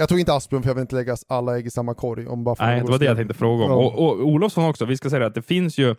Jag 0.00 0.08
tog 0.08 0.20
inte 0.20 0.34
Asplund 0.34 0.64
för 0.64 0.70
jag 0.70 0.74
vill 0.74 0.82
inte 0.82 0.94
lägga 0.96 1.16
alla 1.28 1.58
ägg 1.58 1.66
i 1.66 1.70
samma 1.70 1.94
korg. 1.94 2.26
Om 2.26 2.44
Buffalo 2.44 2.68
Nej, 2.70 2.80
det 2.80 2.90
var 2.90 2.98
det 2.98 3.04
jag 3.04 3.16
tänkte 3.16 3.34
fråga 3.34 3.64
om. 3.64 3.70
Ja. 3.70 3.76
Och, 3.76 3.98
och 3.98 4.26
Olofsson 4.26 4.64
också, 4.64 4.84
vi 4.84 4.96
ska 4.96 5.10
säga 5.10 5.20
det 5.20 5.26
att 5.26 5.34
det 5.34 5.42
finns 5.42 5.78
ju, 5.78 5.94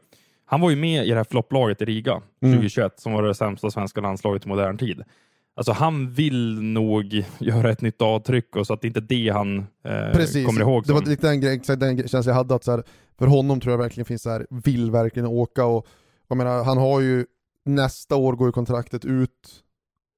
han 0.46 0.62
var 0.62 0.70
ju 0.70 0.76
med 0.76 1.06
i 1.06 1.10
det 1.10 1.16
här 1.16 1.24
flopplaget 1.24 1.82
i 1.82 1.86
Riga 1.86 2.12
Mm. 2.42 2.54
2021 2.56 3.00
som 3.00 3.14
var 3.14 3.24
det 3.24 3.36
sämsta 3.36 3.72
svenska 3.72 4.02
landslaget 4.02 4.46
i 4.46 4.50
modern 4.50 4.78
tid. 4.78 5.02
Alltså 5.56 5.72
han 5.72 6.12
vill 6.14 6.62
nog 6.62 7.24
göra 7.40 7.72
ett 7.72 7.82
nytt 7.82 8.02
avtryck 8.02 8.56
och 8.56 8.68
så 8.68 8.74
att 8.74 8.82
det 8.82 8.88
inte 8.88 9.00
är 9.00 9.02
det 9.02 9.30
han 9.30 9.58
eh, 9.60 10.12
Precis, 10.14 10.46
kommer 10.46 10.62
ihåg. 10.62 10.84
det 10.88 10.94
var 10.94 11.02
som- 11.02 11.10
lite 11.10 11.28
den, 11.30 11.44
exakt 11.54 11.80
den 11.80 11.98
känslan 11.98 12.24
jag 12.26 12.34
hade 12.34 12.56
att 12.56 12.64
så 12.64 12.72
här, 12.72 12.84
för 13.20 13.26
honom 13.28 13.60
tror 13.60 13.72
jag 13.74 13.78
verkligen 13.78 14.06
finns 14.06 14.22
så 14.22 14.30
här, 14.30 14.48
vill 14.50 14.92
verkligen 14.92 15.28
åka 15.28 15.66
och 15.66 15.88
jag 16.28 16.38
menar, 16.38 16.64
han 16.64 16.78
har 16.78 17.02
ju 17.02 17.26
nästa 17.66 18.16
år 18.16 18.34
går 18.34 18.48
ju 18.48 18.52
kontraktet 18.52 19.06
ut 19.06 19.50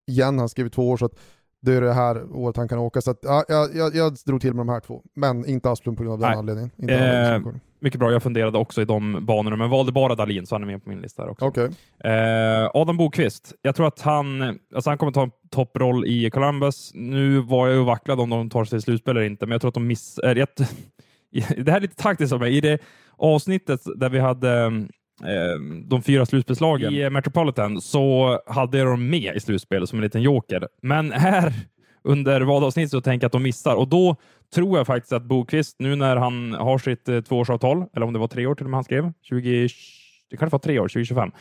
igen, 0.07 0.39
han 0.39 0.49
skriver 0.49 0.69
två 0.69 0.89
år 0.89 0.97
så 0.97 1.05
att 1.05 1.19
det 1.63 1.73
är 1.73 1.81
det 1.81 1.93
här 1.93 2.23
året 2.35 2.57
han 2.57 2.67
kan 2.67 2.77
åka 2.77 3.01
så 3.01 3.11
att 3.11 3.19
ja, 3.21 3.45
jag, 3.49 3.95
jag, 3.95 4.13
drog 4.25 4.41
till 4.41 4.53
med 4.53 4.65
de 4.65 4.69
här 4.69 4.79
två, 4.79 5.01
men 5.15 5.45
inte 5.45 5.71
Asplund 5.71 5.97
på 5.97 6.03
grund 6.03 6.13
av 6.13 6.19
den 6.19 6.29
Nej. 6.29 6.37
anledningen. 6.37 6.71
Inte 6.77 6.93
Eh, 6.93 7.25
anledningen. 7.25 7.59
Mycket 7.79 7.99
bra, 7.99 8.11
jag 8.11 8.23
funderade 8.23 8.57
också 8.57 8.81
i 8.81 8.85
de 8.85 9.25
banorna, 9.25 9.55
men 9.55 9.69
valde 9.69 9.91
bara 9.91 10.15
Dalin 10.15 10.45
så 10.45 10.55
han 10.55 10.61
är 10.61 10.65
med 10.65 10.83
på 10.83 10.89
min 10.89 11.01
lista 11.01 11.21
här 11.23 11.29
också. 11.29 11.45
Okej, 11.45 11.69
Eh, 11.99 12.69
Adam 12.73 12.97
Bokvist, 12.97 13.53
jag 13.61 13.75
tror 13.75 13.87
att 13.87 14.01
han, 14.01 14.41
alltså 14.75 14.89
han 14.89 14.97
kommer 14.97 15.11
ta 15.11 15.23
en 15.23 15.31
topproll 15.51 16.05
i 16.05 16.29
Columbus. 16.29 16.91
Nu 16.93 17.39
var 17.39 17.67
jag 17.67 17.75
ju 17.75 17.83
vacklad 17.83 18.19
om 18.19 18.29
de 18.29 18.49
tar 18.49 18.65
sig 18.65 18.69
till 18.69 18.81
slutspel 18.81 19.17
eller 19.17 19.27
inte, 19.27 19.45
men 19.45 19.51
jag 19.51 19.61
tror 19.61 19.69
att 19.69 19.73
de 19.75 19.87
missar... 19.87 20.35
Äh, 20.35 20.45
det 21.57 21.71
här 21.71 21.77
är 21.77 21.81
lite 21.81 21.95
taktiskt 21.95 22.33
av 22.33 22.39
mig. 22.39 22.57
I 22.57 22.61
det 22.61 22.79
avsnittet 23.17 23.81
där 23.95 24.09
vi 24.09 24.19
hade 24.19 24.71
de 25.85 26.01
fyra 26.01 26.25
slutspelslagen. 26.25 26.93
i 26.93 27.01
eh, 27.01 27.09
Metropolitan 27.09 27.81
så 27.81 28.39
hade 28.47 28.77
jag 28.77 28.87
dem 28.87 29.09
med 29.09 29.35
i 29.35 29.39
slutspelet 29.39 29.89
som 29.89 29.99
en 29.99 30.03
liten 30.03 30.21
joker. 30.21 30.67
Men 30.81 31.11
här 31.11 31.53
under 32.03 32.41
vadavsnittet 32.41 32.91
så 32.91 33.01
tänker 33.01 33.23
jag 33.23 33.27
att 33.27 33.33
de 33.33 33.43
missar. 33.43 33.75
Och 33.75 33.87
då 33.87 34.15
tror 34.55 34.77
jag 34.77 34.87
faktiskt 34.87 35.13
att 35.13 35.23
Bokvist, 35.23 35.75
nu 35.79 35.95
när 35.95 36.15
han 36.15 36.53
har 36.53 36.77
sitt 36.77 37.09
eh, 37.09 37.21
tvåårsavtal, 37.21 37.85
eller 37.95 38.05
om 38.05 38.13
det 38.13 38.19
var 38.19 38.27
tre 38.27 38.45
år 38.45 38.55
till 38.55 38.65
och 38.65 38.69
med 38.69 38.77
han 38.77 38.83
skrev, 38.83 39.13
20, 39.21 39.67
det 40.29 40.37
kanske 40.37 40.53
var 40.53 40.59
tre 40.59 40.79
år, 40.79 40.87
2025, 40.87 41.31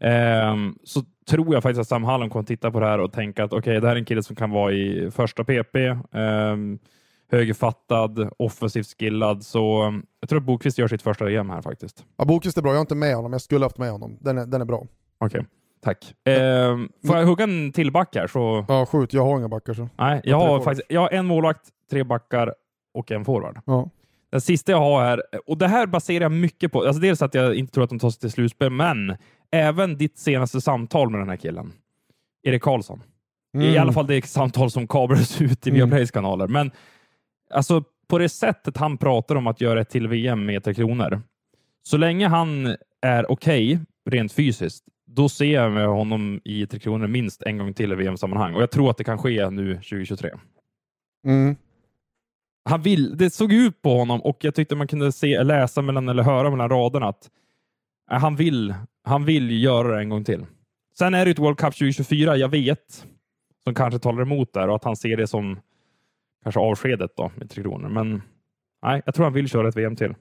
Ehm, 0.00 0.74
så 0.84 1.02
tror 1.30 1.54
jag 1.54 1.62
faktiskt 1.62 1.80
att 1.80 1.88
Sam 1.88 2.04
Hallam 2.04 2.30
kommer 2.30 2.44
titta 2.44 2.70
på 2.70 2.80
det 2.80 2.86
här 2.86 2.98
och 2.98 3.12
tänka 3.12 3.44
att 3.44 3.52
okej, 3.52 3.80
det 3.80 3.86
här 3.86 3.94
är 3.94 3.98
en 3.98 4.04
kille 4.04 4.22
som 4.22 4.36
kan 4.36 4.50
vara 4.50 4.72
i 4.72 5.10
första 5.10 5.44
PP, 5.44 5.76
um, 6.10 6.78
högerfattad, 7.30 8.30
offensivt 8.36 8.98
skillad, 8.98 9.42
så 9.44 9.84
um, 9.86 10.06
jag 10.20 10.28
tror 10.28 10.38
att 10.38 10.44
Bokvist 10.46 10.78
gör 10.78 10.88
sitt 10.88 11.02
första 11.02 11.30
EM 11.30 11.50
här 11.50 11.62
faktiskt. 11.62 12.04
ja, 12.16 12.24
Bokvist 12.24 12.58
är 12.58 12.62
bra, 12.62 12.70
jag 12.70 12.76
har 12.76 12.80
inte 12.80 12.94
med 12.94 13.14
honom, 13.16 13.32
jag 13.32 13.40
skulle 13.40 13.64
haft 13.64 13.78
med 13.78 13.90
honom. 13.92 14.16
Den 14.20 14.38
är, 14.38 14.46
den 14.46 14.60
är 14.60 14.64
bra. 14.64 14.86
Okej, 15.18 15.46
tack. 15.84 16.14
Ehm, 16.24 16.88
får 17.06 17.16
jag 17.16 17.26
hugga 17.26 17.44
en 17.44 17.72
till 17.72 17.92
back 17.92 18.16
här? 18.16 18.26
Så, 18.26 18.64
Ja, 18.68 18.86
skjut, 18.86 19.12
jag 19.12 19.24
har 19.24 19.38
inga 19.38 19.48
backar 19.48 19.74
så. 19.74 19.88
nej, 19.98 20.20
jag 20.24 20.40
tre 20.40 20.48
har 20.48 20.60
faktiskt 20.60 20.86
jag 20.90 21.00
har 21.00 21.08
en 21.10 21.26
målvakt, 21.26 21.68
tre 21.90 22.04
backar 22.04 22.54
och 22.94 23.10
en 23.10 23.24
forward. 23.24 23.60
Ja. 23.66 23.90
Den 24.30 24.40
sista 24.40 24.72
jag 24.72 24.78
har 24.78 25.02
här, 25.04 25.22
och 25.46 25.58
det 25.58 25.68
här 25.68 25.86
baserar 25.86 26.22
jag 26.24 26.32
mycket 26.32 26.72
på, 26.72 26.82
alltså 26.84 27.00
dels 27.02 27.22
att 27.22 27.34
jag 27.34 27.54
inte 27.54 27.72
tror 27.72 27.84
att 27.84 27.90
de 27.90 27.98
tar 27.98 28.10
sig 28.10 28.20
till 28.20 28.30
slutspel, 28.30 28.70
men 28.70 29.16
även 29.52 29.96
ditt 29.96 30.18
senaste 30.18 30.60
samtal 30.60 31.10
med 31.10 31.20
den 31.20 31.28
här 31.28 31.36
killen, 31.36 31.72
Erik 32.42 32.62
Karlsson. 32.62 33.02
I 33.54 33.58
Mm. 33.68 33.82
alla 33.82 33.92
fall 33.92 34.06
det 34.06 34.26
samtal 34.26 34.70
som 34.70 34.86
kablades 34.88 35.40
ut 35.40 35.66
i 35.66 35.70
Mm. 35.70 35.78
Viaplays 35.80 36.10
kanaler. 36.10 36.46
Men 36.48 36.70
alltså 37.50 37.84
på 38.08 38.18
det 38.18 38.28
sättet 38.28 38.76
han 38.76 38.98
pratar 38.98 39.34
om 39.34 39.46
att 39.46 39.60
göra 39.60 39.80
ett 39.80 39.90
till 39.90 40.08
VM 40.08 40.46
med 40.46 40.64
Tre 40.64 40.74
Kronor. 40.74 41.22
Så 41.82 41.96
länge 41.96 42.28
han 42.28 42.76
är 43.02 43.30
okej 43.30 43.80
rent 44.10 44.32
fysiskt, 44.32 44.84
då 45.06 45.28
ser 45.28 45.54
jag 45.54 45.72
med 45.72 45.86
honom 45.86 46.40
i 46.44 46.66
Tre 46.66 46.80
Kronor 46.80 47.06
minst 47.06 47.42
en 47.42 47.58
gång 47.58 47.74
till 47.74 47.92
i 47.92 47.94
VM-sammanhang. 47.94 48.54
Och 48.54 48.62
jag 48.62 48.70
tror 48.70 48.90
att 48.90 48.96
det 48.96 49.04
kan 49.04 49.18
ske 49.18 49.50
nu 49.50 49.74
2023. 49.74 50.30
Mm. 51.26 51.56
Han 52.64 52.82
vill, 52.82 53.16
det 53.16 53.30
såg 53.30 53.52
ut 53.52 53.82
på 53.82 53.98
honom 53.98 54.20
och 54.20 54.38
jag 54.40 54.54
tyckte 54.54 54.76
man 54.76 54.86
kunde 54.86 55.12
se, 55.12 55.42
läsa 55.42 55.82
mellan 55.82 56.08
eller 56.08 56.22
höra 56.22 56.50
mellan 56.50 56.68
raderna 56.68 57.08
att 57.08 57.30
äh, 58.10 58.18
han, 58.18 58.36
vill, 58.36 58.74
han 59.04 59.24
vill 59.24 59.62
göra 59.62 59.94
det 59.94 60.00
en 60.00 60.08
gång 60.08 60.24
till. 60.24 60.46
Sen 60.98 61.14
är 61.14 61.24
det 61.24 61.30
ett 61.30 61.38
World 61.38 61.58
Cup 61.58 61.74
2024, 61.74 62.36
jag 62.36 62.48
vet, 62.48 63.06
som 63.64 63.74
kanske 63.74 63.98
talar 63.98 64.22
emot 64.22 64.52
där 64.52 64.68
och 64.68 64.76
att 64.76 64.84
han 64.84 64.96
ser 64.96 65.16
det 65.16 65.26
som 65.26 65.60
kanske 66.42 66.60
avskedet 66.60 67.10
då 67.16 67.32
med 67.36 67.50
Tre 67.50 67.62
Kronor. 67.62 67.88
Men 67.88 68.22
nej, 68.82 69.02
jag 69.06 69.14
tror 69.14 69.24
han 69.24 69.32
vill 69.32 69.48
köra 69.48 69.68
ett 69.68 69.76
VM 69.76 69.96
till. 69.96 70.14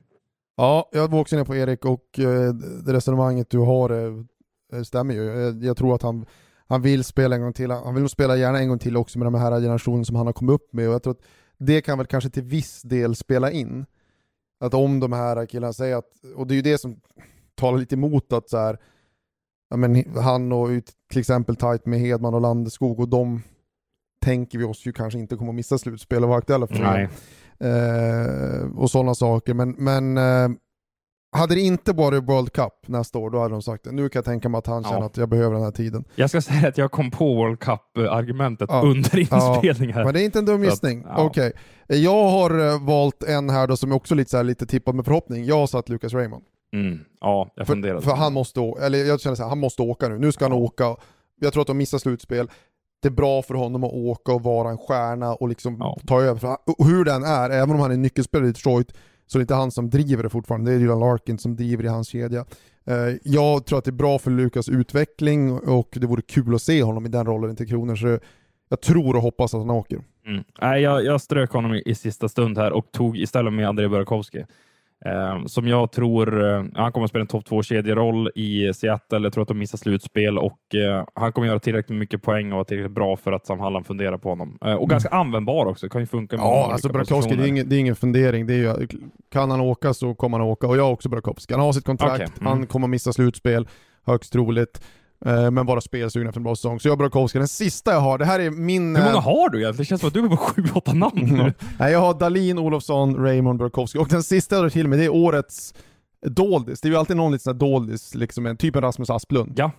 Ja, 0.58 0.90
jag 0.92 1.12
var 1.12 1.20
också 1.20 1.36
inne 1.36 1.46
på 1.46 1.56
Erik 1.56 1.86
och 1.86 2.20
eh, 2.20 2.54
det 2.86 2.94
resonemanget 2.94 3.50
du 3.50 3.58
har 3.58 3.90
eh, 3.90 4.14
eh, 4.74 4.82
stämmer 4.82 5.14
ju. 5.14 5.24
Jag, 5.66 5.78
tror 5.78 5.96
att 5.96 6.02
han, 6.02 6.26
han 6.68 6.82
vill 6.82 7.04
spela 7.04 7.36
en 7.36 7.42
gång 7.42 7.54
till. 7.54 7.72
Han 7.72 7.94
vill 7.94 8.02
nog 8.02 8.10
spela 8.10 8.38
gärna 8.38 8.60
en 8.60 8.70
gång 8.70 8.80
till 8.80 8.98
också 8.98 9.20
med 9.20 9.26
de 9.26 9.36
här 9.36 9.62
generationen 9.62 10.06
som 10.06 10.16
han 10.16 10.26
har 10.26 10.34
kommit 10.34 10.54
upp 10.54 10.74
med 10.74 10.88
och 10.88 10.94
jag 10.94 11.04
tror 11.04 11.12
att 11.12 11.26
det 11.58 11.82
kan 11.82 11.98
väl 11.98 12.08
kanske 12.08 12.30
till 12.30 12.44
viss 12.44 12.82
del 12.82 13.16
spela 13.16 13.52
in. 13.52 13.86
Att 14.60 14.74
om 14.74 15.00
de 15.00 15.14
här 15.14 15.46
killarna 15.46 15.74
säger 15.74 15.96
att, 15.96 16.12
och 16.36 16.48
det 16.48 16.54
är 16.54 16.56
ju 16.56 16.62
det 16.62 16.78
som 16.78 17.02
talar 17.56 17.78
lite 17.78 17.96
emot 17.96 18.34
att 18.34 18.50
så 18.50 18.58
här, 18.58 18.78
ja 19.70 19.78
men 19.78 20.16
han 20.16 20.52
och 20.52 20.68
ut 20.68 20.92
till 21.10 21.20
exempel 21.20 21.56
tight 21.56 21.86
med 21.86 22.00
Hedman 22.00 22.34
och 22.34 22.42
Landeskog 22.42 23.00
och 23.00 23.10
de 23.10 23.42
tänker 24.22 24.58
vi 24.58 24.64
oss 24.64 24.86
ju 24.86 24.92
kanske 24.94 25.20
inte 25.20 25.36
kommer 25.36 25.52
att 25.52 25.56
missa 25.56 25.78
slutspel 25.78 26.24
och 26.24 26.30
vara 26.30 26.40
aktuella 26.40 26.68
för 26.68 26.76
Nej. 26.76 27.10
eh, 27.60 28.78
och 28.78 28.92
sådana 28.92 29.16
saker. 29.16 29.54
Men, 29.54 29.72
men 29.78 30.18
eh, 30.18 30.50
hade 31.32 31.56
det 31.56 31.62
inte 31.62 31.94
varit 31.94 32.24
World 32.24 32.54
Cup 32.54 32.74
nästa 32.88 33.20
år, 33.20 33.30
då 33.30 33.40
hade 33.40 33.54
de 33.54 33.62
sagt 33.62 33.84
det. 33.84 33.92
Nu 33.92 34.10
kan 34.10 34.20
jag 34.20 34.26
tänka 34.26 34.50
mig 34.50 34.60
att 34.60 34.68
han 34.68 34.84
Ja. 34.84 34.90
känner 34.90 35.06
att 35.06 35.18
jag 35.18 35.30
behöver 35.30 35.54
den 35.56 35.64
här 35.64 35.72
tiden. 35.72 36.04
Jag 36.16 36.30
ska 36.30 36.42
säga 36.42 36.68
att 36.68 36.78
jag 36.78 36.92
kom 36.92 37.12
på 37.12 37.36
World 37.36 37.60
Cup-argumentet 37.60 38.70
Ja. 38.72 38.82
under 38.82 39.20
inspelningen. 39.20 39.96
här. 39.96 40.06
Men 40.06 40.14
det 40.14 40.22
är 40.22 40.26
inte 40.26 40.40
en 40.40 40.46
dum 40.46 40.64
gissning. 40.64 41.04
ja. 41.08 41.24
Okej. 41.24 41.54
Jag 41.88 42.30
har 42.30 42.68
eh, 42.74 42.86
valt 42.86 43.24
en 43.24 43.50
här 43.50 43.68
då 43.68 43.78
som 43.78 43.92
är 43.92 43.96
också 43.96 44.16
lite, 44.16 44.30
så 44.32 44.38
här, 44.38 44.44
lite 44.44 44.66
tippad 44.66 44.96
med 44.96 45.06
förhoppning. 45.06 45.46
Jag 45.46 45.56
har 45.56 45.68
satt 45.68 45.90
Lucas 45.90 46.14
Raymond. 46.14 46.44
Mm. 46.74 47.00
Ja, 47.22 47.50
jag 47.56 47.68
funderade. 47.68 48.02
För, 48.02 48.10
för 48.10 48.18
han 48.18 48.34
måste, 48.34 48.60
eller 48.82 49.06
jag 49.06 49.22
känner 49.22 49.36
så 49.36 49.44
här, 49.44 49.50
han 49.50 49.60
måste 49.60 49.82
åka 49.82 50.08
nu. 50.10 50.18
Nu 50.20 50.32
ska 50.32 50.46
han 50.46 50.54
åka. 50.54 50.96
Jag 51.42 51.54
tror 51.54 51.62
att 51.62 51.68
de 51.68 51.78
missar 51.78 51.98
slutspel. 51.98 52.50
Det 53.02 53.08
är 53.08 53.12
bra 53.12 53.42
för 53.42 53.54
honom 53.54 53.84
att 53.84 53.94
åka 53.94 54.32
och 54.34 54.44
vara 54.44 54.70
en 54.70 54.78
stjärna 54.78 55.34
och 55.34 55.50
liksom 55.50 55.78
Ja. 55.80 55.98
ta 56.08 56.22
över. 56.22 56.48
Han, 56.48 56.58
och 56.78 56.86
hur 56.88 57.06
den 57.06 57.24
är, 57.24 57.50
även 57.50 57.76
om 57.76 57.80
han 57.82 57.92
är 57.92 57.98
nyckelspelare 57.98 58.48
i 58.50 58.52
Detroit, 58.52 58.94
så 59.28 59.38
är 59.38 59.40
det 59.40 59.44
inte 59.44 59.54
han 59.56 59.72
som 59.72 59.90
driver 59.90 60.24
det 60.24 60.30
fortfarande. 60.30 60.72
Det 60.72 60.76
är 60.76 60.80
Dylan 60.80 61.00
Larkin 61.00 61.38
som 61.40 61.56
driver 61.56 61.84
i 61.84 61.88
hans 61.88 62.08
kedja. 62.08 62.46
Eh, 62.86 62.96
jag 63.24 63.66
tror 63.66 63.80
att 63.80 63.86
det 63.86 63.90
är 63.90 63.94
bra 63.94 64.20
för 64.20 64.32
Lukas 64.32 64.70
utveckling 64.70 65.52
och 65.60 65.88
det 66.02 66.08
vore 66.08 66.22
kul 66.22 66.56
att 66.56 66.62
se 66.62 66.84
honom 66.84 67.06
i 67.06 67.10
den 67.10 67.26
rollen 67.26 67.56
till 67.56 67.68
Kronor. 67.68 67.96
Så 67.96 68.20
jag 68.70 68.82
tror 68.82 69.16
och 69.16 69.22
hoppas 69.22 69.54
att 69.54 69.60
han 69.60 69.70
åker. 69.70 70.00
Mm. 70.26 70.44
Nej, 70.62 70.82
jag, 70.82 71.06
jag 71.06 71.22
strök 71.22 71.52
honom 71.52 71.74
i, 71.74 71.84
i 71.86 71.96
sista 71.96 72.30
stund 72.30 72.58
här 72.58 72.72
och 72.72 72.92
tog 72.92 73.18
istället 73.18 73.54
med 73.54 73.68
Andrei 73.70 73.88
Burakovsky. 73.88 74.44
Eh, 75.06 75.46
som 75.46 75.68
jag 75.68 75.92
tror, 75.92 76.44
eh, 76.44 76.64
han 76.76 76.92
kommer 76.92 77.04
att 77.04 77.10
spela 77.10 77.22
en 77.22 77.28
topp 77.28 77.46
2-kedjeroll 77.50 78.32
i 78.36 78.74
Seattle. 78.74 79.20
Jag 79.20 79.34
tror 79.34 79.42
att 79.42 79.48
de 79.48 79.58
missar 79.58 79.78
slutspel 79.78 80.38
och 80.38 80.76
eh, 80.76 81.06
han 81.16 81.32
kommer 81.32 81.48
göra 81.48 81.60
tillräckligt 81.60 81.98
mycket 81.98 82.22
poäng 82.22 82.52
och 82.52 82.56
vara 82.56 82.66
tillräckligt 82.66 82.96
bra 82.96 83.18
för 83.18 83.32
att 83.32 83.46
Sam 83.46 83.60
Halland 83.60 83.86
funderar 83.86 84.18
på 84.18 84.30
honom. 84.30 84.58
Eh, 84.66 84.74
och 84.74 84.90
ganska 84.90 85.10
användbar 85.10 85.66
också, 85.66 85.90
kan 85.90 86.02
ju 86.02 86.08
funka 86.08 86.36
Ja, 86.36 86.70
alltså 86.72 86.88
Burakovsky, 86.88 87.14
det 87.14 87.16
är, 87.16 87.22
positioner. 87.22 87.48
ingen, 87.48 87.70
det 87.70 87.76
är 87.76 87.80
ingen 87.80 87.96
fundering. 87.96 88.48
Det 88.48 88.54
är 88.54 88.58
ju, 88.58 88.88
kan 89.32 89.52
han 89.52 89.62
åka 89.62 89.94
så 89.94 90.14
kommer 90.16 90.40
han 90.40 90.48
åka. 90.48 90.68
Och 90.68 90.78
jag 90.78 90.84
har 90.84 90.92
också 90.92 91.10
Burakovsky. 91.10 91.54
Han 91.54 91.62
har 91.64 91.74
sitt 91.74 91.86
kontrakt, 91.86 92.14
Okej, 92.14 92.28
mm. 92.42 92.48
han 92.48 92.68
kommer 92.68 92.88
missa 92.88 93.14
slutspel, 93.14 93.68
högst 94.06 94.34
troligt. 94.34 94.82
Eh, 95.26 95.52
men 95.52 95.66
vara 95.66 95.82
spelsugen 95.82 96.28
efter 96.28 96.40
en 96.40 96.44
bra 96.44 96.56
säsong. 96.56 96.80
Så 96.80 96.88
jag 96.88 96.92
har 96.92 96.98
Burakovsky. 96.98 97.40
Den 97.40 97.48
sista 97.48 97.92
jag 97.92 98.00
har, 98.00 98.18
det 98.18 98.26
här 98.26 98.40
är 98.40 98.50
min... 98.52 98.96
Hur 98.96 99.04
många 99.04 99.16
eh, 99.16 99.22
har 99.22 99.50
du 99.50 99.58
egentligen? 99.62 99.78
Det 99.78 99.86
känns 99.86 100.02
som 100.02 100.08
att 100.08 100.14
du 100.14 100.26
är 100.26 100.30
på 100.30 100.38
sju, 100.38 100.64
åtta 100.76 100.94
namn 100.94 101.22
nu. 101.22 101.54
Nej, 101.80 101.92
jag 101.92 102.00
har 102.00 102.14
Dalin, 102.14 102.58
Olofsson, 102.60 103.16
Raymond, 103.16 103.60
Burakovsky. 103.60 104.00
Och 104.00 104.08
den 104.10 104.24
sista 104.24 104.56
jag 104.56 104.64
drar 104.64 104.70
till 104.70 104.88
med, 104.88 105.00
det 105.00 105.06
är 105.06 105.14
årets 105.16 105.74
doldis. 106.26 106.82
Det 106.82 106.88
är 106.88 106.90
ju 106.90 106.98
alltid 106.98 107.18
någon 107.18 107.32
liten 107.32 107.44
sån 107.44 107.54
här 107.54 107.60
doldis, 107.60 108.16
liksom 108.16 108.58
typ 108.58 108.76
en 108.76 108.82
Rasmus 108.82 109.10
Asplund. 109.10 109.54
Ja. 109.56 109.72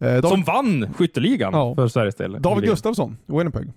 Eh, 0.00 0.06
David, 0.08 0.24
Som 0.24 0.42
vann 0.42 0.94
skytteligan 0.94 1.52
Ja. 1.52 1.74
för 1.74 1.88
Sveriges 1.88 2.14
del. 2.14 2.42
David 2.42 2.64
Gustafsson, 2.64 3.16
Winnipeg. 3.26 3.72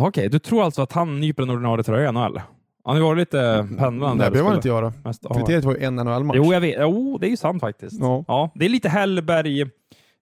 Okej, 0.00 0.28
du 0.28 0.38
tror 0.38 0.64
alltså 0.64 0.82
att 0.82 0.92
han 0.92 1.20
nyper 1.20 1.42
den 1.42 1.50
ordinarie 1.50 1.84
tröjan 1.84 2.16
i 2.16 2.20
NHL? 2.20 2.40
Han 2.84 2.94
har 2.94 2.96
ju 2.96 3.02
varit 3.02 3.18
lite 3.18 3.68
pendlande. 3.78 4.14
Nej, 4.16 4.24
det 4.26 4.30
behöver 4.30 4.50
man 4.50 4.56
inte 4.56 4.68
göra. 4.68 4.92
Mest. 5.04 5.26
Kriteriet 5.34 5.64
var 5.64 5.74
ju 5.74 5.84
en 5.84 5.94
NHL-match. 5.96 6.36
Jo, 6.36 6.52
jag 6.52 6.60
vet. 6.60 6.76
Jo, 6.80 7.18
det 7.20 7.26
är 7.26 7.30
ju 7.30 7.36
sant 7.36 7.60
faktiskt. 7.60 8.00
Ja. 8.00 8.24
Ja, 8.28 8.50
det 8.54 8.64
är 8.64 8.68
lite 8.68 8.88
Hellberg 8.88 9.70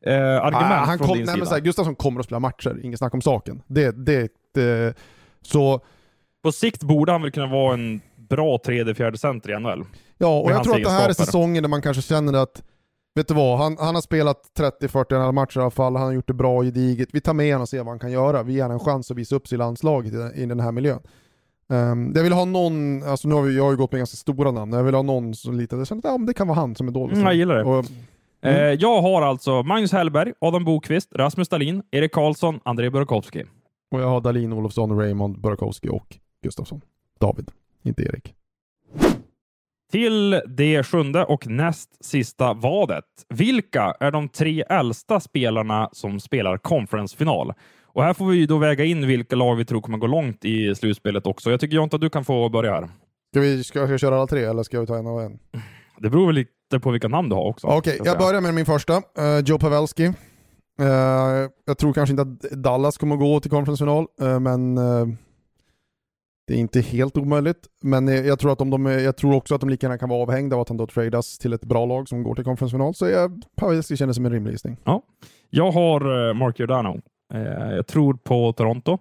eh, 0.06 0.14
argument 0.36 0.54
Ah, 0.54 0.84
han 0.84 0.98
från 0.98 1.06
kom, 1.08 1.16
din 1.16 1.24
nej, 1.26 1.34
sida. 1.34 1.38
men 1.38 1.46
så 1.46 1.54
här, 1.54 1.60
Gustafsson 1.60 1.94
kommer 1.94 2.20
att 2.20 2.26
spela 2.26 2.38
matcher, 2.40 2.80
inget 2.82 2.98
snack 2.98 3.14
om 3.14 3.20
saken. 3.20 3.62
Det, 3.66 4.06
det, 4.06 4.32
det, 4.54 4.94
så, 5.42 5.80
På 6.42 6.52
sikt 6.52 6.82
borde 6.82 7.12
han 7.12 7.22
väl 7.22 7.30
kunna 7.30 7.46
vara 7.46 7.74
en 7.74 8.00
bra 8.16 8.58
tredje, 8.64 8.94
fjärde 8.94 9.18
center 9.18 9.50
i 9.50 9.60
NHL. 9.60 9.84
ja, 10.18 10.40
och 10.40 10.50
jag 10.50 10.64
tror 10.64 10.76
att 10.76 10.82
det 10.82 10.90
här 10.90 11.08
är 11.08 11.12
säsongen 11.12 11.62
där 11.62 11.68
man 11.70 11.82
kanske 11.82 12.02
känner 12.02 12.32
att, 12.42 12.62
vet 13.14 13.28
du 13.28 13.34
vad, 13.34 13.58
han, 13.58 13.76
han 13.80 13.94
har 13.94 14.02
spelat 14.02 14.42
30-40 14.58 15.18
NHL-matcher 15.26 15.58
i 15.58 15.62
alla 15.62 15.70
fall, 15.70 15.96
han 15.96 16.04
har 16.06 16.12
gjort 16.12 16.26
det 16.26 16.34
bra 16.34 16.56
och 16.56 16.64
gediget. 16.64 17.08
Vi 17.12 17.20
tar 17.20 17.34
med 17.34 17.46
honom 17.46 17.62
och 17.62 17.68
ser 17.68 17.78
vad 17.78 17.86
han 17.86 17.98
kan 17.98 18.12
göra. 18.12 18.42
Vi 18.42 18.52
ger 18.52 18.62
honom 18.62 18.74
en 18.78 18.84
chans 18.84 19.10
att 19.10 19.16
visa 19.16 19.36
upp 19.36 19.48
sig 19.48 19.56
i 19.56 19.58
landslaget 19.58 20.12
i, 20.12 20.16
den- 20.16 20.34
i 20.34 20.46
den 20.46 20.60
här 20.60 20.72
miljön. 20.72 21.00
Um, 21.70 22.12
jag 22.16 22.22
vill 22.22 22.32
ha 22.32 22.44
någon, 22.44 23.02
alltså 23.02 23.28
nu 23.28 23.34
har 23.34 23.42
vi, 23.42 23.56
jag 23.56 23.64
har 23.64 23.70
ju 23.70 23.76
gått 23.76 23.92
med 23.92 23.98
ganska 23.98 24.16
stora 24.16 24.50
namn, 24.50 24.72
jag 24.72 24.82
vill 24.84 24.94
ha 24.94 25.02
någon 25.02 25.34
som 25.34 25.54
lite, 25.58 25.76
jag 25.76 25.86
känner 25.86 26.00
att 26.00 26.04
ja, 26.04 26.18
men 26.18 26.26
det 26.26 26.34
kan 26.34 26.48
vara 26.48 26.58
han 26.58 26.74
som 26.74 26.88
är 26.88 26.92
dålig. 26.92 27.12
Mm, 27.14 27.24
jag 27.26 27.34
gillar 27.34 27.54
det. 27.56 27.64
Och, 27.64 27.84
Eh, 28.42 28.56
Mm. 28.56 28.76
jag 28.80 29.02
har 29.02 29.22
alltså 29.22 29.62
Magnus 29.62 29.92
Hellberg, 29.92 30.32
Adam 30.40 30.64
Bokvist, 30.64 31.14
Rasmus 31.14 31.48
Dahlin, 31.48 31.82
Erik 31.90 32.12
Karlsson, 32.12 32.60
Andrei 32.64 32.90
Burakovsky. 32.90 33.44
och 33.90 34.00
jag 34.00 34.08
har 34.08 34.20
Dalin, 34.20 34.52
Olofsson, 34.52 34.98
Raymond, 34.98 35.40
Burakovsky 35.40 35.88
och 35.88 36.16
Gustafsson. 36.42 36.80
David, 37.20 37.50
inte 37.82 38.02
Erik. 38.02 38.34
Till 39.92 40.40
det 40.46 40.82
sjunde 40.86 41.24
och 41.24 41.46
näst 41.46 42.04
sista 42.04 42.52
vadet. 42.54 43.04
Vilka 43.28 43.94
är 44.00 44.10
de 44.10 44.28
tre 44.28 44.62
äldsta 44.68 45.20
spelarna 45.20 45.88
som 45.92 46.20
spelar 46.20 46.58
conference-final? 46.58 47.52
Och 47.84 48.02
här 48.04 48.14
får 48.14 48.26
vi 48.26 48.46
då 48.46 48.58
väga 48.58 48.84
in 48.84 49.06
vilka 49.06 49.36
lag 49.36 49.56
vi 49.56 49.64
tror 49.64 49.80
kommer 49.80 49.98
gå 49.98 50.06
långt 50.06 50.44
i 50.44 50.74
slutspelet 50.74 51.26
också. 51.26 51.50
Jag 51.50 51.60
tycker 51.60 51.76
Jonte 51.76 51.96
att 51.96 52.02
du 52.02 52.10
kan 52.10 52.24
få 52.24 52.48
börja 52.48 52.72
här. 52.72 52.88
Ska 53.32 53.40
vi 53.40 53.64
ska 53.64 53.78
jag 53.78 54.00
köra 54.00 54.16
alla 54.16 54.26
tre 54.26 54.44
eller 54.44 54.62
ska 54.62 54.80
vi 54.80 54.86
ta 54.86 54.98
en 54.98 55.06
av 55.06 55.20
en? 55.20 55.38
Det 56.00 56.10
beror 56.10 56.26
väl 56.26 56.34
lite 56.34 56.80
på 56.80 56.90
vilka 56.90 57.08
namn 57.08 57.28
du 57.28 57.34
har 57.34 57.48
också. 57.48 57.66
Okej, 57.66 57.94
ska 57.94 58.04
jag 58.04 58.18
börjar 58.18 58.40
med 58.40 58.54
min 58.54 58.66
första. 58.66 58.96
Eh, 58.96 59.38
Joe 59.44 59.58
Pavelski. 59.58 60.04
Eh, 60.80 60.86
jag 61.66 61.78
tror 61.78 61.92
kanske 61.92 62.10
inte 62.10 62.22
att 62.22 62.40
Dallas 62.50 62.98
kommer 62.98 63.16
gå 63.16 63.40
till 63.40 63.50
konferensfinal, 63.50 64.06
uh, 64.22 64.40
men 64.40 64.74
det 66.46 66.54
är 66.54 66.58
inte 66.58 66.80
helt 66.80 67.16
omöjligt. 67.16 67.66
Men 67.82 68.08
jag 68.08 68.38
tror, 68.38 68.52
att 68.52 68.60
om 68.60 68.70
de, 68.70 68.86
jag 68.86 69.16
tror 69.16 69.34
också 69.34 69.54
att 69.54 69.60
de 69.60 69.70
lika 69.70 69.86
gärna 69.86 69.98
kan 69.98 70.08
vara 70.08 70.22
avhängda 70.22 70.56
av 70.56 70.62
att 70.62 70.68
han 70.68 70.76
då 70.76 70.86
tradas 70.86 71.38
till 71.38 71.52
ett 71.52 71.64
bra 71.64 71.86
lag 71.86 72.08
som 72.08 72.22
går 72.22 72.34
till 72.34 72.44
konferensfinal. 72.44 72.94
Så 72.94 73.08
jag, 73.08 73.42
Pavelski 73.56 73.96
känns 73.96 74.16
som 74.16 74.26
en 74.26 74.32
rimlig 74.32 74.52
gissning. 74.52 74.76
Jag 75.50 75.70
har 75.70 76.34
Mark 76.34 76.58
Giordano. 76.58 77.00
Jag 77.76 77.86
tror 77.86 78.14
på 78.14 78.52
Toronto. 78.52 78.98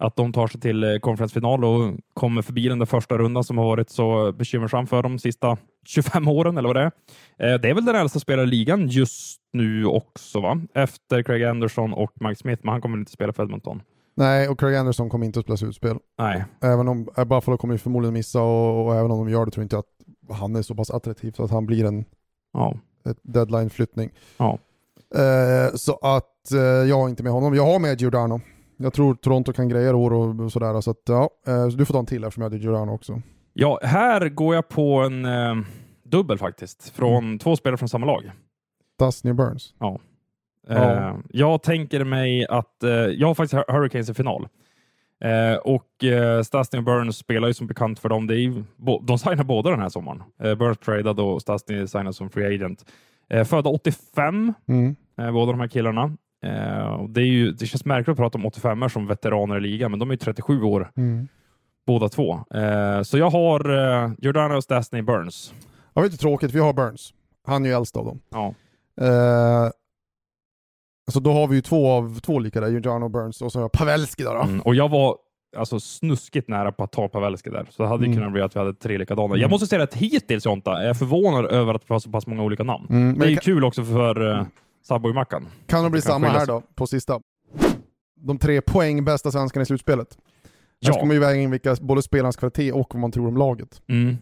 Att 0.00 0.16
de 0.16 0.32
tar 0.32 0.46
sig 0.46 0.60
till 0.60 0.84
eh, 0.84 0.98
konferensfinal 0.98 1.64
och 1.64 1.94
kommer 2.14 2.42
förbi 2.42 2.68
den 2.68 2.78
där 2.78 2.86
första 2.86 3.18
rundan 3.18 3.44
som 3.44 3.58
har 3.58 3.64
varit 3.64 3.90
så 3.90 4.32
bekymmersam 4.32 4.86
för 4.86 5.02
de 5.02 5.18
sista 5.18 5.56
25 5.86 6.28
åren, 6.28 6.58
eller 6.58 6.68
vad 6.68 6.76
det 6.76 6.82
är. 6.82 7.52
Eh, 7.54 7.60
Det 7.60 7.70
är 7.70 7.74
väl 7.74 7.84
den 7.84 7.96
äldsta 7.96 8.20
spelaren 8.20 8.48
i 8.48 8.50
ligan 8.50 8.88
just 8.88 9.40
nu 9.52 9.86
också, 9.86 10.40
va? 10.40 10.60
Efter 10.74 11.22
Craig 11.22 11.44
Anderson 11.44 11.92
och 11.92 12.12
Mike 12.20 12.36
Smith, 12.36 12.60
men 12.64 12.72
han 12.72 12.80
kommer 12.80 12.98
inte 12.98 13.12
spela 13.12 13.32
för 13.32 13.42
Edmonton. 13.42 13.82
Nej, 14.16 14.48
och 14.48 14.60
Craig 14.60 14.76
Anderson 14.76 15.10
kommer 15.10 15.26
inte 15.26 15.38
att 15.38 15.44
spela 15.44 15.56
slutspel. 15.56 15.96
Nej, 16.18 16.44
Även 16.62 16.88
om 16.88 17.08
eh, 17.16 17.24
Buffalo 17.24 17.56
kommer 17.56 17.74
ju 17.74 17.78
förmodligen 17.78 18.14
missa 18.14 18.42
och, 18.42 18.86
och 18.86 18.94
även 18.94 19.10
om 19.10 19.18
de 19.18 19.28
gör 19.32 19.44
det 19.44 19.50
tror 19.50 19.62
jag 19.62 19.64
inte 19.64 19.78
att 19.78 20.36
han 20.38 20.56
är 20.56 20.62
så 20.62 20.74
pass 20.74 20.90
attraktiv 20.90 21.32
så 21.32 21.44
att 21.44 21.50
han 21.50 21.66
blir 21.66 21.84
en 21.84 22.04
ja. 22.52 22.74
deadline-flyttning. 23.22 24.10
Ja. 24.36 24.58
Eh, 25.14 25.74
så 25.74 25.98
att 26.02 26.52
eh, 26.52 26.60
jag 26.60 26.96
har 26.96 27.08
inte 27.08 27.22
med 27.22 27.32
honom. 27.32 27.54
Jag 27.54 27.66
har 27.66 27.78
med 27.78 28.00
Giordano. 28.00 28.40
Jag 28.82 28.92
tror 28.92 29.14
Toronto 29.14 29.52
kan 29.52 29.68
greja 29.68 29.96
år 29.96 30.12
och, 30.12 30.52
sådär. 30.52 30.80
Så 30.80 30.90
att 30.90 31.02
ja, 31.08 31.30
eh, 31.46 31.68
så 31.68 31.76
du 31.76 31.84
får 31.84 31.92
ta 31.94 31.98
en 32.00 32.06
till 32.06 32.24
eftersom 32.24 32.42
jag 32.42 32.50
hade 32.50 32.62
Giordano 32.62 32.92
också. 32.92 33.22
ja, 33.52 33.80
här 33.82 34.28
går 34.28 34.54
jag 34.54 34.68
på 34.68 35.00
en 35.00 35.24
eh, 35.24 35.54
dubbel 36.04 36.38
faktiskt, 36.38 36.88
från 36.88 37.24
Mm. 37.24 37.38
två 37.38 37.56
spelare 37.56 37.76
från 37.76 37.88
samma 37.88 38.06
lag. 38.06 38.30
Dustin 38.98 39.36
Burns. 39.36 39.74
Eh, 40.68 41.14
jag 41.30 41.62
tänker 41.62 42.04
mig 42.04 42.46
att 42.46 42.82
eh, 42.82 42.90
jag 42.90 43.26
har 43.26 43.34
faktiskt 43.34 43.54
Hur- 43.54 43.72
Hurricanes 43.72 44.10
i 44.10 44.14
final. 44.14 44.48
Eh, 45.24 45.56
och 45.56 46.04
eh, 46.04 46.42
Stastny 46.42 46.80
Burns 46.80 47.16
spelar 47.16 47.48
ju 47.48 47.54
som 47.54 47.66
bekant 47.66 47.98
för 47.98 48.08
dem. 48.08 48.26
Det 48.26 48.40
är 48.40 48.64
de 49.06 49.18
signar 49.18 49.44
båda 49.44 49.70
den 49.70 49.80
här 49.80 49.88
sommaren. 49.88 50.22
Eh, 50.42 50.54
Burns 50.54 50.78
tradad 50.78 51.20
och 51.20 51.42
Stastny 51.42 51.86
signad 51.86 52.14
som 52.14 52.30
free 52.30 52.54
agent. 52.54 52.84
Eh, 53.30 53.44
födda 53.44 53.70
85, 53.70 54.54
Mm. 54.68 54.96
eh, 55.18 55.32
båda 55.32 55.52
de 55.52 55.60
här 55.60 55.68
killarna. 55.68 56.16
Eh, 56.44 56.88
och 56.92 57.10
det, 57.10 57.20
är 57.20 57.24
ju, 57.26 57.52
det 57.52 57.66
känns 57.66 57.84
märkligt 57.84 58.08
att 58.08 58.16
prata 58.16 58.38
om 58.38 58.46
85 58.46 58.88
som 58.88 59.06
veteraner 59.06 59.56
i 59.56 59.60
ligan, 59.60 59.90
men 59.90 60.00
de 60.00 60.10
är 60.10 60.14
ju 60.14 60.18
37 60.18 60.62
år 60.62 60.90
Mm. 60.96 61.28
båda 61.86 62.08
två. 62.08 62.32
Eh, 62.54 63.02
så 63.02 63.18
jag 63.18 63.30
har 63.30 63.70
eh, 64.04 64.10
Giordano, 64.18 64.62
Stastny, 64.62 65.02
Burns. 65.02 65.54
Ja, 65.94 66.02
vet 66.02 66.10
du 66.10 66.16
tråkigt, 66.16 66.52
vi 66.54 66.58
har 66.60 66.72
Burns. 66.72 67.14
Han 67.46 67.64
är 67.64 67.68
ju 67.68 67.74
äldst 67.76 67.96
av 67.96 68.04
dem. 68.04 68.20
Ja. 68.30 68.54
Eh, 69.06 69.70
så 71.12 71.20
då 71.20 71.32
har 71.32 71.46
vi 71.48 71.56
ju 71.56 71.62
två 71.62 71.90
av 71.90 72.20
två 72.20 72.38
lika 72.38 72.60
där, 72.60 72.68
Giuliano 72.68 73.08
Burns 73.08 73.42
och 73.42 73.52
så 73.52 73.58
har 73.58 73.64
jag 73.64 73.72
Pavelski 73.72 74.22
då. 74.22 74.34
då. 74.34 74.40
Mm, 74.40 74.60
och 74.60 74.74
jag 74.74 74.88
var 74.88 75.16
alltså 75.56 75.80
snuskigt 75.80 76.48
nära 76.48 76.72
på 76.72 76.84
att 76.84 76.92
ta 76.92 77.08
Pavelski 77.08 77.50
där, 77.50 77.66
så 77.70 77.82
det 77.82 77.88
hade 77.88 78.04
Mm. 78.04 78.16
kunnat 78.16 78.32
bli 78.32 78.42
att 78.42 78.56
vi 78.56 78.60
hade 78.60 78.74
tre 78.74 78.98
likadana. 78.98 79.26
Mm. 79.26 79.40
Jag 79.40 79.50
måste 79.50 79.66
säga 79.66 79.82
att 79.82 79.94
hittills 79.94 80.46
Jonta, 80.46 80.82
är 80.82 80.86
jag 80.86 80.98
förvånad 80.98 81.46
över 81.46 81.74
att 81.74 81.82
vi 81.90 81.94
har 81.94 81.98
så 82.00 82.10
pass 82.10 82.26
många 82.26 82.42
olika 82.42 82.62
namn. 82.62 82.86
Mm, 82.90 83.18
Det 83.18 83.26
är 83.26 83.28
ju 83.30 83.36
kan, 83.36 83.42
kul 83.42 83.64
också 83.64 83.84
för 83.84 84.22
uh, 84.22 84.42
Subway-mackan. 84.82 85.48
kan 85.66 85.84
det 85.84 85.90
bli 85.90 86.00
det 86.00 86.06
kan 86.06 86.12
samma 86.12 86.28
här 86.28 86.46
då, 86.46 86.62
på 86.74 86.86
sista? 86.86 87.20
De 88.16 88.38
tre 88.38 88.60
poäng 88.60 89.04
bästa 89.04 89.30
svenskarna 89.30 89.62
i 89.62 89.66
slutspelet. 89.66 90.18
Här 90.22 90.50
Ja. 90.78 90.92
ska 90.92 91.04
man 91.04 91.14
ju 91.14 91.20
väga 91.20 91.40
in 91.40 91.50
vilka, 91.50 91.76
både 91.80 92.02
spelarnas 92.02 92.36
kvalitet 92.36 92.72
och 92.72 92.94
vad 92.94 93.00
man 93.00 93.12
tror 93.12 93.28
om 93.28 93.36
laget. 93.36 93.82
Mm. 93.88 94.16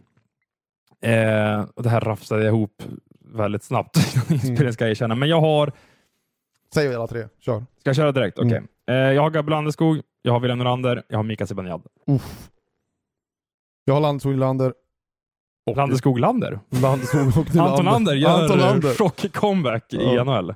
Eh, 1.01 1.67
och 1.77 1.83
det 1.83 1.89
här 1.91 2.01
rafsade 2.01 2.45
jag 2.45 2.55
ihop 2.55 2.83
väldigt 3.21 3.63
snabbt 3.63 3.97
inspelningen 4.31 4.73
ska 4.73 4.85
jag 4.85 4.91
erkänna. 4.91 5.15
Men 5.15 5.29
jag 5.29 5.41
har, 5.41 5.73
Säg 6.75 6.95
alla 6.95 7.07
tre, 7.07 7.29
kör. 7.39 7.59
ska 7.79 7.89
jag 7.89 7.97
köra 7.97 8.13
direkt? 8.13 8.39
Okej. 8.39 8.53
Mm. 8.57 8.69
Eh, 8.87 9.13
jag 9.15 9.23
har 9.23 9.31
Gabriel 9.31 9.57
Landeskog, 9.57 10.01
jag 10.23 10.33
har 10.33 10.41
William 10.41 10.59
Nylander, 10.59 11.03
jag 11.09 11.19
har 11.19 11.23
Mika 11.23 11.47
Zibanejad. 11.47 11.83
Jag 13.85 13.95
har 13.95 14.01
Landskog 14.01 14.33
Nylander. 14.33 14.75
Och- 15.71 15.77
Landeskog 15.77 16.19
Lander? 16.19 16.61
Landskog 16.71 17.27
och. 17.39 17.57
Anton 17.57 17.85
Lander 17.85 18.15
gör 18.15 18.43
Anton 18.43 18.59
Lander. 18.59 18.95
chock-comeback 18.95 19.93
i 19.95 19.97
Ja. 20.15 20.25
NHL. 20.25 20.55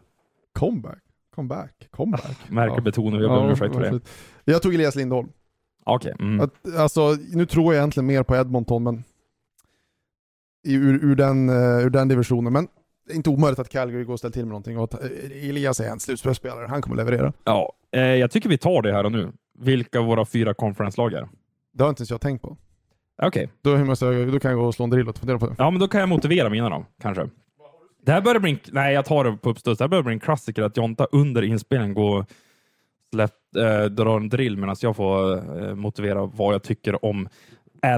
Comeback. 0.59 0.99
Comeback. 1.35 1.89
Comeback. 1.91 2.37
Märker 2.49 2.75
Ja. 2.77 2.81
betoning, 2.81 3.21
jag 3.21 3.31
ber 3.31 3.39
om 3.39 3.51
ursäkt 3.51 3.75
för 3.75 3.81
det. 3.81 4.01
Jag 4.45 4.63
tog 4.63 4.75
Elias 4.75 4.95
Lindholm. 4.97 5.29
Okej. 5.85 6.15
Mm. 6.21 6.41
Att, 6.41 6.75
alltså, 6.79 7.17
nu 7.33 7.47
tror 7.47 7.75
jag 7.75 7.81
egentligen 7.81 8.07
mer 8.07 8.23
på 8.23 8.37
Edmonton, 8.37 8.83
men 8.83 9.05
i, 10.67 10.75
ur, 10.75 11.05
ur, 11.05 11.15
den, 11.17 11.49
eh, 11.49 11.87
ur 11.87 11.91
den 11.91 12.09
divisionen. 12.09 12.53
Men 12.53 12.69
det 13.07 13.13
är 13.13 13.17
inte 13.17 13.31
omöjligt 13.31 13.59
att 13.59 13.69
Calgary 13.69 14.05
går 14.05 14.13
och 14.13 14.19
ställer 14.19 14.33
till 14.33 14.43
med 14.45 14.49
någonting. 14.49 14.79
Och 14.79 14.85
att, 14.85 14.95
eh, 15.05 15.49
Elias 15.49 15.81
är 15.81 15.89
en 15.89 16.01
slutspelsspelare, 16.01 16.67
han 16.67 16.83
kommer 16.83 16.97
leverera. 16.97 17.33
Ja, 17.45 17.73
eh, 17.93 18.01
jag 18.03 18.31
tycker 18.31 18.49
vi 18.49 18.59
tar 18.59 18.83
det 18.83 18.93
här 18.93 19.05
och 19.05 19.13
nu. 19.13 19.33
Vilka 19.59 20.01
våra 20.01 20.25
fyra 20.25 20.55
conference-lag 20.55 21.13
är. 21.13 21.29
Det 21.75 21.83
har 21.85 21.89
inte 21.91 22.01
ens 22.01 22.11
jag 22.11 22.21
tänkt 22.21 22.43
på. 22.43 22.57
Okej, 23.27 23.49
Då, 23.62 23.79
måste 23.79 24.05
jag, 24.05 24.33
då 24.33 24.39
kan 24.41 24.51
jag 24.51 24.61
gå 24.61 24.66
och 24.66 24.75
slå 24.75 24.85
en 24.85 24.91
drill 24.91 25.09
och 25.09 25.18
fundera 25.18 25.39
på 25.39 25.47
det. 25.47 25.55
ja 25.59 25.70
men 25.70 25.81
då 25.81 25.89
kan 25.89 26.01
jag 26.01 26.09
motivera 26.09 26.49
mina 26.49 26.70
då, 26.70 26.85
kanske. 27.03 27.29
Det 28.05 28.12
här 28.12 28.20
börjar 28.20 28.41
bli 28.41 28.51
en, 28.51 28.59
nej 28.73 28.95
jag 28.95 29.05
tar 29.05 29.25
det 29.25 29.37
på 29.37 29.51
uppstuds. 29.51 29.79
Det 29.79 29.85
här 29.85 29.89
börjar 29.89 30.03
bli 30.03 30.12
en 30.12 30.20
klassiker 30.20 30.62
att 30.62 30.77
Jonta 30.77 31.07
under 31.12 31.43
inspelningen 31.43 31.95
går 31.95 32.27
släpp, 33.12 33.57
eh, 33.57 33.85
drar 33.85 34.16
en 34.16 34.29
drill 34.29 34.57
medan 34.57 34.77
jag 34.81 34.97
får 34.97 35.37
eh, 35.62 35.75
motivera 35.75 36.27
vad 36.27 36.55
jag 36.55 36.62
tycker 36.62 37.05
om 37.05 37.29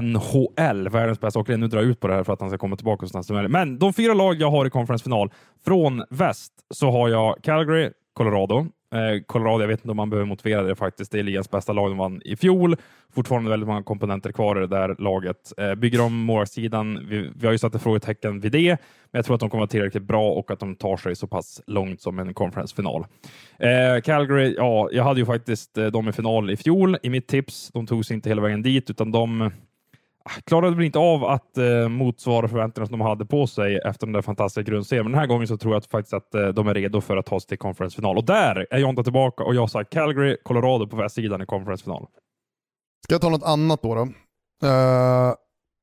NHL, 0.01 0.89
världens 0.89 1.19
bästa 1.19 1.39
hockey. 1.39 1.57
Nu 1.57 1.67
drar 1.67 1.79
jag 1.81 1.89
ut 1.89 1.99
på 1.99 2.07
det 2.07 2.13
här 2.13 2.23
för 2.23 2.33
att 2.33 2.41
han 2.41 2.49
ska 2.49 2.57
komma 2.57 2.75
tillbaka 2.75 3.05
så 3.05 3.09
snabbt 3.09 3.27
som 3.27 3.33
möjligt. 3.35 3.51
Men 3.51 3.79
de 3.79 3.93
fyra 3.93 4.13
lag 4.13 4.35
jag 4.35 4.51
har 4.51 4.65
i 4.65 4.69
konferensfinal, 4.69 5.31
från 5.65 6.03
väst 6.09 6.53
så 6.73 6.91
har 6.91 7.09
jag 7.09 7.35
Calgary, 7.43 7.89
Colorado. 8.13 8.67
Eh, 8.93 9.23
Colorado, 9.25 9.61
jag 9.63 9.67
vet 9.67 9.79
inte 9.79 9.91
om 9.91 9.97
man 9.97 10.09
behöver 10.09 10.27
motivera 10.27 10.63
det 10.63 10.75
faktiskt. 10.75 11.11
Det 11.11 11.19
är 11.19 11.23
ligans 11.23 11.51
bästa 11.51 11.73
lag. 11.73 11.91
De 11.91 11.97
vann 11.97 12.21
i 12.25 12.35
fjol. 12.35 12.75
Fortfarande 13.15 13.49
väldigt 13.49 13.67
många 13.67 13.83
komponenter 13.83 14.31
kvar 14.31 14.57
i 14.57 14.59
det 14.59 14.67
där 14.67 14.95
laget. 14.99 15.53
Eh, 15.57 15.75
bygger 15.75 16.01
om 16.01 16.15
målvaktssidan. 16.15 17.07
Vi, 17.09 17.31
vi 17.35 17.45
har 17.45 17.51
ju 17.51 17.57
satt 17.57 17.75
ett 17.75 17.81
frågetecken 17.81 18.39
vid 18.39 18.51
det, 18.51 18.67
men 18.69 18.77
jag 19.11 19.25
tror 19.25 19.35
att 19.35 19.39
de 19.39 19.49
kommer 19.49 19.61
vara 19.61 19.67
tillräckligt 19.67 20.03
bra 20.03 20.31
och 20.31 20.51
att 20.51 20.59
de 20.59 20.75
tar 20.75 20.97
sig 20.97 21.15
så 21.15 21.27
pass 21.27 21.61
långt 21.67 22.01
som 22.01 22.19
en 22.19 22.33
konferensfinal. 22.33 23.05
Eh, 23.59 24.01
Calgary, 24.03 24.55
ja, 24.57 24.89
jag 24.91 25.03
hade 25.03 25.19
ju 25.19 25.25
faktiskt 25.25 25.77
eh, 25.77 25.85
dem 25.85 26.09
i 26.09 26.11
final 26.11 26.49
i 26.49 26.57
fjol 26.57 26.97
i 27.03 27.09
mitt 27.09 27.27
tips. 27.27 27.71
De 27.73 27.87
tog 27.87 28.05
sig 28.05 28.15
inte 28.15 28.29
hela 28.29 28.41
vägen 28.41 28.61
dit, 28.61 28.89
utan 28.89 29.11
de 29.11 29.51
klarade 30.43 30.75
väl 30.75 30.85
inte 30.85 30.99
av 30.99 31.23
att 31.23 31.57
eh, 31.57 31.89
motsvara 31.89 32.47
förväntningarna 32.47 32.87
som 32.87 32.99
de 32.99 33.05
hade 33.05 33.25
på 33.25 33.47
sig 33.47 33.77
efter 33.77 34.07
den 34.07 34.13
där 34.13 34.21
fantastiska 34.21 34.71
grundserien. 34.71 35.05
Men 35.05 35.11
den 35.11 35.19
här 35.19 35.27
gången 35.27 35.47
så 35.47 35.57
tror 35.57 35.73
jag 35.73 35.77
att 35.79 35.85
faktiskt 35.85 36.13
att 36.13 36.35
eh, 36.35 36.47
de 36.47 36.67
är 36.67 36.73
redo 36.73 37.01
för 37.01 37.17
att 37.17 37.25
ta 37.25 37.39
sig 37.39 37.47
till 37.47 37.57
conference-final. 37.57 38.17
Och 38.17 38.25
där 38.25 38.67
är 38.71 38.77
Jonta 38.79 39.03
tillbaka 39.03 39.43
och 39.43 39.55
jag 39.55 39.69
sa 39.69 39.83
Calgary, 39.83 40.37
Colorado 40.43 40.87
på 40.87 40.95
västsidan 40.97 41.41
i 41.41 41.45
conference-final. 41.45 42.07
Ska 43.03 43.13
jag 43.13 43.21
ta 43.21 43.29
något 43.29 43.43
annat 43.43 43.81
då? 43.81 43.95
då? 43.95 44.01
Eh, 44.67 45.33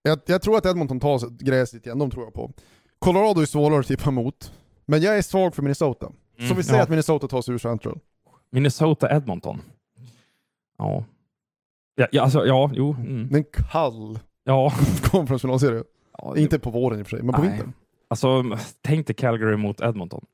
jag, 0.03 0.19
jag 0.27 0.43
tror 0.43 0.57
att 0.57 0.67
Edmonton 0.67 1.01
tar 1.01 1.19
sig 1.19 1.29
gräset 1.41 1.87
igen, 1.87 1.99
de 1.99 2.11
tror 2.11 2.25
jag 2.25 2.35
på. 2.35 2.53
Colorado 2.99 3.41
är 3.41 3.47
svårare 3.47 3.81
att 3.81 3.87
tippa 3.87 4.11
emot, 4.11 4.53
men 4.87 5.01
jag 5.03 5.19
är 5.19 5.23
svag 5.23 5.55
för 5.55 5.63
Minnesota. 5.63 6.07
Så 6.37 6.43
Mm, 6.45 6.57
vi 6.57 6.63
säger 6.63 6.79
ja. 6.79 6.83
att 6.83 6.89
Minnesota 6.89 7.29
tar 7.29 7.43
sig 7.43 7.55
ur 7.55 7.59
Central. 7.59 7.99
Minnesota, 8.53 9.17
Edmonton. 9.17 9.63
Ja. 10.79 11.05
Ja, 11.95 12.07
ja, 12.13 12.23
alltså, 12.23 12.47
ja, 12.47 12.71
jo. 12.75 12.97
Mm. 12.99 13.35
En 13.35 13.45
kall 13.45 14.19
Ja. 14.45 14.73
konferensfinalserie. 15.11 15.85
ja 16.19 16.37
Inte 16.37 16.59
på 16.59 16.71
våren 16.71 16.99
i 16.99 17.03
och 17.03 17.07
för 17.07 17.17
sig, 17.17 17.25
men 17.25 17.35
på 17.35 17.41
Nej. 17.43 17.51
vintern. 17.51 17.73
Alltså, 18.09 18.43
tänk 18.83 19.07
dig 19.07 19.17
Calgary 19.17 19.57
mot 19.57 19.81
Edmonton. 19.81 20.25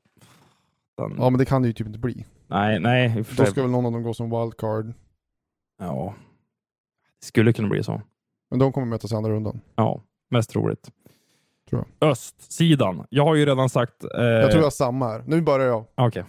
Den, 0.97 1.15
Ja 1.17 1.29
men 1.29 1.37
det 1.39 1.45
kan 1.45 1.61
det 1.61 1.67
ju 1.67 1.73
typ 1.73 1.87
inte 1.87 1.99
bli. 1.99 2.25
Nej, 2.47 2.79
nej. 2.79 3.23
Då 3.37 3.45
ska 3.45 3.61
väl 3.61 3.71
någon 3.71 3.85
av 3.85 3.91
dem 3.91 4.03
gå 4.03 4.13
som 4.13 4.29
wildcard. 4.29 4.93
Ja. 5.79 6.13
Det 7.19 7.25
skulle 7.25 7.53
kunna 7.53 7.67
bli 7.67 7.83
så. 7.83 8.01
Men 8.49 8.59
de 8.59 8.71
kommer 8.71 8.87
mötas 8.87 9.11
i 9.11 9.15
andra 9.15 9.31
rundan. 9.31 9.61
Ja, 9.75 10.01
mest 10.29 10.49
troligt. 10.49 10.91
Tror 11.69 11.85
Östsidan. 12.01 13.05
Jag 13.09 13.23
har 13.25 13.35
ju 13.35 13.45
redan 13.45 13.69
sagt... 13.69 14.03
Eh, 14.03 14.23
Jag 14.23 14.51
tror 14.51 14.59
jag 14.61 14.65
har 14.65 14.71
samma 14.71 15.07
här. 15.07 15.23
Nu 15.27 15.41
börjar 15.41 15.67
jag. 15.67 15.85
Okej. 15.95 16.23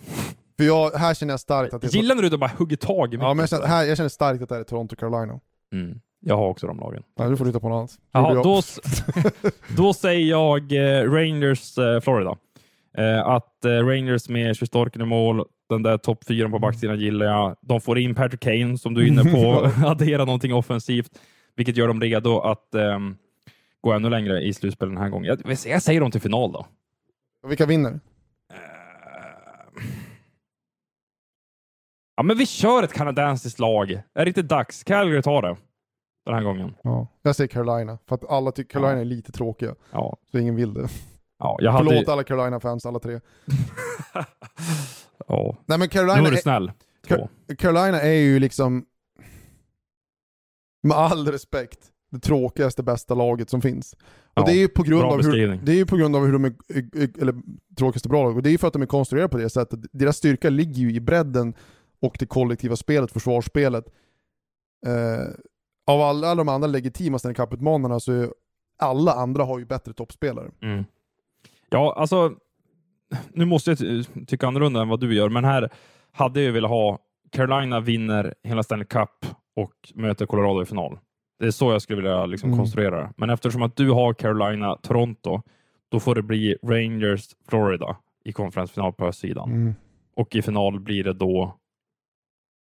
För 0.57 0.65
jag, 0.65 0.91
här 0.91 1.15
känner 1.15 1.33
jag 1.33 1.41
starkt 1.41 1.75
att 1.75 1.83
det. 1.83 1.95
Gillar 1.95 2.15
när 2.15 2.23
du 2.23 2.39
bara 2.39 2.51
hugger 2.59 2.77
tag 2.77 3.15
i 3.15 3.17
Ja 3.17 3.35
men 3.35 3.39
jag 3.39 3.49
känner, 3.49 3.67
här, 3.67 3.85
jag 3.85 3.97
känner 3.97 4.09
starkt 4.09 4.43
att 4.43 4.49
det 4.49 4.57
är 4.57 4.65
Toronto 4.65 4.97
Carolina. 4.97 5.41
mm. 5.73 6.01
Jag 6.21 6.37
har 6.37 6.49
också 6.49 6.67
de 6.67 6.79
lagen. 6.79 7.03
Nej, 7.19 7.31
du 7.31 7.37
får 7.37 7.45
hitta 7.47 7.61
på 7.61 7.69
något 7.69 7.99
annat. 8.13 8.35
Jag. 8.35 8.45
då, 8.45 8.61
då 9.77 9.95
säger 9.95 10.31
jag 10.31 10.73
eh, 10.73 11.11
Rangers 11.13 11.79
eh, 11.79 12.01
Florida. 12.01 12.37
Eh, 12.99 13.27
att 13.27 13.65
eh, 13.65 13.71
Rangers 13.71 14.29
med 14.29 14.59
Sjustorken 14.59 15.03
i 15.03 15.05
mål, 15.05 15.45
den 15.69 15.83
där 15.83 15.99
topp 15.99 16.25
fyran 16.25 16.51
på 16.51 16.57
Mm. 16.57 16.61
backsidan 16.69 17.01
gillar 17.01 17.27
jag. 17.27 17.57
De 17.63 17.81
får 17.81 17.99
in 17.99 18.15
Patrick 18.15 18.41
Kane 18.41 18.79
som 18.79 18.95
du 18.95 19.03
är 19.03 19.07
inne 19.07 19.25
på, 19.25 19.71
addera 19.87 20.25
någonting 20.25 20.55
offensivt, 20.55 21.11
vilket 21.57 21.77
gör 21.77 21.89
dem 21.89 22.01
redo 22.01 22.39
att 22.41 22.75
ehm, 22.75 23.17
gå 23.81 23.93
ännu 23.93 24.11
längre 24.11 24.43
i 24.43 24.55
slutspel 24.55 24.89
den 24.89 24.99
här 24.99 25.09
gången. 25.09 25.37
Jag, 25.45 25.57
jag 25.67 25.83
säger 25.83 26.01
dem 26.01 26.11
till 26.11 26.21
final 26.21 26.53
då. 26.53 26.67
Vilka 27.49 27.67
vinner? 27.67 27.91
Eh, 28.53 28.57
Ja, 32.17 32.23
men 32.23 32.39
vi 32.39 32.47
kör 32.47 32.83
ett 32.83 32.93
kanadensiskt 32.93 33.59
lag. 33.59 33.91
Är 33.91 34.25
det 34.25 34.29
inte 34.29 34.43
dags? 34.43 34.85
Calgary 34.85 35.23
tar 35.23 35.43
det 35.43 35.57
den 36.25 36.35
här 36.35 36.43
gången. 36.43 36.75
Ja. 36.83 37.07
Jag 37.23 37.37
säger 37.37 37.49
Carolina, 37.49 37.99
för 38.09 38.15
att 38.15 38.25
alla 38.31 38.53
tycker 38.53 38.71
Carolina 38.73 38.95
Ja. 38.95 39.01
är 39.01 39.05
lite 39.05 39.33
tråkiga. 39.33 39.75
Ja, 39.93 40.17
Så 40.33 40.39
ingen 40.39 40.57
vill 40.57 40.75
det. 40.75 40.89
ja 41.39 41.57
jag 41.61 41.73
hade... 41.73 41.89
Förlåt 41.91 42.09
alla 42.09 42.25
Carolina-fans, 42.25 42.87
alla 42.87 42.99
tre. 42.99 43.21
ja. 45.27 45.57
Nej 45.67 45.79
men 45.79 45.81
Nu 45.81 45.89
Carolina 45.89 46.29
du 46.31 46.37
är, 46.37 46.41
snäll. 46.41 46.73
Två. 47.09 47.29
Carolina 47.59 48.01
är 48.01 48.13
ju 48.13 48.39
liksom, 48.39 48.85
med 50.83 50.97
all 50.97 51.29
respekt, 51.29 51.79
det 52.11 52.19
tråkigaste 52.21 52.83
bästa 52.83 53.15
laget 53.15 53.51
som 53.51 53.63
finns. 53.63 53.93
Och 53.95 54.01
Ja, 54.35 54.45
det 54.45 54.53
är 54.53 54.57
ju 54.57 54.69
på 54.69 54.83
grund 54.83 55.03
av 55.03 55.23
hur, 55.23 55.61
det 55.63 55.73
är 55.73 55.77
ju 55.77 55.87
på 55.87 55.97
grund 55.97 56.17
av 56.17 56.25
hur 56.25 56.33
de 56.33 56.45
är, 56.45 56.53
eller 57.23 57.35
tråkigaste 57.79 58.09
bra 58.09 58.25
lag, 58.25 58.37
och 58.37 58.43
det 58.43 58.49
är 58.49 58.53
ju 58.53 58.59
för 58.59 58.67
att 58.67 58.73
de 58.73 58.83
är 58.83 58.87
konstruerade 58.87 59.29
på 59.29 59.39
det 59.39 59.51
sättet. 59.51 59.81
Deras 59.93 60.17
styrka 60.17 60.51
ligger 60.51 60.83
ju 60.83 60.93
i 60.95 61.01
bredden 61.01 61.55
och 62.01 62.17
det 62.19 62.27
kollektiva 62.27 62.77
spelet, 62.77 63.13
försvarsspelet. 63.13 63.85
Eh, 64.87 65.27
av 65.91 66.01
alla, 66.01 66.27
alla 66.29 66.35
de 66.45 66.49
andra 66.49 66.69
legitima 66.69 67.19
Stanley 67.19 67.35
Cup-utmanarna 67.35 68.01
så 68.01 68.13
är 68.13 68.29
alla 68.79 69.13
andra 69.13 69.45
har 69.45 69.59
ju 69.59 69.65
bättre 69.65 69.93
toppspelare. 69.93 70.51
Mm. 70.63 70.85
Ja, 71.71 71.95
alltså, 71.97 72.33
nu 73.33 73.45
måste 73.45 73.71
jag 73.71 73.79
ty- 73.79 74.05
tycka 74.27 74.47
annorlunda 74.47 74.81
än 74.83 74.89
vad 74.89 75.01
du 75.01 75.15
gör, 75.15 75.29
men 75.29 75.45
här 75.45 75.71
hade 76.13 76.43
jag 76.43 76.53
velat 76.53 76.71
ha 76.71 76.99
Carolina 77.33 77.81
vinner 77.81 78.35
hela 78.43 78.63
Stanley 78.63 78.87
Cup 78.87 79.27
och 79.57 79.73
möter 79.95 80.27
Colorado 80.27 80.63
i 80.63 80.67
final. 80.67 80.99
Det 81.39 81.47
är 81.47 81.51
så 81.51 81.73
jag 81.73 81.83
skulle 81.83 81.97
vilja 82.03 82.27
liksom 82.27 82.49
Mm. 82.49 82.59
konstruera 82.59 83.01
det. 83.01 83.13
Men 83.17 83.31
eftersom 83.31 83.63
att 83.63 83.77
du 83.77 83.91
har 83.91 84.15
Carolina, 84.15 84.77
Toronto, 84.77 85.43
då 85.89 86.01
får 86.01 86.15
det 86.15 86.23
bli 86.23 86.57
Rangers, 86.63 87.25
Florida 87.49 87.97
i 88.25 88.33
konferensfinal 88.33 88.93
på 88.93 89.07
östsidan. 89.07 89.51
Mm. 89.51 89.75
Och 90.17 90.37
i 90.37 90.43
final 90.43 90.81
blir 90.81 91.05
det 91.05 91.13
då... 91.13 91.57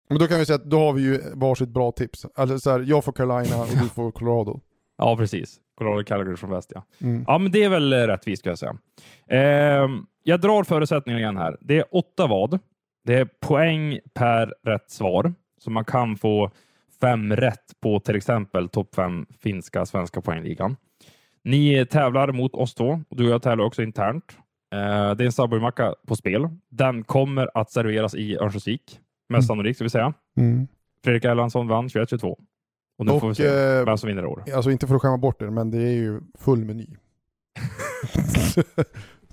Men 0.09 0.17
då 0.17 0.27
kan 0.27 0.39
vi 0.39 0.45
säga 0.45 0.55
att 0.55 0.69
då 0.69 0.79
har 0.79 0.93
vi 0.93 1.01
ju 1.01 1.21
varsitt 1.33 1.69
bra 1.69 1.91
tips. 1.91 2.25
Alltså 2.35 2.59
så 2.59 2.71
här, 2.71 2.79
jag 2.87 3.03
får 3.03 3.11
Carolina 3.11 3.61
och 3.61 3.67
du 3.81 3.89
får 3.89 4.11
Colorado. 4.11 4.61
Ja, 5.01 5.17
precis. 5.17 5.57
Colorado, 5.77 6.03
Calgary 6.03 6.35
från 6.35 6.49
väst, 6.49 6.71
ja. 6.75 6.83
Mm. 7.01 7.23
Ja, 7.27 7.37
men 7.37 7.51
det 7.51 7.63
är 7.63 7.69
väl 7.69 7.93
eh, 7.93 7.97
rättvist 7.97 8.39
ska 8.39 8.49
jag 8.49 8.59
säga. 8.59 8.77
Ehm, 9.27 10.05
jag 10.23 10.41
drar 10.41 10.63
förutsättningarna 10.63 11.19
igen 11.19 11.37
här. 11.37 11.57
Det 11.61 11.77
är 11.77 11.85
åtta 11.91 12.27
vad. 12.27 12.59
Det 13.05 13.15
är 13.15 13.25
poäng 13.25 13.99
per 14.13 14.53
rätt 14.63 14.91
svar, 14.91 15.33
så 15.57 15.71
man 15.71 15.85
kan 15.85 16.17
få 16.17 16.51
fem 17.01 17.35
rätt 17.35 17.79
på 17.81 17.99
till 17.99 18.15
exempel 18.15 18.69
topp 18.69 18.95
fem 18.95 19.25
finska 19.39 19.85
svenska 19.85 20.21
poängligan. 20.21 20.75
Ni 21.43 21.85
tävlar 21.85 22.31
mot 22.31 22.55
oss 22.55 22.73
två 22.73 23.03
och 23.09 23.17
du 23.17 23.25
och 23.25 23.33
jag 23.33 23.41
tävlar 23.41 23.65
också 23.65 23.83
internt. 23.83 24.37
Eh, 24.73 25.15
det 25.15 25.23
är 25.23 25.25
en 25.25 25.31
Subway-macka 25.31 25.93
på 26.07 26.15
spel. 26.15 26.47
Den 26.69 27.03
kommer 27.03 27.49
att 27.57 27.71
serveras 27.71 28.15
i 28.15 28.37
Örnsköldsvik, 28.37 28.99
mest 29.29 29.47
sannolikt, 29.47 29.77
ska 29.77 29.83
vi 29.83 29.89
säga. 29.89 30.13
Mm. 30.37 30.67
Fredrik 31.03 31.25
Erlandsson 31.25 31.67
vann 31.67 31.87
21-22. 31.87 32.37
Och 32.97 33.05
nu 33.05 33.11
får 33.11 33.27
vi 33.27 33.31
Och 33.31 33.37
se 33.37 33.47
eh, 33.47 33.85
vem 33.85 33.97
som 33.97 34.07
vinner 34.07 34.23
i 34.23 34.25
år. 34.25 34.43
alltså 34.55 34.71
inte 34.71 34.87
för 34.87 34.95
att 34.95 35.01
skämma 35.01 35.17
bort 35.17 35.41
er, 35.41 35.49
men 35.49 35.71
det 35.71 35.77
är 35.77 35.91
ju 35.93 36.21
full 36.39 36.65
meny. 36.65 36.87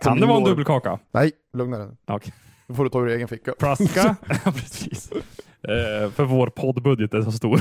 Kan 0.00 0.20
det 0.20 0.26
vara 0.26 0.38
en 0.38 0.44
dubbelkaka? 0.44 0.98
Nej, 1.12 1.32
lugna 1.52 1.78
dig. 1.78 1.88
Okej. 2.06 2.32
Då 2.66 2.74
får 2.74 2.84
du 2.84 2.90
ta 2.90 3.00
ur 3.00 3.08
egen 3.08 3.28
ficka. 3.28 3.54
Flaska? 3.58 4.16
precis. 4.44 5.12
Eh, 5.12 6.10
för 6.10 6.24
vår 6.24 6.46
poddbudget 6.46 7.14
är 7.14 7.22
så 7.22 7.32
stor. 7.32 7.60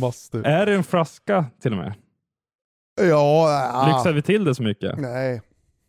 Måste. 0.00 0.38
Är 0.44 0.66
det 0.66 0.74
en 0.74 0.84
flaska 0.84 1.44
till 1.62 1.72
och 1.72 1.78
med? 1.78 1.94
Ja, 3.00 3.84
Lyxar 3.86 4.10
ah. 4.10 4.12
vi 4.12 4.22
till 4.22 4.44
det 4.44 4.54
så 4.54 4.62
mycket? 4.62 4.98
Nej. 4.98 5.42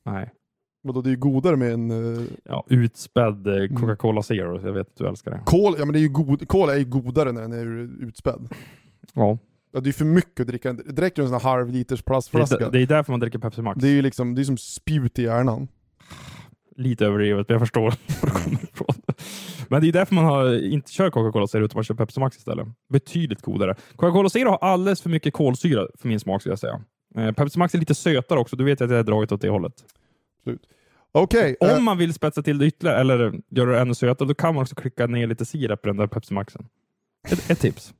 Nej. 0.05 0.31
Vadå, 0.81 1.01
det 1.01 1.09
är 1.09 1.11
ju 1.11 1.17
godare 1.17 1.55
med 1.55 1.71
en... 1.73 1.91
Uh, 1.91 2.21
Ja, 2.43 2.65
utspädd 2.69 3.47
Mm. 3.47 3.63
eh, 3.75 3.79
Coca-Cola 3.79 4.23
Zero. 4.23 4.61
Jag 4.65 4.73
vet 4.73 4.87
att 4.87 4.95
du 4.97 5.07
älskar 5.07 5.31
det. 5.31 5.41
kol, 5.45 5.75
ja 5.79 5.85
men 5.85 5.93
det 5.93 5.99
är 5.99 6.01
ju 6.01 6.09
god, 6.09 6.47
cola 6.47 6.73
är 6.73 6.77
ju 6.77 6.85
godare 6.85 7.31
när 7.31 7.41
den 7.41 7.53
är 7.53 7.89
utspädd. 8.07 8.49
Ja. 9.13 9.37
Ja, 9.73 9.79
det 9.79 9.89
är 9.89 9.93
för 9.93 10.05
mycket 10.05 10.39
att 10.39 10.47
dricka. 10.47 10.73
Det 10.73 11.01
räcker 11.01 11.21
en 11.21 11.27
sån 11.27 11.33
här 11.41 11.49
halv 11.49 11.69
liters 11.69 11.99
Det, 11.99 12.05
plastflaska. 12.05 12.65
är, 12.65 12.71
det 12.71 12.81
är 12.81 12.85
därför 12.87 13.13
man 13.13 13.19
dricker 13.19 13.39
Pepsi 13.39 13.61
Max. 13.61 13.81
Det 13.81 13.87
är 13.87 13.91
ju 13.91 14.01
liksom, 14.01 14.35
det 14.35 14.41
är 14.41 14.43
som 14.43 14.57
spjut 14.57 15.19
i 15.19 15.23
hjärnan. 15.23 15.67
Lite 16.75 17.05
överdrivet, 17.05 17.49
men 17.49 17.53
jag 17.55 17.61
förstår 17.61 17.81
var 17.81 17.91
det 18.21 18.31
kommer 18.43 18.63
ifrån. 18.63 18.95
Men 19.69 19.81
det 19.81 19.87
är 19.87 19.91
därför 19.91 20.15
man 20.15 20.25
har, 20.25 20.63
inte 20.73 20.91
kör 20.91 21.09
Coca-Cola 21.09 21.47
Zero 21.47 21.65
utan 21.65 21.77
man 21.77 21.83
kör 21.83 21.95
Pepsi 21.95 22.19
Max 22.19 22.37
istället. 22.37 22.67
Betydligt 22.89 23.41
godare. 23.41 23.75
Coca-Cola 23.95 24.29
Zero 24.29 24.49
har 24.49 24.57
alldeles 24.57 25.01
för 25.01 25.09
mycket 25.09 25.33
kolsyra 25.33 25.87
för 25.97 26.07
min 26.07 26.19
smak 26.19 26.41
skulle 26.41 26.51
jag 26.51 26.59
säga. 26.59 26.81
Eh, 27.17 27.31
Pepsi 27.31 27.59
Max 27.59 27.73
är 27.75 27.79
lite 27.79 27.95
sötare 27.95 28.39
också. 28.39 28.55
Du 28.55 28.63
vet 28.63 28.81
att 28.81 28.89
jag 28.89 28.99
är 28.99 29.03
dragit 29.03 29.31
åt 29.31 29.41
det 29.41 29.49
hållet. 29.49 29.73
Okej, 31.11 31.55
Om 31.59 31.69
eh, 31.69 31.79
man 31.79 31.97
vill 31.97 32.13
spetsa 32.13 32.41
till 32.41 32.57
det 32.57 32.65
ytterligare 32.65 32.99
eller 32.99 33.41
göra 33.49 33.71
det 33.71 33.79
ännu 33.79 33.93
sötare, 33.93 34.27
då 34.27 34.33
kan 34.35 34.55
man 34.55 34.61
också 34.61 34.75
klicka 34.75 35.07
ner 35.07 35.27
lite 35.27 35.45
sirap 35.45 35.85
i 35.85 35.89
den 35.89 35.97
där 35.97 36.07
Pepsi 36.07 36.33
Maxen. 36.33 36.67
Ett, 37.27 37.49
ett 37.49 37.59
tips. 37.59 37.93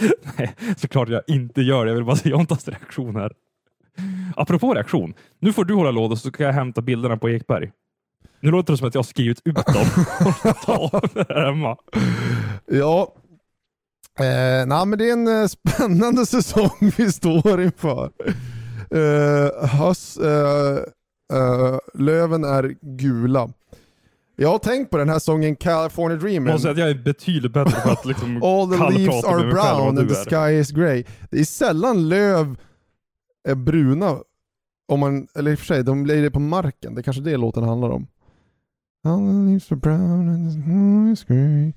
Nej, 0.38 0.54
såklart 0.76 1.08
jag 1.08 1.22
inte 1.26 1.62
gör 1.62 1.84
det. 1.84 1.90
Jag 1.90 1.96
vill 1.96 2.04
bara 2.04 2.16
se 2.16 2.28
Jontas 2.28 2.68
reaktion 2.68 3.16
här. 3.16 3.32
Apropå 4.36 4.74
reaktion. 4.74 5.14
Nu 5.38 5.52
får 5.52 5.64
du 5.64 5.74
hålla 5.74 5.90
låda 5.90 6.16
så 6.16 6.28
ska 6.28 6.44
jag 6.44 6.52
hämta 6.52 6.80
bilderna 6.80 7.16
på 7.16 7.30
Ekberg. 7.30 7.72
Nu 8.40 8.50
låter 8.50 8.72
det 8.72 8.76
som 8.76 8.88
att 8.88 8.94
jag 8.94 8.98
har 8.98 9.04
skrivit 9.04 9.40
ut 9.44 9.54
dem. 9.54 9.86
Hemma. 11.44 11.76
ja. 12.66 13.14
Eh, 14.18 14.66
nej, 14.66 14.86
men 14.86 14.98
det 14.98 15.08
är 15.08 15.12
en 15.12 15.42
eh, 15.42 15.46
spännande 15.46 16.26
säsong 16.26 16.92
vi 16.96 17.12
står 17.12 17.62
inför. 17.62 18.10
Eh, 18.90 19.68
höst, 19.68 20.20
eh, 20.20 20.78
eh, 21.32 21.78
löven 21.94 22.44
är 22.44 22.76
gula. 22.80 23.48
Jag 24.36 24.48
har 24.48 24.58
tänkt 24.58 24.90
på 24.90 24.96
den 24.96 25.08
här 25.08 25.18
sången 25.18 25.56
California 25.56 26.18
Dreamer. 26.18 26.52
Måste 26.52 26.62
säga 26.62 26.72
att 26.72 26.78
jag 26.78 26.90
är 26.90 27.04
betydligt 27.04 27.52
bättre 27.52 27.80
på 27.80 27.90
att 27.90 28.04
liksom 28.06 28.42
All 28.42 28.70
the 28.70 28.98
leaves 28.98 29.24
are 29.24 29.50
brown 29.50 29.98
and 29.98 30.08
the 30.08 30.14
sky 30.14 30.52
is 30.60 30.70
grey. 30.70 31.04
Det 31.30 31.40
är 31.40 31.44
sällan 31.44 32.08
löv 32.08 32.56
är 33.48 33.54
bruna. 33.54 34.18
Om 34.88 35.00
man, 35.00 35.26
eller 35.34 35.50
i 35.50 35.54
och 35.54 35.58
för 35.58 35.66
sig, 35.66 35.84
de 35.84 36.02
blir 36.02 36.22
det 36.22 36.30
på 36.30 36.40
marken. 36.40 36.94
Det 36.94 37.00
är 37.00 37.02
kanske 37.02 37.22
det 37.22 37.36
låten 37.36 37.62
handlar 37.62 37.90
om. 37.90 38.06
All 39.04 39.18
the 39.18 39.32
leaves 39.32 39.72
are 39.72 39.76
brown 39.76 40.28
and 40.28 40.52
the 40.52 40.62
sky 40.62 41.12
is 41.12 41.24
grey. 41.24 41.72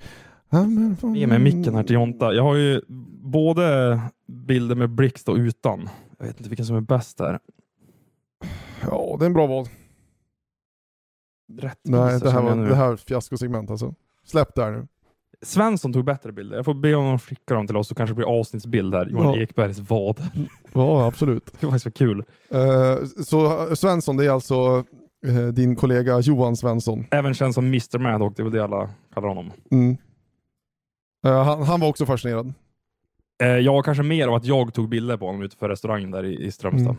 Ge 1.15 1.27
mig 1.27 1.39
micken 1.39 1.75
här 1.75 1.83
till 1.83 1.93
Jonta. 1.93 2.33
Jag 2.33 2.43
har 2.43 2.55
ju 2.55 2.81
både 3.23 3.99
bilder 4.27 4.75
med 4.75 4.89
blixt 4.89 5.29
och 5.29 5.35
utan. 5.35 5.89
Jag 6.19 6.25
vet 6.25 6.37
inte 6.37 6.49
vilken 6.49 6.65
som 6.65 6.75
är 6.75 6.81
bäst 6.81 7.17
där. 7.17 7.39
Ja, 8.81 9.15
det 9.19 9.23
är 9.23 9.27
en 9.27 9.33
bra 9.33 9.47
val. 9.47 9.65
Rätt 11.57 11.79
Nej, 11.83 12.19
det 12.19 12.31
här, 12.31 12.41
var, 12.41 12.55
det 12.55 12.75
här 12.75 12.87
var 12.87 12.93
ett 12.93 13.01
fiaskosegment 13.01 13.71
alltså. 13.71 13.95
Släpp 14.23 14.55
där 14.55 14.71
nu. 14.71 14.87
Svensson 15.41 15.93
tog 15.93 16.05
bättre 16.05 16.31
bilder. 16.31 16.55
Jag 16.55 16.65
får 16.65 16.73
be 16.73 16.95
honom 16.95 17.19
skicka 17.19 17.53
dem 17.53 17.67
till 17.67 17.77
oss 17.77 17.87
så 17.87 17.95
kanske 17.95 18.11
det 18.11 18.15
blir 18.15 18.39
avsnittsbild 18.39 18.91
där. 18.91 19.05
Johan 19.05 19.33
Ja. 19.33 19.41
Ekbergs 19.41 19.79
vad. 19.79 20.21
Ja, 20.73 21.07
absolut. 21.07 21.45
Det 21.59 21.65
var 21.65 21.71
faktiskt 21.71 21.97
kul. 21.97 22.23
Eh, 22.49 22.97
så 23.25 23.67
eh, 23.67 23.73
Svensson, 23.73 24.17
det 24.17 24.25
är 24.25 24.29
alltså 24.29 24.83
eh, 25.27 25.47
din 25.47 25.75
kollega 25.75 26.19
Johan 26.19 26.55
Svensson. 26.55 27.05
Även 27.11 27.33
känns 27.33 27.55
som 27.55 27.65
Mr 27.65 27.97
Madhawk. 27.97 28.35
Det 28.35 28.41
är 28.41 28.43
väl 28.43 28.53
det 28.53 28.63
alla 28.63 28.89
kallar 29.13 29.27
honom. 29.27 29.51
Mm. 29.71 29.97
Eh, 31.25 31.43
han, 31.43 31.63
han 31.63 31.79
var 31.79 31.87
också 31.87 32.05
fascinerad. 32.05 32.53
Jag 33.61 33.85
kanske 33.85 34.03
mer 34.03 34.27
av 34.27 34.33
att 34.33 34.45
jag 34.45 34.73
tog 34.73 34.89
bilder 34.89 35.17
på 35.17 35.25
honom 35.25 35.41
ute 35.41 35.57
för 35.57 35.69
restaurangen 35.69 36.11
där 36.11 36.25
i, 36.25 36.45
i 36.45 36.51
Strömstad. 36.51 36.95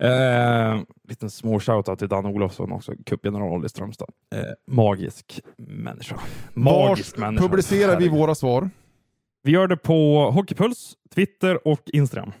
Eh, 0.00 0.80
liten 1.08 1.30
små 1.30 1.60
shoutout 1.60 1.98
till 1.98 2.08
Dan 2.08 2.26
Olofsson 2.26 2.72
också, 2.72 2.92
cupgeneral 3.06 3.64
i 3.64 3.68
Strömstad. 3.68 4.08
Eh, 4.34 4.40
magisk 4.74 5.40
människa. 5.56 6.20
Magisk 6.54 7.16
Vars 7.16 7.20
människa. 7.20 7.44
publicerar 7.44 7.98
vi 7.98 8.08
våra 8.08 8.34
svar. 8.34 8.70
Vi 9.42 9.52
gör 9.52 9.66
det 9.68 9.76
på 9.76 10.30
Hockeypuls, 10.30 10.94
Twitter 11.14 11.68
och 11.68 11.80
Instagram. 11.92 12.32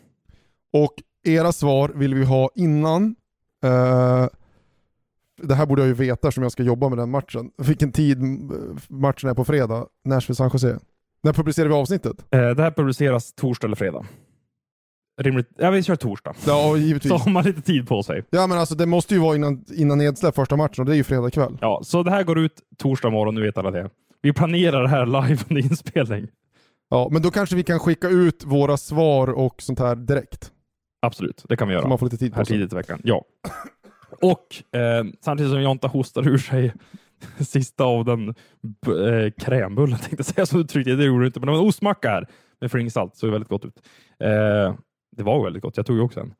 Och 0.72 0.94
era 1.24 1.52
svar 1.52 1.92
vill 1.94 2.14
vi 2.14 2.24
ha 2.24 2.50
innan. 2.54 3.16
Eh, 3.64 4.26
det 5.42 5.54
här 5.54 5.66
borde 5.66 5.82
jag 5.82 5.88
ju 5.88 5.94
veta 5.94 6.30
som 6.30 6.42
jag 6.42 6.52
ska 6.52 6.62
jobba 6.62 6.88
med 6.88 6.98
den 6.98 7.10
matchen. 7.10 7.50
Vilken 7.58 7.92
tid 7.92 8.22
eh, 8.22 8.28
matchen 8.88 9.30
är 9.30 9.34
på 9.34 9.44
fredag? 9.44 9.86
Nashville 10.04 10.34
San 10.36 10.50
Jose. 10.52 10.78
När 11.22 11.32
publicerar 11.32 11.68
vi 11.68 11.74
avsnittet? 11.74 12.16
Eh, 12.30 12.50
det 12.50 12.62
här 12.62 12.70
publiceras 12.70 13.32
torsdag 13.32 13.66
eller 13.66 13.76
fredag. 13.76 14.06
Rimligt. 15.22 15.48
Ja, 15.58 15.70
vi 15.70 15.82
kör 15.82 15.96
torsdag. 15.96 16.34
Ja, 16.46 16.76
givetvis. 16.76 17.10
Så 17.10 17.16
har 17.18 17.30
man 17.30 17.44
lite 17.44 17.62
tid 17.62 17.88
på 17.88 18.02
sig. 18.02 18.24
Ja 18.30 18.46
men 18.46 18.58
alltså 18.58 18.74
det 18.74 18.86
måste 18.86 19.14
ju 19.14 19.20
vara 19.20 19.34
innan, 19.36 19.64
innan 19.74 19.98
nedsläpp 19.98 20.34
första 20.34 20.56
matchen 20.56 20.80
och 20.82 20.86
det 20.86 20.92
är 20.92 20.96
ju 20.96 21.04
fredag 21.04 21.30
kväll. 21.30 21.58
Ja, 21.60 21.80
så 21.84 22.02
det 22.02 22.10
här 22.10 22.22
går 22.22 22.38
ut 22.38 22.52
torsdag 22.78 23.10
morgon, 23.10 23.34
nu 23.34 23.40
vet 23.42 23.58
alla 23.58 23.70
det. 23.70 23.90
Vi 24.22 24.32
planerar 24.32 24.82
det 24.82 24.88
här 24.88 25.06
live 25.06 25.42
under 25.48 25.62
inspelning. 25.62 26.26
Ja, 26.90 27.08
men 27.12 27.22
då 27.22 27.30
kanske 27.30 27.56
vi 27.56 27.62
kan 27.62 27.78
skicka 27.78 28.08
ut 28.08 28.44
våra 28.46 28.76
svar 28.76 29.28
och 29.28 29.62
sånt 29.62 29.78
här 29.78 29.96
direkt. 29.96 30.50
Absolut, 31.02 31.44
det 31.48 31.56
kan 31.56 31.68
vi 31.68 31.74
Så 31.74 31.78
göra. 31.78 31.88
man 31.88 31.98
får 31.98 32.06
lite 32.06 32.16
tid 32.16 32.34
här 32.34 32.40
på 32.42 32.46
sig. 32.46 32.56
tidigt 32.56 32.72
i 32.72 32.76
veckan. 32.76 33.00
Ja. 33.04 33.24
Och 34.22 34.78
eh, 34.80 35.04
samtidigt 35.24 35.52
som 35.52 35.62
Jonta 35.62 35.88
hostar 35.88 36.28
ur 36.28 36.38
sig 36.38 36.72
sista 37.38 37.84
av 37.84 38.04
den 38.04 38.28
eh, 38.28 39.32
krämbullen 39.40 39.98
tänkte 39.98 40.16
jag 40.18 40.26
säga 40.26 40.46
som 40.46 40.58
du 40.58 40.66
tryckte. 40.66 40.90
Det 40.94 41.04
gjorde 41.04 41.22
du 41.22 41.26
inte, 41.26 41.40
men 41.40 41.46
det 41.46 41.52
var 41.52 41.58
en 41.60 41.66
ostmacka 41.68 42.08
här 42.10 42.28
med 42.60 42.70
flingssalt. 42.70 43.16
Såg 43.16 43.30
väldigt 43.30 43.48
gott 43.48 43.64
ut. 43.64 43.76
Eh, 44.24 44.74
det 45.16 45.22
var 45.22 45.44
väldigt 45.44 45.62
gott. 45.62 45.76
Jag 45.76 45.86
tog 45.86 45.96
ju 45.96 46.02
också 46.02 46.20
en. 46.20 46.34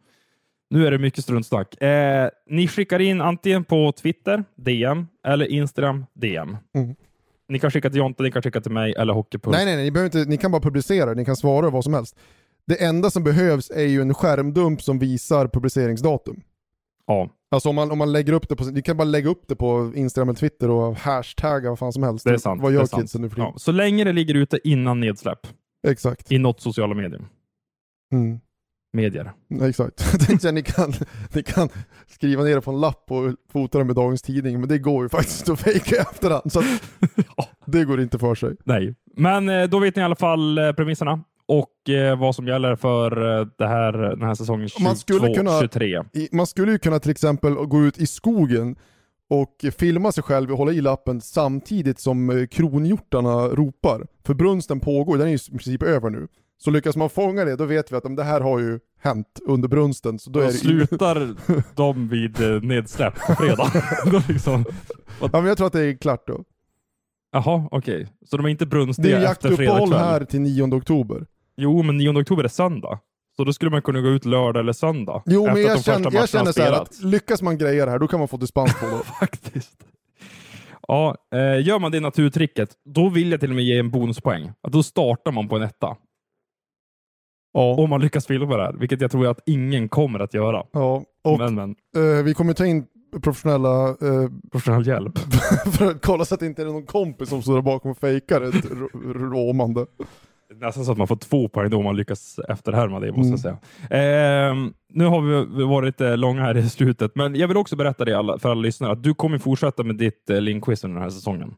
Nu 0.70 0.86
är 0.86 0.90
det 0.90 0.98
mycket 0.98 1.24
struntsnack. 1.24 1.82
Eh, 1.82 2.28
ni 2.46 2.68
skickar 2.68 3.00
in 3.00 3.20
antingen 3.20 3.64
på 3.64 3.92
Twitter, 3.92 4.44
DM, 4.56 5.06
eller 5.26 5.46
Instagram, 5.46 6.06
DM. 6.12 6.56
Mm. 6.74 6.94
Ni 7.48 7.58
kan 7.58 7.70
skicka 7.70 7.90
till 7.90 7.98
Jonta, 7.98 8.22
ni 8.22 8.30
kan 8.32 8.42
skicka 8.42 8.60
till 8.60 8.72
mig 8.72 8.94
eller 8.98 9.12
Hockeypuls. 9.12 9.56
Nej, 9.56 9.64
nej, 9.64 9.76
nej, 9.76 9.84
ni, 9.84 9.90
behöver 9.90 10.18
inte, 10.18 10.30
ni 10.30 10.36
kan 10.36 10.50
bara 10.50 10.62
publicera, 10.62 11.14
ni 11.14 11.24
kan 11.24 11.36
svara 11.36 11.70
vad 11.70 11.84
som 11.84 11.94
helst. 11.94 12.16
Det 12.66 12.84
enda 12.84 13.10
som 13.10 13.24
behövs 13.24 13.70
är 13.70 13.86
ju 13.86 14.00
en 14.00 14.14
skärmdump 14.14 14.82
som 14.82 14.98
visar 14.98 15.48
publiceringsdatum. 15.48 16.40
Ja, 17.06 17.28
Alltså 17.52 17.68
om 17.68 17.74
man, 17.74 17.90
om 17.90 17.98
man 17.98 18.12
lägger 18.12 18.32
upp 18.32 18.48
det 18.48 18.56
på, 18.56 18.64
ni 18.64 18.82
kan 18.82 18.96
bara 18.96 19.04
lägga 19.04 19.30
upp 19.30 19.48
det 19.48 19.56
på 19.56 19.92
Instagram 19.94 20.28
eller 20.28 20.38
Twitter 20.38 20.70
och 20.70 20.96
hashtagga 20.96 21.68
vad 21.68 21.78
fan 21.78 21.92
som 21.92 22.02
helst. 22.02 22.24
det 22.24 22.30
är 22.30 22.38
sant. 22.38 22.62
Vad 22.62 22.72
gör 22.72 22.86
kidsen 22.86 23.22
nu 23.22 23.30
för 23.30 23.38
Ja, 23.38 23.54
så 23.56 23.72
länge 23.72 24.04
det 24.04 24.12
ligger 24.12 24.34
ute 24.34 24.60
innan 24.64 25.00
nedsläpp 25.00 25.46
Exakt. 25.86 26.32
i 26.32 26.38
något 26.38 26.60
sociala 26.60 26.94
medium. 26.94 27.26
Mm. 28.12 28.40
Medier. 28.92 29.32
Ja, 29.48 29.68
Exakt. 29.68 30.04
Jag 30.12 30.20
tänkte 30.26 30.48
att 30.48 30.54
ni 30.54 30.62
kan, 30.62 30.92
ni 31.34 31.42
kan 31.42 31.68
skriva 32.06 32.42
ner 32.42 32.54
det 32.54 32.60
på 32.60 32.70
en 32.70 32.80
lapp 32.80 33.04
och 33.10 33.34
fota 33.52 33.78
det 33.78 33.84
med 33.84 33.96
dagens 33.96 34.22
tidning, 34.22 34.60
men 34.60 34.68
det 34.68 34.78
går 34.78 35.02
ju 35.04 35.08
faktiskt 35.08 35.48
att 35.48 35.60
fejka 35.60 35.96
i 35.96 35.98
efterhand. 35.98 36.52
Så 36.52 36.62
Ja. 37.36 37.48
det 37.66 37.84
går 37.84 38.00
inte 38.00 38.18
för 38.18 38.34
sig. 38.34 38.56
Nej, 38.64 38.94
men 39.16 39.48
eh, 39.48 39.64
då 39.68 39.78
vet 39.78 39.96
ni 39.96 40.02
i 40.02 40.04
alla 40.04 40.16
fall 40.16 40.58
eh, 40.58 40.72
premisserna 40.72 41.20
och 41.46 41.88
eh, 41.90 42.18
vad 42.18 42.34
som 42.34 42.46
gäller 42.46 42.76
för 42.76 43.10
det 43.58 43.66
här, 43.66 43.92
den 43.92 44.22
här 44.22 44.34
säsongen 44.34 44.68
Man 44.80 44.96
skulle 44.96 45.34
kunna- 45.34 45.50
22-23. 45.60 46.06
I- 46.12 46.28
Man 46.32 46.46
skulle 46.46 46.72
ju 46.72 46.78
kunna 46.78 46.98
till 46.98 47.10
exempel 47.10 47.54
gå 47.54 47.84
ut 47.84 47.98
i 47.98 48.06
skogen 48.06 48.76
och 49.30 49.64
filma 49.78 50.12
sig 50.12 50.22
själv 50.22 50.50
och 50.52 50.58
hålla 50.58 50.72
i 50.72 50.80
lappen 50.80 51.20
samtidigt 51.20 51.98
som 52.00 52.46
kronhjortarna 52.50 53.30
ropar. 53.48 54.06
För 54.26 54.34
brunsten 54.34 54.80
pågår, 54.80 55.18
den 55.18 55.26
är 55.26 55.30
ju 55.30 55.36
i 55.36 55.50
princip 55.50 55.82
över 55.82 56.10
nu. 56.10 56.28
Så 56.64 56.70
lyckas 56.70 56.96
man 56.96 57.10
fånga 57.10 57.44
det, 57.44 57.56
då 57.56 57.64
vet 57.64 57.92
vi 57.92 57.96
att 57.96 58.06
om 58.06 58.16
det 58.16 58.24
här 58.24 58.40
har 58.40 58.58
ju 58.58 58.80
hänt 59.02 59.40
under 59.46 59.68
brunsten. 59.68 60.18
Så 60.18 60.30
då 60.30 60.38
Då 60.38 60.44
är 60.44 60.48
det 60.48 60.52
slutar 60.52 61.36
de 61.76 62.08
vid 62.08 62.40
eh, 62.40 62.62
nedsläpp 62.62 63.14
på 63.26 63.34
fredag. 63.34 63.72
Liksom, 64.28 64.64
Ja, 65.20 65.28
men 65.32 65.46
jag 65.46 65.56
tror 65.56 65.66
att 65.66 65.72
det 65.72 65.84
är 65.84 65.94
klart 65.96 66.26
då. 66.26 66.44
jaha, 67.32 67.68
okej. 67.70 68.08
Så 68.26 68.36
de 68.36 68.46
är 68.46 68.50
inte 68.50 68.64
Det 68.64 68.68
är 68.68 68.70
brunstiga 68.70 69.30
efter 69.30 69.48
fredag 69.56 69.72
jaktuppehåll 69.72 69.90
kväll? 69.90 70.00
här 70.00 70.24
till 70.24 70.40
9 70.40 70.74
oktober. 70.74 71.26
Jo, 71.56 71.82
men 71.82 71.96
9 71.96 72.20
oktober 72.20 72.44
är 72.44 72.48
söndag. 72.48 72.98
Så 73.36 73.44
då 73.44 73.52
skulle 73.52 73.70
man 73.70 73.82
kunna 73.82 74.00
gå 74.00 74.08
ut 74.08 74.24
lördag 74.24 74.60
eller 74.60 74.72
söndag. 74.72 75.22
Jo 75.26 75.46
men 75.46 75.62
jag 75.62 75.84
känner, 75.84 76.14
jag 76.14 76.28
känner 76.28 76.52
så 76.52 76.62
att 76.62 77.02
lyckas 77.02 77.42
man 77.42 77.58
greja 77.58 77.84
det 77.84 77.90
här, 77.90 77.98
då 77.98 78.08
kan 78.08 78.18
man 78.18 78.28
få 78.28 78.36
dispens 78.36 78.80
på 78.80 78.86
det. 78.86 79.04
Faktiskt. 79.20 79.84
Ja, 80.88 81.16
eh, 81.34 81.66
gör 81.66 81.78
man 81.78 81.92
det 81.92 82.00
naturtricket, 82.00 82.70
då 82.84 83.08
vill 83.08 83.30
jag 83.30 83.40
till 83.40 83.50
och 83.50 83.56
med 83.56 83.64
ge 83.64 83.78
en 83.78 83.90
bonuspoäng. 83.90 84.52
Att 84.62 84.72
då 84.72 84.82
startar 84.82 85.32
man 85.32 85.48
på 85.48 85.56
en 85.56 85.62
etta. 85.62 85.96
Ja. 87.52 87.74
Om 87.78 87.90
man 87.90 88.00
lyckas 88.00 88.26
filma 88.26 88.56
det 88.56 88.62
här, 88.62 88.72
vilket 88.72 89.00
jag 89.00 89.10
tror 89.10 89.26
att 89.26 89.40
ingen 89.46 89.88
kommer 89.88 90.18
att 90.20 90.34
göra. 90.34 90.62
ja. 90.72 91.02
Och 91.24 91.38
men, 91.38 91.54
men, 91.54 91.70
eh, 91.96 92.24
vi 92.24 92.34
kommer 92.34 92.52
ta 92.52 92.66
in 92.66 92.86
professionella 93.22 93.88
eh, 93.88 94.30
professionell 94.52 94.86
hjälp. 94.86 95.18
för 95.78 95.90
att 95.90 96.02
kolla 96.06 96.24
så 96.24 96.34
att 96.34 96.40
det 96.40 96.46
inte 96.46 96.62
är 96.62 96.66
någon 96.66 96.86
kompis 96.86 97.28
som 97.28 97.42
står 97.42 97.54
där 97.54 97.62
bakom 97.62 97.90
och 97.90 97.98
fejkar 97.98 98.40
ett 98.40 98.64
råmande. 99.14 99.86
Nästan 100.60 100.84
så 100.84 100.92
att 100.92 100.98
man 100.98 101.08
får 101.08 101.16
två 101.16 101.48
poäng 101.48 101.70
då 101.70 101.78
om 101.78 101.84
man 101.84 101.96
lyckas 101.96 102.38
efterhärma 102.48 103.00
det, 103.00 103.12
måste 103.12 103.20
Mm. 103.20 103.30
jag 103.30 103.40
säga. 103.40 103.58
Ehm, 104.50 104.72
nu 104.92 105.04
har 105.04 105.20
vi 105.58 105.64
varit 105.64 105.86
lite 105.86 106.16
långa 106.16 106.42
här 106.42 106.56
i 106.56 106.68
slutet, 106.68 107.12
men 107.14 107.34
jag 107.34 107.48
vill 107.48 107.56
också 107.56 107.76
berätta 107.76 108.04
det 108.04 108.18
alla, 108.18 108.38
för 108.38 108.50
alla 108.50 108.60
lyssnare, 108.60 108.92
att 108.92 109.02
du 109.02 109.14
kommer 109.14 109.38
fortsätta 109.38 109.82
med 109.82 109.96
ditt 109.96 110.30
eh, 110.30 110.40
linkquiz 110.40 110.84
under 110.84 110.94
den 110.94 111.02
här 111.02 111.10
säsongen. 111.10 111.54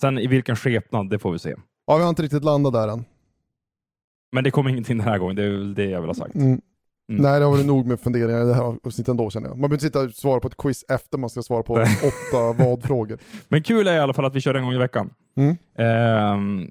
Sen 0.00 0.18
i 0.18 0.26
vilken 0.26 0.56
skepnad, 0.56 1.10
det 1.10 1.18
får 1.18 1.32
vi 1.32 1.38
se. 1.38 1.54
Ja, 1.86 1.96
vi 1.96 2.02
har 2.02 2.08
inte 2.08 2.22
riktigt 2.22 2.44
landat 2.44 2.72
där 2.72 2.88
än. 2.88 3.04
Men 4.32 4.44
det 4.44 4.50
kommer 4.50 4.70
ingenting 4.70 4.98
den 4.98 5.06
här 5.08 5.18
gången, 5.18 5.36
det 5.36 5.42
är 5.44 5.50
väl 5.50 5.74
det 5.74 5.84
jag 5.84 6.00
vill 6.00 6.08
ha 6.10 6.14
sagt. 6.14 6.34
Mm. 6.34 6.60
Mm. 7.10 7.22
Nej, 7.22 7.38
det 7.40 7.44
har 7.44 7.52
varit 7.52 7.66
nog 7.66 7.86
med 7.86 8.00
funderingar 8.00 8.42
i 8.42 8.44
det 8.44 8.54
här 8.54 8.62
avsnittet 8.62 9.08
ändå 9.08 9.30
känner 9.30 9.48
jag. 9.48 9.54
Man 9.58 9.60
behöver 9.60 9.74
inte 9.74 9.84
sitta 9.84 10.00
och 10.00 10.10
svara 10.10 10.40
på 10.40 10.48
ett 10.48 10.56
quiz 10.56 10.84
efter 10.88 11.18
man 11.18 11.30
ska 11.30 11.42
svara 11.42 11.62
på 11.62 11.72
åtta 11.82 12.52
vad-frågor. 12.64 13.18
Men 13.48 13.62
kul 13.62 13.88
är 13.88 13.94
i 13.94 13.98
alla 13.98 14.12
fall 14.12 14.24
att 14.24 14.34
vi 14.34 14.40
kör 14.40 14.54
en 14.54 14.64
gång 14.64 14.72
i 14.72 14.78
veckan. 14.78 15.10
Mm. 15.36 15.56
Ehm, 15.78 16.70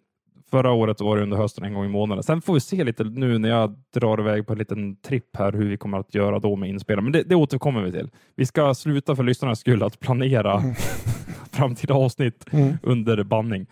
förra 0.51 0.71
året 0.71 1.01
var 1.01 1.17
det 1.17 1.23
under 1.23 1.37
hösten 1.37 1.63
en 1.63 1.73
gång 1.73 1.85
i 1.85 1.89
månaden. 1.89 2.23
Sen 2.23 2.41
får 2.41 2.53
vi 2.53 2.59
se 2.59 2.83
lite 2.83 3.03
nu 3.03 3.37
när 3.37 3.49
jag 3.49 3.75
drar 3.93 4.19
iväg 4.19 4.47
på 4.47 4.53
en 4.53 4.59
liten 4.59 4.95
tripp 4.95 5.37
här 5.37 5.51
hur 5.51 5.69
vi 5.69 5.77
kommer 5.77 5.97
att 5.99 6.15
göra 6.15 6.39
då 6.39 6.55
med 6.55 6.69
inspelning. 6.69 7.03
Men 7.03 7.11
det, 7.13 7.23
det 7.23 7.35
återkommer 7.35 7.81
vi 7.81 7.91
till. 7.91 8.09
Vi 8.35 8.45
ska 8.45 8.73
sluta 8.73 9.15
för 9.15 9.23
lyssnarnas 9.23 9.59
skull 9.59 9.83
att 9.83 9.99
planera 9.99 10.63
framtida 11.51 11.93
avsnitt 11.93 12.45
Mm. 12.51 12.77
under 12.83 13.23
bandning. 13.23 13.65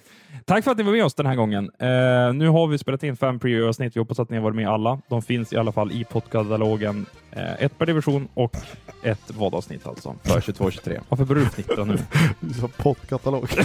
Tack 0.50 0.64
för 0.64 0.72
att 0.72 0.78
ni 0.78 0.84
var 0.84 0.92
med 0.92 1.06
oss 1.06 1.14
den 1.14 1.26
här 1.26 1.36
gången. 1.36 1.72
Eh, 1.80 2.34
nu 2.34 2.48
har 2.48 2.68
vi 2.68 2.78
spelat 2.78 3.04
in 3.04 3.18
fem 3.18 3.40
preview-avsnitt. 3.40 3.96
Vi 3.96 4.00
hoppas 4.00 4.20
att 4.20 4.30
ni 4.30 4.38
har 4.38 4.44
varit 4.44 4.56
med 4.56 4.64
i 4.64 4.66
alla. 4.66 5.02
De 5.08 5.22
finns 5.22 5.54
i 5.54 5.58
alla 5.58 5.72
fall 5.72 5.92
i 5.92 6.04
poddkatalogen. 6.04 7.06
Eh, 7.32 7.64
ett 7.64 7.78
per 7.78 7.86
division 7.86 8.28
och 8.34 8.56
ett 9.04 9.22
vad-avsnitt 9.28 9.88
alltså 9.88 10.16
för 10.24 10.40
22-23. 10.40 11.00
Varför 11.10 11.26
börjar 11.26 11.44
du 11.44 11.50
fnittra 11.50 11.84
nu? 11.84 11.98
Så 12.62 12.68
poddkatalog. 12.68 13.50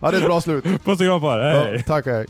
det 0.00 0.06
är 0.06 0.12
ett 0.12 0.24
bra 0.24 0.40
slut. 0.40 0.64
Puss 0.64 0.86
och 0.86 0.98
kram 0.98 1.20
på 1.20 1.32
er. 1.32 1.38
Hej! 1.38 1.74
Ja, 1.76 1.82
tack, 1.86 2.06
hej. 2.06 2.26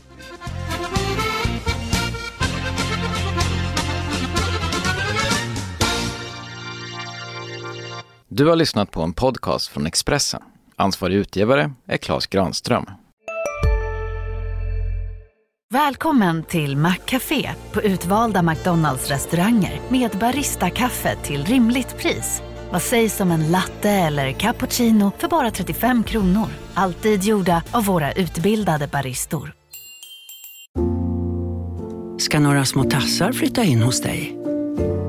Du 8.27 8.45
har 8.47 8.55
lyssnat 8.55 8.91
på 8.91 9.01
en 9.01 9.13
podcast 9.13 9.67
från 9.67 9.85
Expressen. 9.85 10.41
Ansvarig 10.75 11.15
utgivare 11.15 11.71
är 11.87 11.97
Klas 11.97 12.27
Granström. 12.27 12.85
Välkommen 15.73 16.43
till 16.43 16.77
Maccafé 16.77 17.49
på 17.71 17.81
utvalda 17.81 18.41
McDonalds 18.41 19.09
restauranger 19.09 19.81
med 19.89 20.11
Baristakaffe 20.11 21.15
till 21.15 21.45
rimligt 21.45 21.97
pris. 21.97 22.41
Vad 22.71 22.81
sägs 22.81 23.21
om 23.21 23.31
en 23.31 23.51
latte 23.51 23.89
eller 23.89 24.31
cappuccino 24.31 25.11
för 25.17 25.27
bara 25.27 25.51
35 25.51 26.03
kronor? 26.03 26.47
Alltid 26.73 27.23
gjorda 27.23 27.63
av 27.71 27.85
våra 27.85 28.11
utbildade 28.11 28.87
baristor. 28.87 29.53
ska 32.23 32.39
några 32.39 32.65
små 32.65 32.83
tassar 32.83 33.31
flytta 33.31 33.63
in 33.63 33.81
hos 33.81 34.01
dig. 34.01 34.37